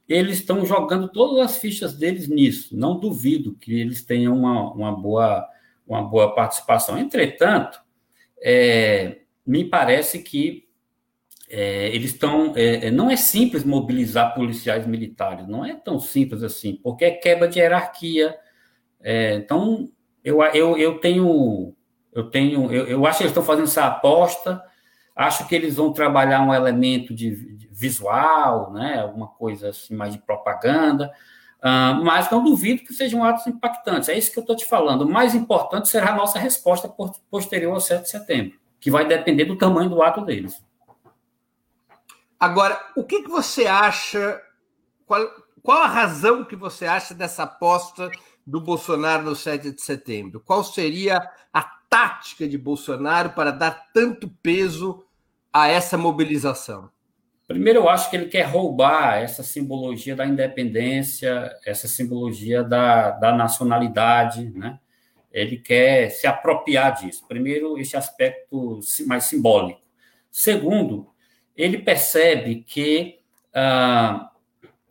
Eles 0.08 0.38
estão 0.38 0.64
jogando 0.64 1.10
todas 1.10 1.44
as 1.44 1.58
fichas 1.58 1.96
deles 1.96 2.28
nisso. 2.28 2.78
Não 2.78 3.00
duvido 3.00 3.56
que 3.56 3.74
eles 3.74 4.04
tenham 4.04 4.38
uma, 4.38 4.72
uma, 4.72 4.92
boa, 4.96 5.50
uma 5.88 6.04
boa 6.04 6.36
participação. 6.36 6.96
Entretanto, 7.00 7.82
é, 8.40 9.22
me 9.44 9.66
parece 9.66 10.20
que 10.20 10.67
é, 11.50 11.88
eles 11.96 12.12
estão. 12.12 12.54
É, 12.56 12.88
é, 12.88 12.92
não 12.92 13.10
é 13.10 13.16
simples 13.16 13.64
mobilizar 13.64 14.34
policiais 14.36 14.86
militares, 14.86 15.48
não 15.48 15.66
é 15.66 15.76
tão 15.76 16.00
simples 16.00 16.44
assim, 16.44 16.80
porque 16.84 17.06
é 17.06 17.12
quebra 17.12 17.48
de 17.48 17.60
hierarquia. 17.60 18.38
É, 19.02 19.36
então, 19.36 19.90
eu, 20.24 20.42
eu, 20.44 20.78
eu 20.78 21.00
tenho. 21.00 21.74
Eu 22.12 22.30
tenho. 22.30 22.72
Eu, 22.72 22.88
eu 22.88 23.06
acho 23.06 23.20
que 23.20 23.24
eles 23.24 23.32
estão 23.32 23.44
fazendo 23.44 23.66
essa 23.66 23.86
aposta. 23.86 24.62
Acho 25.16 25.48
que 25.48 25.56
eles 25.56 25.76
vão 25.76 25.94
trabalhar 25.94 26.42
um 26.42 26.54
elemento 26.54 27.14
de, 27.14 27.56
de 27.56 27.68
visual, 27.72 28.72
né? 28.74 29.00
Alguma 29.00 29.28
coisa 29.28 29.70
assim 29.70 29.96
mais 29.96 30.14
de 30.14 30.20
propaganda. 30.20 31.12
Uh, 31.60 32.04
mas 32.04 32.30
não 32.30 32.44
duvido 32.44 32.84
que 32.84 32.94
sejam 32.94 33.24
atos 33.24 33.48
impactantes. 33.48 34.10
É 34.10 34.18
isso 34.18 34.32
que 34.32 34.38
eu 34.38 34.42
estou 34.42 34.56
te 34.56 34.66
falando. 34.66 35.04
O 35.04 35.10
mais 35.10 35.34
importante 35.34 35.88
será 35.88 36.12
a 36.12 36.16
nossa 36.16 36.38
resposta 36.38 36.94
posterior 37.32 37.74
ao 37.74 37.80
7 37.80 38.04
de 38.04 38.10
setembro, 38.10 38.60
que 38.80 38.92
vai 38.92 39.08
depender 39.08 39.46
do 39.46 39.58
tamanho 39.58 39.90
do 39.90 40.04
ato 40.04 40.24
deles. 40.24 40.62
Agora, 42.40 42.80
o 42.96 43.04
que, 43.04 43.24
que 43.24 43.30
você 43.30 43.66
acha? 43.66 44.40
Qual, 45.06 45.28
qual 45.64 45.82
a 45.82 45.88
razão 45.88 46.46
que 46.46 46.56
você 46.56 46.86
acha 46.86 47.14
dessa 47.14 47.44
aposta 47.44 48.12
do 48.46 48.62
Bolsonaro 48.62 49.24
no 49.24 49.36
7 49.36 49.72
de 49.72 49.82
setembro? 49.82 50.40
Qual 50.40 50.64
seria 50.64 51.18
a 51.52 51.62
tática 51.90 52.48
de 52.48 52.58
Bolsonaro 52.58 53.32
para 53.32 53.52
dar 53.52 53.88
tanto 53.94 54.30
peso 54.42 55.04
a 55.52 55.68
essa 55.68 55.98
mobilização? 55.98 56.90
Primeiro, 57.48 57.80
eu 57.80 57.90
acho 57.90 58.10
que 58.10 58.18
ele 58.18 58.28
quer 58.28 58.44
roubar 58.44 59.18
essa 59.18 59.42
simbologia 59.42 60.16
da 60.16 60.26
independência, 60.26 61.50
essa 61.66 61.88
simbologia 61.88 62.62
da, 62.62 63.12
da 63.12 63.34
nacionalidade, 63.34 64.50
né? 64.50 64.78
Ele 65.32 65.58
quer 65.58 66.10
se 66.10 66.28
apropriar 66.28 66.94
disso. 66.96 67.26
Primeiro, 67.28 67.78
esse 67.78 67.96
aspecto 67.96 68.80
mais 69.06 69.26
simbólico. 69.26 69.82
Segundo, 70.32 71.10
ele 71.58 71.80
percebe 71.80 72.64
que, 72.64 73.20
ah, 73.54 74.30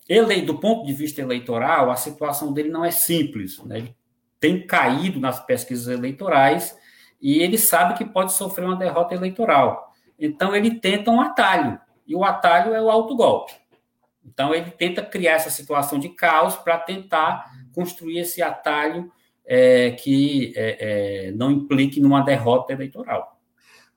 ele, 0.08 0.42
do 0.42 0.58
ponto 0.58 0.84
de 0.84 0.92
vista 0.92 1.22
eleitoral, 1.22 1.90
a 1.90 1.96
situação 1.96 2.52
dele 2.52 2.68
não 2.68 2.84
é 2.84 2.90
simples. 2.90 3.62
Né? 3.64 3.78
Ele 3.78 3.96
tem 4.40 4.66
caído 4.66 5.20
nas 5.20 5.38
pesquisas 5.38 5.86
eleitorais 5.86 6.76
e 7.20 7.38
ele 7.38 7.56
sabe 7.56 7.96
que 7.96 8.04
pode 8.04 8.32
sofrer 8.32 8.64
uma 8.66 8.76
derrota 8.76 9.14
eleitoral. 9.14 9.94
Então, 10.18 10.54
ele 10.54 10.80
tenta 10.80 11.10
um 11.10 11.20
atalho, 11.20 11.78
e 12.06 12.14
o 12.14 12.24
atalho 12.24 12.74
é 12.74 12.80
o 12.80 12.90
autogolpe. 12.90 13.52
Então, 14.24 14.54
ele 14.54 14.70
tenta 14.70 15.02
criar 15.02 15.34
essa 15.34 15.50
situação 15.50 15.98
de 15.98 16.08
caos 16.08 16.56
para 16.56 16.78
tentar 16.78 17.50
construir 17.72 18.18
esse 18.18 18.42
atalho 18.42 19.10
é, 19.44 19.92
que 19.92 20.52
é, 20.56 21.28
é, 21.28 21.32
não 21.32 21.50
implique 21.50 22.00
numa 22.00 22.22
derrota 22.22 22.72
eleitoral. 22.72 23.35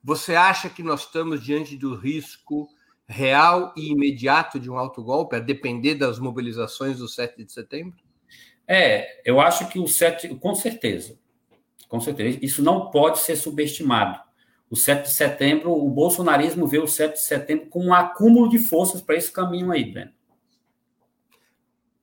Você 0.03 0.35
acha 0.35 0.69
que 0.69 0.81
nós 0.81 1.01
estamos 1.01 1.43
diante 1.43 1.75
do 1.77 1.95
risco 1.95 2.69
real 3.07 3.73
e 3.75 3.91
imediato 3.91 4.59
de 4.59 4.69
um 4.69 4.77
autogolpe, 4.77 5.35
a 5.35 5.39
depender 5.39 5.95
das 5.95 6.19
mobilizações 6.19 6.99
do 6.99 7.07
7 7.07 7.43
de 7.43 7.51
setembro? 7.51 7.97
É, 8.67 9.21
eu 9.25 9.41
acho 9.41 9.67
que 9.67 9.79
o 9.79 9.87
7, 9.87 10.35
com 10.35 10.53
certeza, 10.53 11.17
com 11.87 11.99
certeza, 11.99 12.37
isso 12.41 12.61
não 12.61 12.91
pode 12.91 13.19
ser 13.19 13.35
subestimado. 13.35 14.19
O 14.69 14.75
7 14.75 15.07
de 15.07 15.11
setembro, 15.11 15.71
o 15.71 15.89
bolsonarismo 15.89 16.67
vê 16.67 16.77
o 16.77 16.87
7 16.87 17.13
de 17.13 17.23
setembro 17.23 17.65
como 17.67 17.87
um 17.87 17.93
acúmulo 17.93 18.47
de 18.47 18.59
forças 18.59 19.01
para 19.01 19.15
esse 19.15 19.31
caminho 19.31 19.71
aí, 19.71 19.91
Breno. 19.91 20.11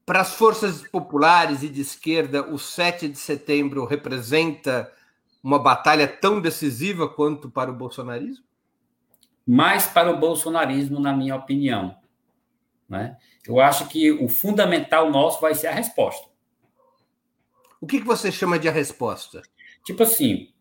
Para 0.05 0.21
as 0.21 0.35
forças 0.35 0.83
populares 0.89 1.63
e 1.63 1.69
de 1.69 1.81
esquerda, 1.81 2.53
o 2.53 2.59
7 2.59 3.09
de 3.09 3.19
setembro 3.19 3.85
representa 3.85 4.93
uma 5.47 5.61
batalha 5.61 6.09
tão 6.09 6.41
decisiva 6.41 7.09
quanto 7.09 7.49
para 7.49 7.71
o 7.71 7.75
bolsonarismo? 7.75 8.45
Mais 9.47 9.87
para 9.87 10.11
o 10.11 10.19
bolsonarismo, 10.19 10.99
na 10.99 11.13
minha 11.13 11.37
opinião. 11.37 11.97
Né? 12.89 13.17
Eu 13.47 13.61
acho 13.61 13.87
que 13.87 14.11
o 14.11 14.29
fundamental 14.29 15.09
nosso 15.09 15.41
vai 15.41 15.55
ser 15.55 15.69
a 15.69 15.73
resposta. 15.73 16.29
O 17.81 17.87
que, 17.87 18.01
que 18.01 18.07
você 18.07 18.33
chama 18.33 18.59
de 18.59 18.69
a 18.69 18.73
resposta? 18.73 19.41
Tipo 19.85 20.03
assim, 20.03 20.53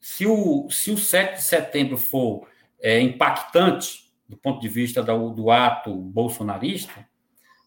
se 0.00 0.26
o, 0.26 0.68
se 0.68 0.90
o 0.90 0.98
7 0.98 1.36
de 1.36 1.42
setembro 1.42 1.96
for 1.96 2.48
é, 2.80 3.00
impactante 3.00 4.12
do 4.28 4.36
ponto 4.36 4.60
de 4.60 4.68
vista 4.68 5.04
do, 5.04 5.30
do, 5.30 5.52
ato 5.52 5.94
bolsonarista, 5.94 7.08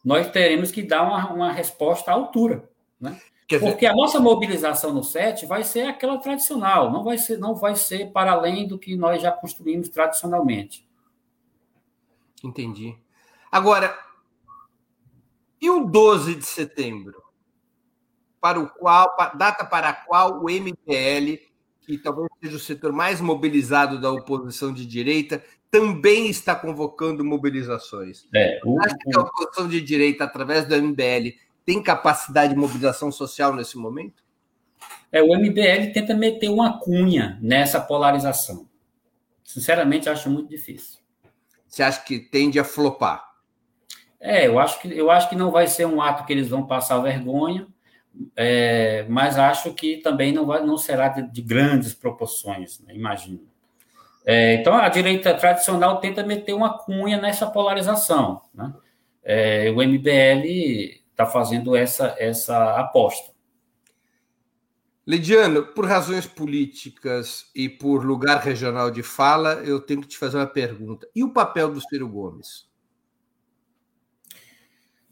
nós 0.04 0.30
teremos 0.30 0.72
que 0.72 0.84
dar 0.84 1.04
uma, 1.04 1.32
uma 1.32 1.52
resposta 1.54 2.12
à 2.12 2.16
altura. 2.16 2.70
Né? 3.00 3.18
Porque 3.48 3.86
a 3.86 3.94
nossa 3.94 4.20
mobilização 4.20 4.92
no 4.92 5.04
7 5.04 5.46
vai 5.46 5.64
ser 5.64 5.84
aquela 5.84 6.18
tradicional, 6.18 6.92
não 6.92 7.04
vai 7.04 7.18
ser, 7.18 7.38
não 7.38 7.54
vai 7.56 7.76
ser 7.76 8.12
para 8.12 8.32
além 8.32 8.68
do 8.68 8.80
que 8.80 8.96
nós 8.96 9.22
já 9.22 9.32
construímos 9.32 9.90
tradicionalmente. 9.90 10.88
Entendi. 12.44 12.98
Agora, 13.52 13.98
e 15.62 15.70
o 15.70 15.86
12 15.86 16.36
de 16.36 16.46
setembro? 16.46 17.24
Para 18.42 18.60
o 18.60 18.68
qual, 18.68 19.16
data 19.38 19.64
para 19.66 19.90
a 19.90 19.94
qual 19.94 20.44
o 20.44 20.50
MPL 20.50 21.40
que 21.86 21.98
talvez 21.98 22.28
seja 22.42 22.58
o 22.58 22.60
setor 22.60 22.92
mais 22.92 23.22
mobilizado 23.22 24.02
da 24.02 24.12
oposição 24.12 24.74
de 24.74 24.86
direita, 24.86 25.44
também 25.70 26.28
está 26.28 26.56
convocando 26.56 27.24
mobilizações. 27.24 28.28
É, 28.34 28.60
o, 28.66 28.80
Acha 28.82 28.98
que 28.98 29.16
a 29.16 29.22
oposição 29.22 29.68
de 29.68 29.80
direita, 29.82 30.24
através 30.24 30.66
do 30.68 30.76
MBL, 30.76 31.36
tem 31.66 31.82
capacidade 31.82 32.54
de 32.54 32.60
mobilização 32.60 33.12
social 33.12 33.56
nesse 33.56 33.78
momento? 33.78 34.24
É, 35.12 35.22
o 35.22 35.36
MBL 35.36 35.92
tenta 35.94 36.14
meter 36.14 36.50
uma 36.50 36.80
cunha 36.80 37.40
nessa 37.42 37.80
polarização. 37.80 38.68
Sinceramente, 39.44 40.10
acho 40.10 40.30
muito 40.30 40.50
difícil. 40.50 41.00
Você 41.68 41.84
acha 41.84 42.04
que 42.04 42.20
tende 42.20 42.60
a 42.60 42.64
flopar? 42.64 43.24
É, 44.20 44.48
eu 44.48 44.60
acho 44.60 44.82
que, 44.82 44.88
eu 44.88 45.12
acho 45.12 45.30
que 45.30 45.36
não 45.36 45.52
vai 45.52 45.68
ser 45.68 45.86
um 45.86 46.02
ato 46.02 46.26
que 46.26 46.34
eles 46.34 46.48
vão 46.48 46.66
passar 46.66 47.00
vergonha, 47.00 47.68
é, 48.36 49.06
mas 49.10 49.38
acho 49.38 49.74
que 49.74 49.98
também 49.98 50.32
não, 50.32 50.46
vai, 50.46 50.66
não 50.66 50.78
será 50.78 51.10
de, 51.10 51.22
de 51.32 51.42
grandes 51.42 51.94
proporções, 51.94 52.80
né, 52.80 52.96
imagino. 52.96 53.42
É, 54.26 54.56
então, 54.56 54.74
a 54.74 54.90
direita 54.90 55.34
tradicional 55.36 56.00
tenta 56.00 56.24
meter 56.24 56.54
uma 56.54 56.78
cunha 56.80 57.22
nessa 57.22 57.46
polarização. 57.46 58.42
Né? 58.54 58.74
É, 59.24 59.70
o 59.70 59.76
MBL 59.76 61.05
está 61.16 61.26
fazendo 61.26 61.76
essa, 61.76 62.14
essa 62.20 62.78
aposta. 62.78 63.34
Lidiano, 65.08 65.68
por 65.68 65.86
razões 65.86 66.26
políticas 66.26 67.50
e 67.56 67.70
por 67.70 68.04
lugar 68.04 68.42
regional 68.42 68.92
de 68.92 69.02
fala, 69.02 69.54
eu 69.64 69.80
tenho 69.80 70.02
que 70.02 70.08
te 70.08 70.18
fazer 70.18 70.38
uma 70.38 70.48
pergunta. 70.48 71.08
E 71.16 71.24
o 71.24 71.32
papel 71.32 71.72
do 71.72 71.80
Ciro 71.80 72.10
Gomes? 72.10 72.68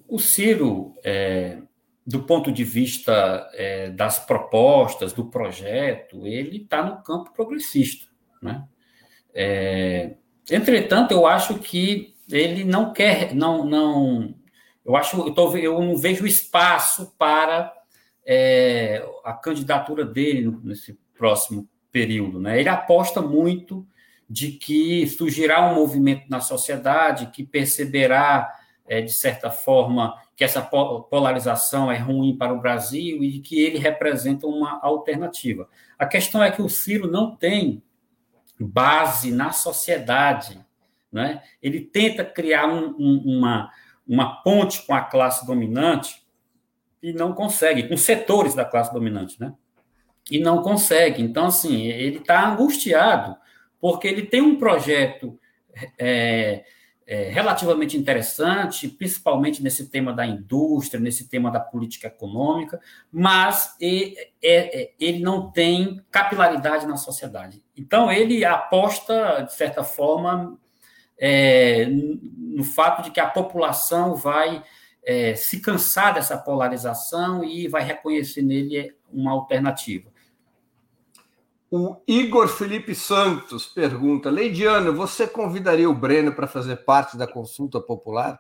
O 0.08 0.20
Ciro, 0.20 0.96
é, 1.04 1.62
do 2.06 2.24
ponto 2.24 2.52
de 2.52 2.64
vista 2.64 3.50
é, 3.54 3.92
das 3.92 4.20
propostas, 4.20 5.14
do 5.14 5.30
projeto, 5.30 6.26
ele 6.28 6.58
está 6.58 6.84
no 6.84 7.02
campo 7.04 7.32
progressista. 7.32 8.08
Né? 8.42 8.68
É, 9.34 10.16
entretanto, 10.52 11.12
eu 11.12 11.28
acho 11.28 11.60
que 11.60 12.16
ele 12.32 12.64
não 12.64 12.92
quer, 12.92 13.36
não, 13.36 13.64
não, 13.64 14.36
eu 14.86 14.96
acho, 14.96 15.18
eu, 15.28 15.34
tô, 15.34 15.56
eu 15.58 15.82
não 15.82 15.98
vejo 15.98 16.26
espaço 16.26 17.14
para 17.18 17.74
é, 18.26 19.06
a 19.24 19.34
candidatura 19.34 20.06
dele 20.06 20.58
nesse 20.64 20.98
próximo 21.18 21.68
período. 21.92 22.40
Né? 22.40 22.60
Ele 22.60 22.70
aposta 22.70 23.22
muito 23.22 23.86
de 24.30 24.52
que 24.52 25.08
surgirá 25.08 25.70
um 25.70 25.76
movimento 25.76 26.26
na 26.30 26.40
sociedade 26.40 27.28
que 27.28 27.44
perceberá, 27.44 28.52
é, 28.88 29.02
de 29.02 29.14
certa 29.14 29.52
forma, 29.52 30.16
que 30.36 30.44
essa 30.44 30.62
polarização 30.62 31.92
é 31.92 31.98
ruim 31.98 32.36
para 32.36 32.54
o 32.54 32.60
Brasil 32.60 33.24
e 33.24 33.40
que 33.40 33.62
ele 33.62 33.78
representa 33.78 34.48
uma 34.48 34.80
alternativa. 34.82 35.70
A 35.98 36.06
questão 36.06 36.44
é 36.44 36.52
que 36.52 36.62
o 36.62 36.70
Ciro 36.70 37.10
não 37.10 37.36
tem 37.36 37.84
base 38.60 39.32
na 39.32 39.52
sociedade. 39.52 40.60
Né? 41.12 41.44
Ele 41.62 41.82
tenta 41.82 42.26
criar 42.26 42.66
um, 42.66 42.96
um, 42.98 43.38
uma, 43.38 43.72
uma 44.08 44.42
ponte 44.44 44.86
com 44.86 44.94
a 44.94 45.02
classe 45.02 45.46
dominante 45.46 46.24
e 47.02 47.12
não 47.14 47.34
consegue, 47.34 47.88
com 47.88 47.98
setores 47.98 48.56
da 48.56 48.64
classe 48.64 48.94
dominante, 48.94 49.40
né? 49.40 49.54
E 50.32 50.40
não 50.40 50.62
consegue. 50.62 51.22
Então, 51.22 51.48
assim, 51.48 51.88
ele 51.88 52.20
está 52.20 52.50
angustiado 52.50 53.36
porque 53.80 54.08
ele 54.08 54.26
tem 54.26 54.42
um 54.42 54.58
projeto 54.58 55.38
é, 56.00 56.64
é, 57.06 57.30
relativamente 57.30 57.98
interessante, 57.98 58.88
principalmente 58.88 59.62
nesse 59.62 59.90
tema 59.90 60.14
da 60.14 60.26
indústria, 60.26 61.00
nesse 61.00 61.28
tema 61.28 61.52
da 61.52 61.60
política 61.60 62.08
econômica, 62.08 62.80
mas 63.12 63.76
ele, 63.80 64.16
é, 64.42 64.84
é, 64.84 64.94
ele 65.00 65.20
não 65.20 65.52
tem 65.52 66.02
capilaridade 66.10 66.88
na 66.88 66.96
sociedade. 66.96 67.62
Então, 67.76 68.10
ele 68.12 68.46
aposta, 68.46 69.42
de 69.42 69.54
certa 69.54 69.84
forma, 69.84 70.58
é, 71.20 71.86
no 71.86 72.64
fato 72.64 73.04
de 73.04 73.12
que 73.12 73.20
a 73.20 73.30
população 73.30 74.16
vai 74.16 74.64
é, 75.06 75.36
se 75.36 75.60
cansar 75.60 76.14
dessa 76.14 76.38
polarização 76.38 77.44
e 77.44 77.68
vai 77.68 77.84
reconhecer 77.84 78.42
nele 78.42 78.96
uma 79.12 79.32
alternativa. 79.32 80.12
O 81.70 81.98
Igor 82.08 82.48
Felipe 82.48 82.94
Santos 82.94 83.66
pergunta: 83.66 84.30
Leidiano, 84.30 84.94
você 84.94 85.26
convidaria 85.26 85.90
o 85.90 85.94
Breno 85.94 86.34
para 86.34 86.48
fazer 86.48 86.78
parte 86.78 87.18
da 87.18 87.26
consulta 87.26 87.82
popular? 87.82 88.40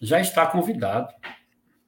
Já 0.00 0.20
está 0.20 0.46
convidado. 0.46 1.12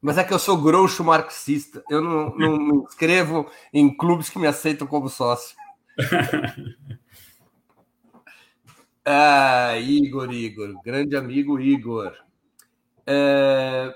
Mas 0.03 0.19
é 0.19 0.25
que 0.25 0.33
eu 0.33 0.39
sou 0.39 0.57
grosso 0.57 1.05
marxista. 1.05 1.83
Eu 1.89 2.01
não, 2.01 2.35
não 2.37 2.59
me 2.59 2.77
inscrevo 2.83 3.51
em 3.73 3.95
clubes 3.95 4.31
que 4.31 4.39
me 4.39 4.47
aceitam 4.47 4.87
como 4.87 5.09
sócio. 5.09 5.57
Ah, 9.05 9.79
Igor, 9.79 10.33
Igor, 10.33 10.81
grande 10.83 11.17
amigo 11.17 11.59
Igor. 11.59 12.15
É... 13.07 13.95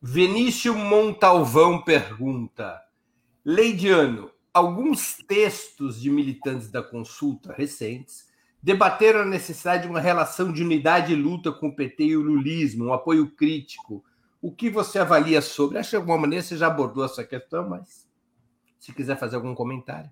Vinícius 0.00 0.76
Montalvão 0.76 1.82
pergunta: 1.82 2.80
Leidiano, 3.44 4.30
alguns 4.52 5.16
textos 5.26 6.00
de 6.00 6.10
militantes 6.10 6.70
da 6.70 6.82
consulta 6.82 7.52
recentes 7.52 8.26
debateram 8.62 9.20
a 9.20 9.26
necessidade 9.26 9.82
de 9.82 9.88
uma 9.90 10.00
relação 10.00 10.50
de 10.50 10.62
unidade 10.62 11.12
e 11.12 11.16
luta 11.16 11.52
com 11.52 11.68
o 11.68 11.76
PT 11.76 12.04
e 12.04 12.16
o 12.16 12.22
lulismo, 12.22 12.86
um 12.86 12.92
apoio 12.94 13.30
crítico. 13.30 14.02
O 14.40 14.50
que 14.50 14.70
você 14.70 14.98
avalia 14.98 15.42
sobre? 15.42 15.76
Acho 15.76 15.90
que 15.90 15.96
de 15.96 16.00
alguma 16.00 16.18
maneira 16.18 16.42
você 16.42 16.56
já 16.56 16.68
abordou 16.68 17.04
essa 17.04 17.22
questão, 17.22 17.68
mas 17.68 18.08
se 18.78 18.92
quiser 18.92 19.18
fazer 19.18 19.36
algum 19.36 19.54
comentário. 19.54 20.10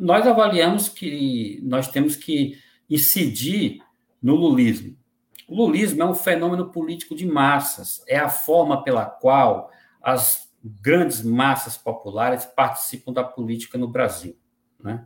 Nós 0.00 0.26
avaliamos 0.26 0.88
que 0.88 1.60
nós 1.62 1.88
temos 1.88 2.14
que 2.14 2.58
incidir 2.88 3.80
no 4.22 4.34
lulismo. 4.34 4.96
O 5.48 5.56
lulismo 5.56 6.02
é 6.02 6.06
um 6.06 6.14
fenômeno 6.14 6.70
político 6.70 7.14
de 7.14 7.26
massas, 7.26 8.02
é 8.06 8.16
a 8.18 8.28
forma 8.28 8.84
pela 8.84 9.04
qual 9.04 9.70
as 10.00 10.48
grandes 10.62 11.22
massas 11.22 11.76
populares 11.76 12.44
participam 12.44 13.12
da 13.12 13.24
política 13.24 13.78
no 13.78 13.88
Brasil. 13.88 14.36
Né? 14.78 15.04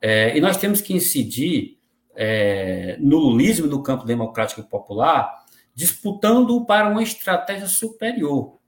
É, 0.00 0.36
e 0.36 0.40
nós 0.40 0.56
temos 0.56 0.80
que 0.80 0.94
incidir 0.94 1.78
é, 2.14 2.96
no 3.00 3.16
lulismo 3.16 3.66
do 3.66 3.82
campo 3.82 4.04
democrático 4.04 4.60
e 4.60 4.64
popular, 4.64 5.44
disputando 5.74 6.64
para 6.64 6.88
uma 6.88 7.02
estratégia 7.02 7.66
superior, 7.66 8.58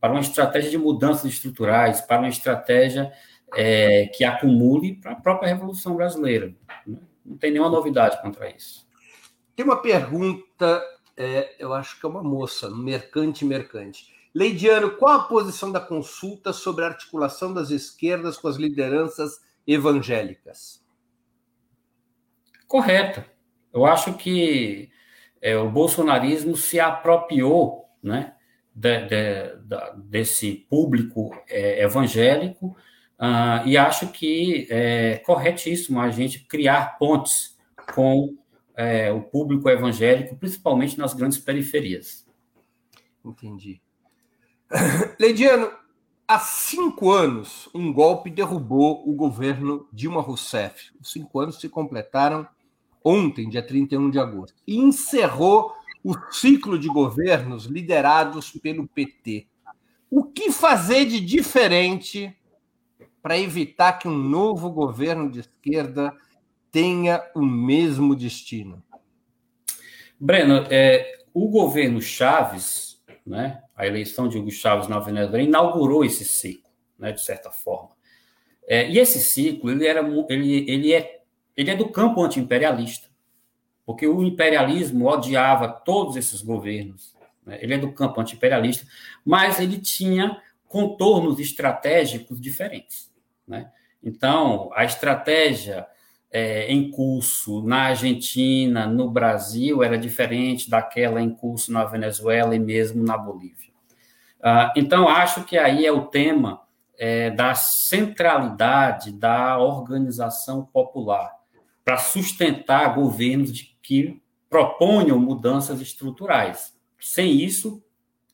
para 0.00 0.12
uma 0.12 0.20
estratégia 0.20 0.70
de 0.70 0.78
mudanças 0.78 1.24
estruturais, 1.24 2.00
para 2.00 2.20
uma 2.20 2.28
estratégia 2.28 3.10
é, 3.54 4.06
que 4.06 4.24
acumule 4.24 4.96
para 4.96 5.12
a 5.12 5.16
própria 5.16 5.48
Revolução 5.48 5.96
Brasileira. 5.96 6.54
Né? 6.86 6.98
Não 7.24 7.36
tem 7.36 7.50
nenhuma 7.50 7.70
novidade 7.70 8.20
contra 8.22 8.50
isso. 8.50 8.86
Tem 9.54 9.64
uma 9.64 9.80
pergunta, 9.80 10.82
é, 11.16 11.54
eu 11.58 11.72
acho 11.72 11.98
que 11.98 12.06
é 12.06 12.08
uma 12.08 12.22
moça, 12.22 12.70
mercante 12.70 13.44
mercante. 13.44 14.12
Leidiano, 14.34 14.92
qual 14.92 15.14
a 15.14 15.24
posição 15.24 15.72
da 15.72 15.80
consulta 15.80 16.52
sobre 16.52 16.84
a 16.84 16.88
articulação 16.88 17.52
das 17.52 17.70
esquerdas 17.70 18.36
com 18.36 18.48
as 18.48 18.56
lideranças 18.56 19.40
evangélicas? 19.66 20.84
Correta. 22.66 23.26
Eu 23.72 23.84
acho 23.84 24.14
que 24.14 24.90
é, 25.40 25.56
o 25.56 25.70
bolsonarismo 25.70 26.56
se 26.56 26.78
apropriou 26.78 27.86
né, 28.02 28.34
de, 28.74 28.98
de, 29.06 29.56
de, 29.64 30.02
desse 30.04 30.66
público 30.70 31.30
é, 31.48 31.82
evangélico 31.82 32.76
uh, 33.20 33.66
e 33.66 33.76
acho 33.76 34.08
que 34.08 34.66
é 34.70 35.18
corretíssimo 35.18 36.00
a 36.00 36.10
gente 36.10 36.40
criar 36.40 36.98
pontes 36.98 37.56
com 37.94 38.36
é, 38.76 39.10
o 39.10 39.22
público 39.22 39.68
evangélico, 39.68 40.36
principalmente 40.36 40.98
nas 40.98 41.14
grandes 41.14 41.38
periferias. 41.38 42.26
Entendi. 43.24 43.82
Leidiano, 45.18 45.70
Há 46.30 46.38
cinco 46.40 47.10
anos, 47.10 47.70
um 47.74 47.90
golpe 47.90 48.28
derrubou 48.28 49.02
o 49.08 49.14
governo 49.14 49.88
Dilma 49.90 50.20
Rousseff. 50.20 50.92
Os 51.00 51.10
cinco 51.10 51.40
anos 51.40 51.58
se 51.58 51.70
completaram 51.70 52.46
ontem, 53.02 53.48
dia 53.48 53.66
31 53.66 54.10
de 54.10 54.18
agosto, 54.18 54.60
e 54.66 54.76
encerrou 54.76 55.72
o 56.04 56.12
ciclo 56.30 56.78
de 56.78 56.86
governos 56.86 57.64
liderados 57.64 58.50
pelo 58.50 58.86
PT. 58.86 59.46
O 60.10 60.22
que 60.22 60.52
fazer 60.52 61.06
de 61.06 61.18
diferente 61.18 62.36
para 63.28 63.36
evitar 63.36 63.98
que 63.98 64.08
um 64.08 64.16
novo 64.16 64.70
governo 64.70 65.30
de 65.30 65.40
esquerda 65.40 66.16
tenha 66.72 67.22
o 67.34 67.42
mesmo 67.42 68.16
destino? 68.16 68.82
Breno, 70.18 70.64
é, 70.70 71.24
o 71.34 71.46
governo 71.50 72.00
Chaves, 72.00 73.02
né, 73.26 73.62
a 73.76 73.86
eleição 73.86 74.28
de 74.28 74.38
Hugo 74.38 74.50
Chávez 74.50 74.88
na 74.88 74.98
Venezuela 74.98 75.42
inaugurou 75.42 76.06
esse 76.06 76.24
ciclo, 76.24 76.70
né, 76.98 77.12
de 77.12 77.20
certa 77.20 77.50
forma. 77.50 77.90
É, 78.66 78.88
e 78.88 78.98
esse 78.98 79.18
ciclo 79.18 79.70
ele 79.70 79.86
era 79.86 80.00
ele, 80.30 80.64
ele 80.66 80.94
é 80.94 81.20
ele 81.54 81.70
é 81.70 81.76
do 81.76 81.90
campo 81.90 82.24
anti-imperialista, 82.24 83.08
porque 83.84 84.08
o 84.08 84.22
imperialismo 84.22 85.06
odiava 85.06 85.68
todos 85.68 86.16
esses 86.16 86.40
governos. 86.40 87.14
Né? 87.44 87.58
Ele 87.60 87.74
é 87.74 87.78
do 87.78 87.92
campo 87.92 88.22
anti-imperialista, 88.22 88.86
mas 89.22 89.60
ele 89.60 89.78
tinha 89.78 90.40
contornos 90.66 91.38
estratégicos 91.38 92.40
diferentes. 92.40 93.07
Né? 93.48 93.70
Então, 94.02 94.70
a 94.74 94.84
estratégia 94.84 95.86
é, 96.30 96.70
em 96.70 96.90
curso 96.90 97.62
na 97.62 97.84
Argentina, 97.84 98.86
no 98.86 99.10
Brasil, 99.10 99.82
era 99.82 99.96
diferente 99.96 100.68
daquela 100.68 101.20
em 101.22 101.30
curso 101.30 101.72
na 101.72 101.84
Venezuela 101.84 102.54
e 102.54 102.58
mesmo 102.58 103.02
na 103.02 103.16
Bolívia. 103.16 103.72
Uh, 104.38 104.70
então, 104.76 105.08
acho 105.08 105.44
que 105.44 105.58
aí 105.58 105.84
é 105.84 105.90
o 105.90 106.06
tema 106.06 106.60
é, 106.96 107.30
da 107.30 107.54
centralidade 107.54 109.10
da 109.10 109.58
organização 109.58 110.64
popular 110.64 111.32
para 111.84 111.96
sustentar 111.96 112.94
governos 112.94 113.52
de, 113.52 113.76
que 113.82 114.20
proponham 114.50 115.18
mudanças 115.18 115.80
estruturais. 115.80 116.76
Sem 117.00 117.42
isso, 117.42 117.82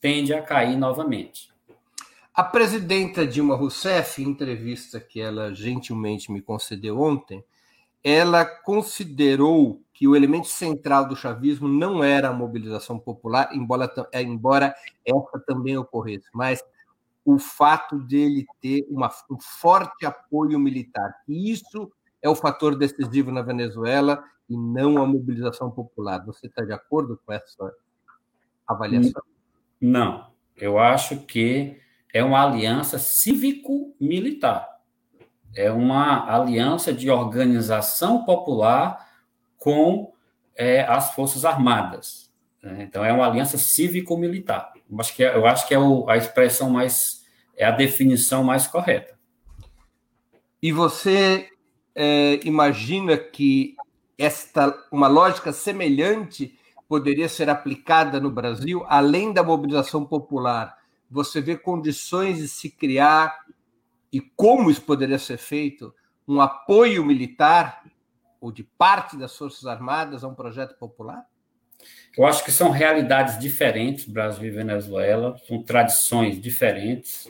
tende 0.01 0.35
a 0.35 0.43
cair 0.43 0.77
novamente. 0.77 1.54
A 2.35 2.43
presidenta 2.43 3.25
Dilma 3.25 3.55
Rousseff, 3.55 4.21
em 4.21 4.29
entrevista 4.29 4.99
que 4.99 5.21
ela 5.21 5.55
gentilmente 5.55 6.33
me 6.33 6.43
concedeu 6.43 7.01
ontem, 7.01 7.45
ela 8.03 8.45
considerou 8.45 9.81
que 9.93 10.09
o 10.09 10.17
elemento 10.17 10.49
central 10.49 11.07
do 11.07 11.15
chavismo 11.15 11.69
não 11.69 12.03
era 12.03 12.31
a 12.31 12.33
mobilização 12.33 12.99
popular, 12.99 13.51
embora, 13.55 13.89
é, 14.11 14.21
embora 14.21 14.75
essa 15.07 15.39
também 15.47 15.77
ocorresse, 15.77 16.27
mas 16.35 16.61
o 17.25 17.39
fato 17.39 18.01
dele 18.01 18.45
ter 18.61 18.85
uma, 18.91 19.09
um 19.31 19.39
forte 19.39 20.05
apoio 20.05 20.59
militar. 20.59 21.15
Isso 21.29 21.89
é 22.21 22.29
o 22.29 22.35
fator 22.35 22.77
decisivo 22.77 23.31
na 23.31 23.43
Venezuela 23.43 24.25
e 24.51 24.57
não 24.57 25.01
a 25.01 25.07
mobilização 25.07 25.71
popular. 25.71 26.27
Você 26.27 26.49
está 26.49 26.65
de 26.65 26.73
acordo 26.73 27.17
com 27.25 27.33
essa 27.33 27.73
avaliação? 28.67 29.23
Não. 29.81 30.27
Eu 30.57 30.79
acho 30.79 31.21
que 31.21 31.81
é 32.15 32.25
uma 32.25 32.43
aliança 32.43 32.99
cívico-militar 32.99 34.75
é 35.55 35.71
uma 35.71 36.29
aliança 36.29 36.93
de 36.93 37.11
organização 37.11 38.25
popular 38.25 39.09
com 39.59 40.13
é, 40.57 40.83
as 40.83 41.15
Forças 41.15 41.45
Armadas. 41.45 42.33
Né? 42.63 42.83
Então, 42.83 43.05
é 43.05 43.13
uma 43.13 43.27
aliança 43.27 43.57
cívico-militar. 43.57 44.73
Eu 44.91 45.01
acho 45.01 45.15
que 45.15 45.25
é, 45.25 45.37
eu 45.37 45.47
acho 45.47 45.69
que 45.69 45.75
é 45.75 45.79
o, 45.79 46.09
a 46.09 46.17
expressão 46.17 46.71
mais, 46.71 47.25
é 47.57 47.65
a 47.65 47.71
definição 47.71 48.43
mais 48.43 48.67
correta. 48.67 49.15
E 50.61 50.73
você 50.73 51.49
é, 51.95 52.41
imagina 52.45 53.17
que 53.17 53.77
esta 54.19 54.75
uma 54.91 55.09
lógica 55.09 55.53
semelhante 55.53 56.59
poderia 56.89 57.29
ser 57.29 57.49
aplicada 57.49 58.21
no 58.21 58.31
Brasil, 58.31 58.85
além 58.89 59.33
da 59.33 59.43
mobilização 59.43 60.05
popular? 60.05 60.77
Você 61.11 61.41
vê 61.41 61.57
condições 61.57 62.39
de 62.39 62.49
se 62.49 62.71
criar 62.71 63.45
e 64.13 64.21
como 64.21 64.71
isso 64.71 64.83
poderia 64.83 65.19
ser 65.19 65.39
feito, 65.39 65.95
um 66.27 66.41
apoio 66.41 67.05
militar 67.05 67.83
ou 68.41 68.53
de 68.53 68.63
parte 68.63 69.17
das 69.17 69.37
Forças 69.37 69.67
Armadas 69.67 70.23
a 70.23 70.29
um 70.29 70.35
projeto 70.35 70.77
popular? 70.77 71.27
Eu 72.17 72.25
acho 72.27 72.45
que 72.45 72.53
são 72.53 72.71
realidades 72.71 73.39
diferentes, 73.39 74.05
Brasil 74.05 74.45
e 74.45 74.51
Venezuela, 74.51 75.37
são 75.47 75.63
tradições 75.63 76.41
diferentes. 76.41 77.29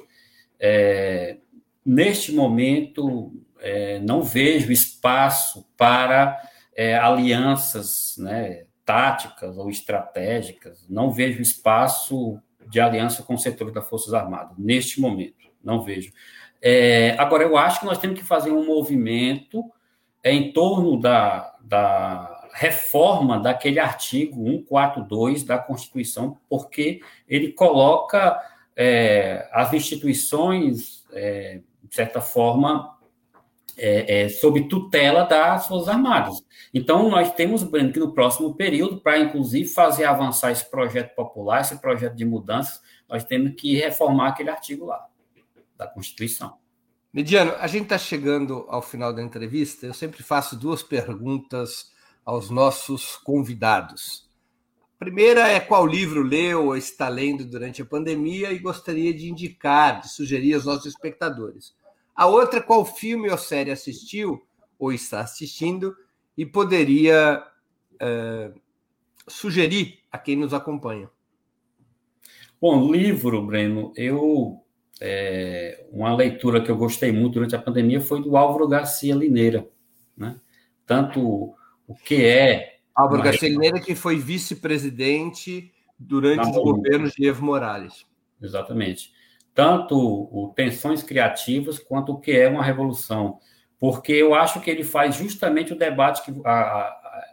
É, 0.61 1.39
neste 1.85 2.33
momento, 2.33 3.33
é, 3.61 3.99
não 4.01 4.23
vejo 4.23 4.71
espaço 4.71 5.67
para 5.77 6.39
é, 6.77 6.97
alianças 6.97 8.17
né, 8.19 8.67
táticas 8.85 9.57
ou 9.57 9.71
estratégicas, 9.71 10.87
não 10.89 11.11
vejo 11.11 11.41
espaço 11.41 12.39
de 12.69 12.81
aliança 12.81 13.23
com 13.23 13.35
o 13.35 13.39
setor 13.39 13.71
das 13.71 13.89
Forças 13.89 14.13
Armadas, 14.15 14.57
neste 14.59 15.01
momento, 15.01 15.51
não 15.63 15.83
vejo. 15.83 16.13
É, 16.61 17.15
agora, 17.19 17.43
eu 17.43 17.57
acho 17.57 17.81
que 17.81 17.87
nós 17.87 17.99
temos 17.99 18.19
que 18.19 18.25
fazer 18.25 18.51
um 18.51 18.65
movimento 18.65 19.65
em 20.25 20.53
torno 20.53 20.99
da, 20.99 21.55
da 21.63 22.49
reforma 22.55 23.39
daquele 23.39 23.79
artigo 23.79 24.43
142 24.43 25.43
da 25.43 25.59
Constituição, 25.59 26.39
porque 26.49 27.01
ele 27.29 27.53
coloca 27.53 28.41
é, 28.77 29.49
as 29.53 29.73
instituições, 29.73 31.05
é, 31.13 31.61
de 31.83 31.95
certa 31.95 32.21
forma, 32.21 32.97
é, 33.77 34.23
é, 34.23 34.29
sob 34.29 34.69
tutela 34.69 35.25
das 35.25 35.67
Forças 35.67 35.89
Armadas. 35.89 36.45
Então, 36.73 37.09
nós 37.09 37.33
temos, 37.35 37.63
Breno, 37.63 37.93
que 37.93 38.01
no 38.01 38.13
próximo 38.13 38.55
período, 38.55 39.01
para 39.01 39.19
inclusive 39.19 39.69
fazer 39.69 40.05
avançar 40.05 40.51
esse 40.51 40.69
projeto 40.71 41.15
popular, 41.15 41.61
esse 41.61 41.81
projeto 41.81 42.15
de 42.15 42.25
mudanças, 42.25 42.81
nós 43.09 43.25
temos 43.25 43.55
que 43.57 43.77
reformar 43.77 44.29
aquele 44.29 44.51
artigo 44.51 44.87
lá 44.87 45.07
da 45.77 45.87
Constituição. 45.87 46.57
Mediano, 47.13 47.53
a 47.59 47.67
gente 47.69 47.85
está 47.85 47.99
chegando 47.99 48.65
ao 48.69 48.83
final 48.83 49.13
da 49.13 49.23
entrevista. 49.23 49.87
Eu 49.87 49.95
sempre 49.95 50.23
faço 50.23 50.57
duas 50.57 50.83
perguntas 50.83 51.93
aos 52.25 52.51
nossos 52.51 53.17
convidados. 53.17 54.29
A 54.97 55.05
primeira 55.05 55.49
é 55.49 55.61
qual 55.61 55.87
livro 55.87 56.23
leu 56.23 56.67
ou 56.67 56.77
está 56.77 57.09
lendo 57.09 57.45
durante 57.45 57.83
a 57.83 57.85
pandemia 57.85 58.53
e 58.53 58.59
gostaria 58.59 59.13
de 59.13 59.29
indicar, 59.29 60.01
de 60.01 60.09
sugerir 60.09 60.55
aos 60.55 60.65
nossos 60.65 60.87
espectadores. 60.87 61.75
A 62.15 62.27
outra, 62.27 62.63
qual 62.63 62.85
filme 62.85 63.29
ou 63.31 63.39
série 63.39 63.71
assistiu 63.71 64.43
ou 64.79 64.93
está 64.93 65.21
assistindo 65.21 65.97
e 66.37 66.45
poderia 66.45 67.45
é, 68.01 68.53
sugerir 69.27 70.01
a 70.11 70.19
quem 70.19 70.37
nos 70.37 70.53
acompanha. 70.53 71.09
Bom, 72.61 72.91
livro, 72.93 73.45
Breno, 73.45 73.93
eu 73.97 74.61
é, 75.01 75.87
uma 75.91 76.15
leitura 76.15 76.63
que 76.63 76.71
eu 76.71 76.77
gostei 76.77 77.13
muito 77.13 77.35
durante 77.35 77.57
a 77.57 77.61
pandemia 77.61 78.01
foi 78.01 78.23
do 78.23 78.37
Álvaro 78.37 78.69
Garcia 78.69 79.15
Lineira, 79.15 79.69
né? 80.17 80.41
Tanto 80.87 81.55
o 81.87 81.95
que 81.95 82.25
é 82.25 82.79
Álvaro 82.95 83.23
Garcia 83.23 83.49
Lineira 83.49 83.81
que 83.81 83.95
foi 83.95 84.17
vice-presidente 84.17 85.73
durante 85.99 86.49
os 86.49 86.57
governos 86.57 87.13
de 87.13 87.27
Evo 87.27 87.45
Morales. 87.45 88.07
Exatamente. 88.41 89.13
Tanto 89.55 89.97
o 89.97 90.53
Tensões 90.55 91.03
Criativas 91.03 91.79
quanto 91.79 92.13
o 92.13 92.21
que 92.21 92.33
é 92.33 92.49
uma 92.49 92.63
revolução, 92.63 93.39
porque 93.79 94.13
eu 94.13 94.35
acho 94.35 94.61
que 94.61 94.71
ele 94.71 94.83
faz 94.83 95.15
justamente 95.15 95.73
o 95.73 95.79
debate 95.79 96.23
que 96.25 96.33
a, 96.45 96.53
a, 96.53 97.27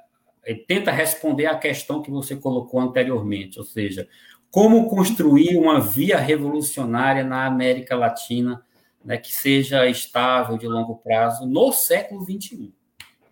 ele 0.45 0.59
tenta 0.59 0.91
responder 0.91 1.47
à 1.47 1.57
questão 1.57 2.01
que 2.01 2.11
você 2.11 2.35
colocou 2.35 2.79
anteriormente, 2.79 3.57
ou 3.57 3.65
seja, 3.65 4.07
como 4.51 4.89
construir 4.89 5.57
uma 5.57 5.79
via 5.79 6.17
revolucionária 6.17 7.23
na 7.23 7.45
América 7.45 7.95
Latina 7.95 8.63
né, 9.03 9.17
que 9.17 9.33
seja 9.33 9.87
estável 9.87 10.57
de 10.57 10.67
longo 10.67 10.97
prazo 10.97 11.45
no 11.45 11.71
século 11.71 12.23
XXI. 12.23 12.73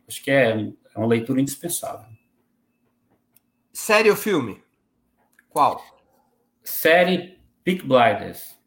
Acho 0.08 0.24
que 0.24 0.32
é, 0.32 0.52
é 0.52 0.98
uma 0.98 1.08
leitura 1.08 1.40
indispensável. 1.40 2.08
Série 3.72 4.10
ou 4.10 4.16
filme? 4.16 4.64
Qual? 5.50 5.84
Série 6.64 7.40
Peak 7.64 7.86
Blinders. 7.86 8.59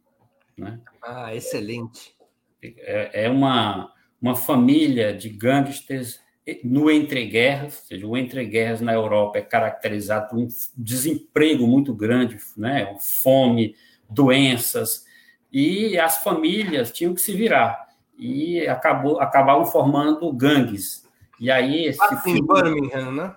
Né? 0.57 0.81
Ah, 1.03 1.35
excelente. 1.35 2.15
É, 2.63 3.25
é 3.25 3.31
uma, 3.31 3.93
uma 4.21 4.35
família 4.37 5.15
de 5.15 5.29
gangsters 5.29 6.21
no 6.65 6.91
entreguerras, 6.91 7.79
ou 7.81 7.87
seja, 7.87 8.07
o 8.07 8.17
entreguerras 8.17 8.81
na 8.81 8.93
Europa 8.93 9.39
é 9.39 9.43
caracterizado 9.43 10.29
por 10.29 10.39
um 10.39 10.49
desemprego 10.77 11.67
muito 11.67 11.95
grande, 11.95 12.37
né, 12.57 12.97
fome, 12.99 13.77
doenças, 14.11 15.05
e 15.53 15.97
as 15.99 16.23
famílias 16.23 16.91
tinham 16.91 17.15
que 17.15 17.21
se 17.21 17.33
virar 17.33 17.87
e 18.19 18.67
acabou 18.67 19.21
acabaram 19.21 19.65
formando 19.67 20.33
gangues. 20.33 21.07
E 21.39 21.51
aí 21.51 21.87
esse 21.87 22.03
ah, 22.03 22.17
filme, 22.19 22.41
Birmingham, 22.41 23.13
né? 23.13 23.35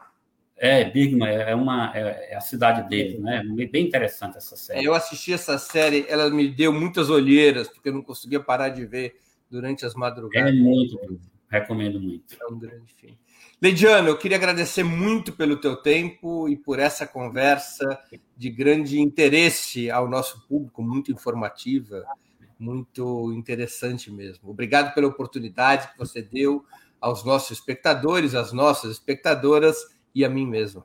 É, 0.58 0.86
Birmingham 0.86 1.28
é 1.28 1.54
uma 1.54 1.92
é, 1.96 2.32
é 2.32 2.36
a 2.36 2.42
cidade 2.42 2.88
dele, 2.88 3.20
né? 3.20 3.44
Bem 3.70 3.86
interessante 3.86 4.38
essa 4.38 4.56
série. 4.56 4.80
É, 4.80 4.88
eu 4.88 4.94
assisti 4.94 5.34
essa 5.34 5.58
série, 5.58 6.06
ela 6.08 6.30
me 6.30 6.48
deu 6.48 6.72
muitas 6.72 7.10
olheiras 7.10 7.68
porque 7.68 7.90
eu 7.90 7.94
não 7.94 8.02
conseguia 8.02 8.40
parar 8.40 8.70
de 8.70 8.86
ver 8.86 9.16
durante 9.50 9.86
as 9.86 9.94
madrugadas. 9.94 10.50
É 10.50 10.54
muito 10.54 10.98
Recomendo 11.50 12.00
muito. 12.00 12.36
É 12.42 12.48
um 12.52 12.60
grande 12.60 12.94
filme. 12.96 13.18
Leidiano, 13.62 14.10
eu 14.10 14.18
queria 14.18 14.38
agradecer 14.38 14.84
muito 14.84 15.32
pelo 15.32 15.58
teu 15.58 15.78
tempo 15.78 16.50
e 16.50 16.58
por 16.58 16.80
essa 16.80 17.08
conversa 17.08 18.00
de 18.36 18.50
grande 18.50 19.00
interesse 19.00 19.90
ao 19.90 20.10
nosso 20.10 20.46
público, 20.48 20.84
muito 20.84 21.12
informativa, 21.12 22.06
muito 22.60 23.32
interessante 23.34 24.12
mesmo. 24.12 24.50
Obrigado 24.50 24.94
pela 24.94 25.08
oportunidade 25.08 25.90
que 25.92 25.98
você 25.98 26.22
deu 26.22 26.66
aos 27.00 27.24
nossos 27.24 27.58
espectadores, 27.58 28.36
às 28.36 28.52
nossas 28.52 28.92
espectadoras 28.92 29.78
e 30.16 30.24
a 30.24 30.30
mim 30.30 30.48
mesmo. 30.48 30.84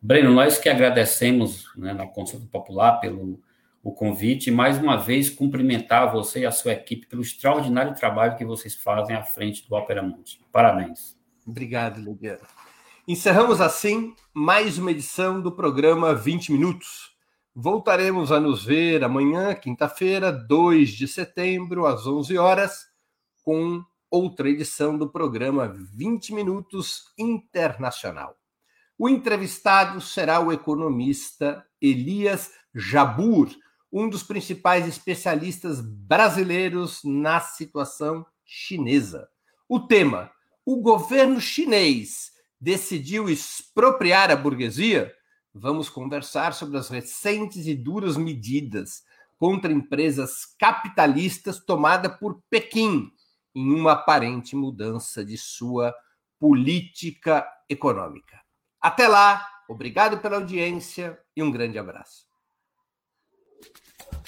Breno, 0.00 0.32
nós 0.32 0.56
que 0.56 0.68
agradecemos 0.68 1.66
né, 1.76 1.92
na 1.92 2.06
Consulta 2.06 2.46
Popular 2.46 3.00
pelo 3.00 3.42
o 3.86 3.92
convite 3.92 4.48
e, 4.48 4.52
mais 4.52 4.78
uma 4.78 4.96
vez, 4.96 5.30
cumprimentar 5.30 6.10
você 6.12 6.40
e 6.40 6.46
a 6.46 6.50
sua 6.50 6.72
equipe 6.72 7.06
pelo 7.06 7.22
extraordinário 7.22 7.94
trabalho 7.94 8.36
que 8.36 8.44
vocês 8.44 8.74
fazem 8.74 9.14
à 9.14 9.22
frente 9.22 9.64
do 9.68 9.76
Opera 9.76 10.02
Mundi. 10.02 10.40
Parabéns. 10.50 11.16
Obrigado, 11.46 12.00
Lidiano. 12.00 12.40
Encerramos 13.06 13.60
assim 13.60 14.12
mais 14.34 14.76
uma 14.76 14.90
edição 14.90 15.40
do 15.40 15.52
programa 15.52 16.12
20 16.12 16.50
Minutos. 16.50 17.14
Voltaremos 17.54 18.32
a 18.32 18.40
nos 18.40 18.64
ver 18.64 19.04
amanhã, 19.04 19.54
quinta-feira, 19.54 20.32
2 20.32 20.90
de 20.90 21.06
setembro, 21.06 21.86
às 21.86 22.08
11 22.08 22.36
horas, 22.36 22.86
com 23.44 23.84
outra 24.10 24.48
edição 24.48 24.96
do 24.96 25.08
programa 25.08 25.74
20 25.94 26.32
Minutos 26.32 27.12
Internacional. 27.18 28.36
O 28.98 29.08
entrevistado 29.08 30.00
será 30.00 30.40
o 30.40 30.52
economista 30.52 31.66
Elias 31.80 32.50
Jabur, 32.74 33.50
um 33.92 34.08
dos 34.08 34.22
principais 34.22 34.86
especialistas 34.86 35.80
brasileiros 35.80 37.00
na 37.04 37.40
situação 37.40 38.24
chinesa. 38.44 39.28
O 39.68 39.80
tema: 39.80 40.30
o 40.64 40.80
governo 40.80 41.40
chinês 41.40 42.30
decidiu 42.60 43.28
expropriar 43.28 44.30
a 44.30 44.36
burguesia? 44.36 45.12
Vamos 45.52 45.88
conversar 45.88 46.54
sobre 46.54 46.78
as 46.78 46.88
recentes 46.88 47.66
e 47.66 47.74
duras 47.74 48.16
medidas 48.16 49.02
contra 49.38 49.72
empresas 49.72 50.46
capitalistas 50.58 51.58
tomadas 51.64 52.16
por 52.18 52.42
Pequim 52.48 53.10
em 53.56 53.72
uma 53.72 53.92
aparente 53.92 54.54
mudança 54.54 55.24
de 55.24 55.38
sua 55.38 55.94
política 56.38 57.48
econômica. 57.70 58.38
Até 58.78 59.08
lá, 59.08 59.48
obrigado 59.66 60.18
pela 60.18 60.36
audiência 60.36 61.18
e 61.34 61.42
um 61.42 61.50
grande 61.50 61.78
abraço. 61.78 62.26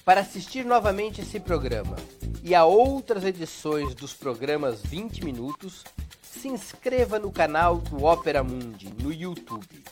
Para 0.02 0.22
assistir 0.22 0.64
novamente 0.64 1.20
esse 1.20 1.38
programa 1.38 1.94
e 2.42 2.54
a 2.54 2.64
outras 2.64 3.22
edições 3.22 3.94
dos 3.94 4.14
programas 4.14 4.80
20 4.80 5.22
Minutos, 5.22 5.84
se 6.22 6.48
inscreva 6.48 7.18
no 7.18 7.30
canal 7.30 7.76
do 7.76 8.04
Opera 8.04 8.42
Mundi 8.42 8.90
no 9.02 9.12
YouTube. 9.12 9.84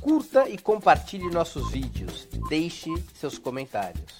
Curta 0.00 0.48
e 0.48 0.56
compartilhe 0.56 1.28
nossos 1.28 1.72
vídeos, 1.72 2.28
deixe 2.48 2.88
seus 3.14 3.36
comentários. 3.36 4.19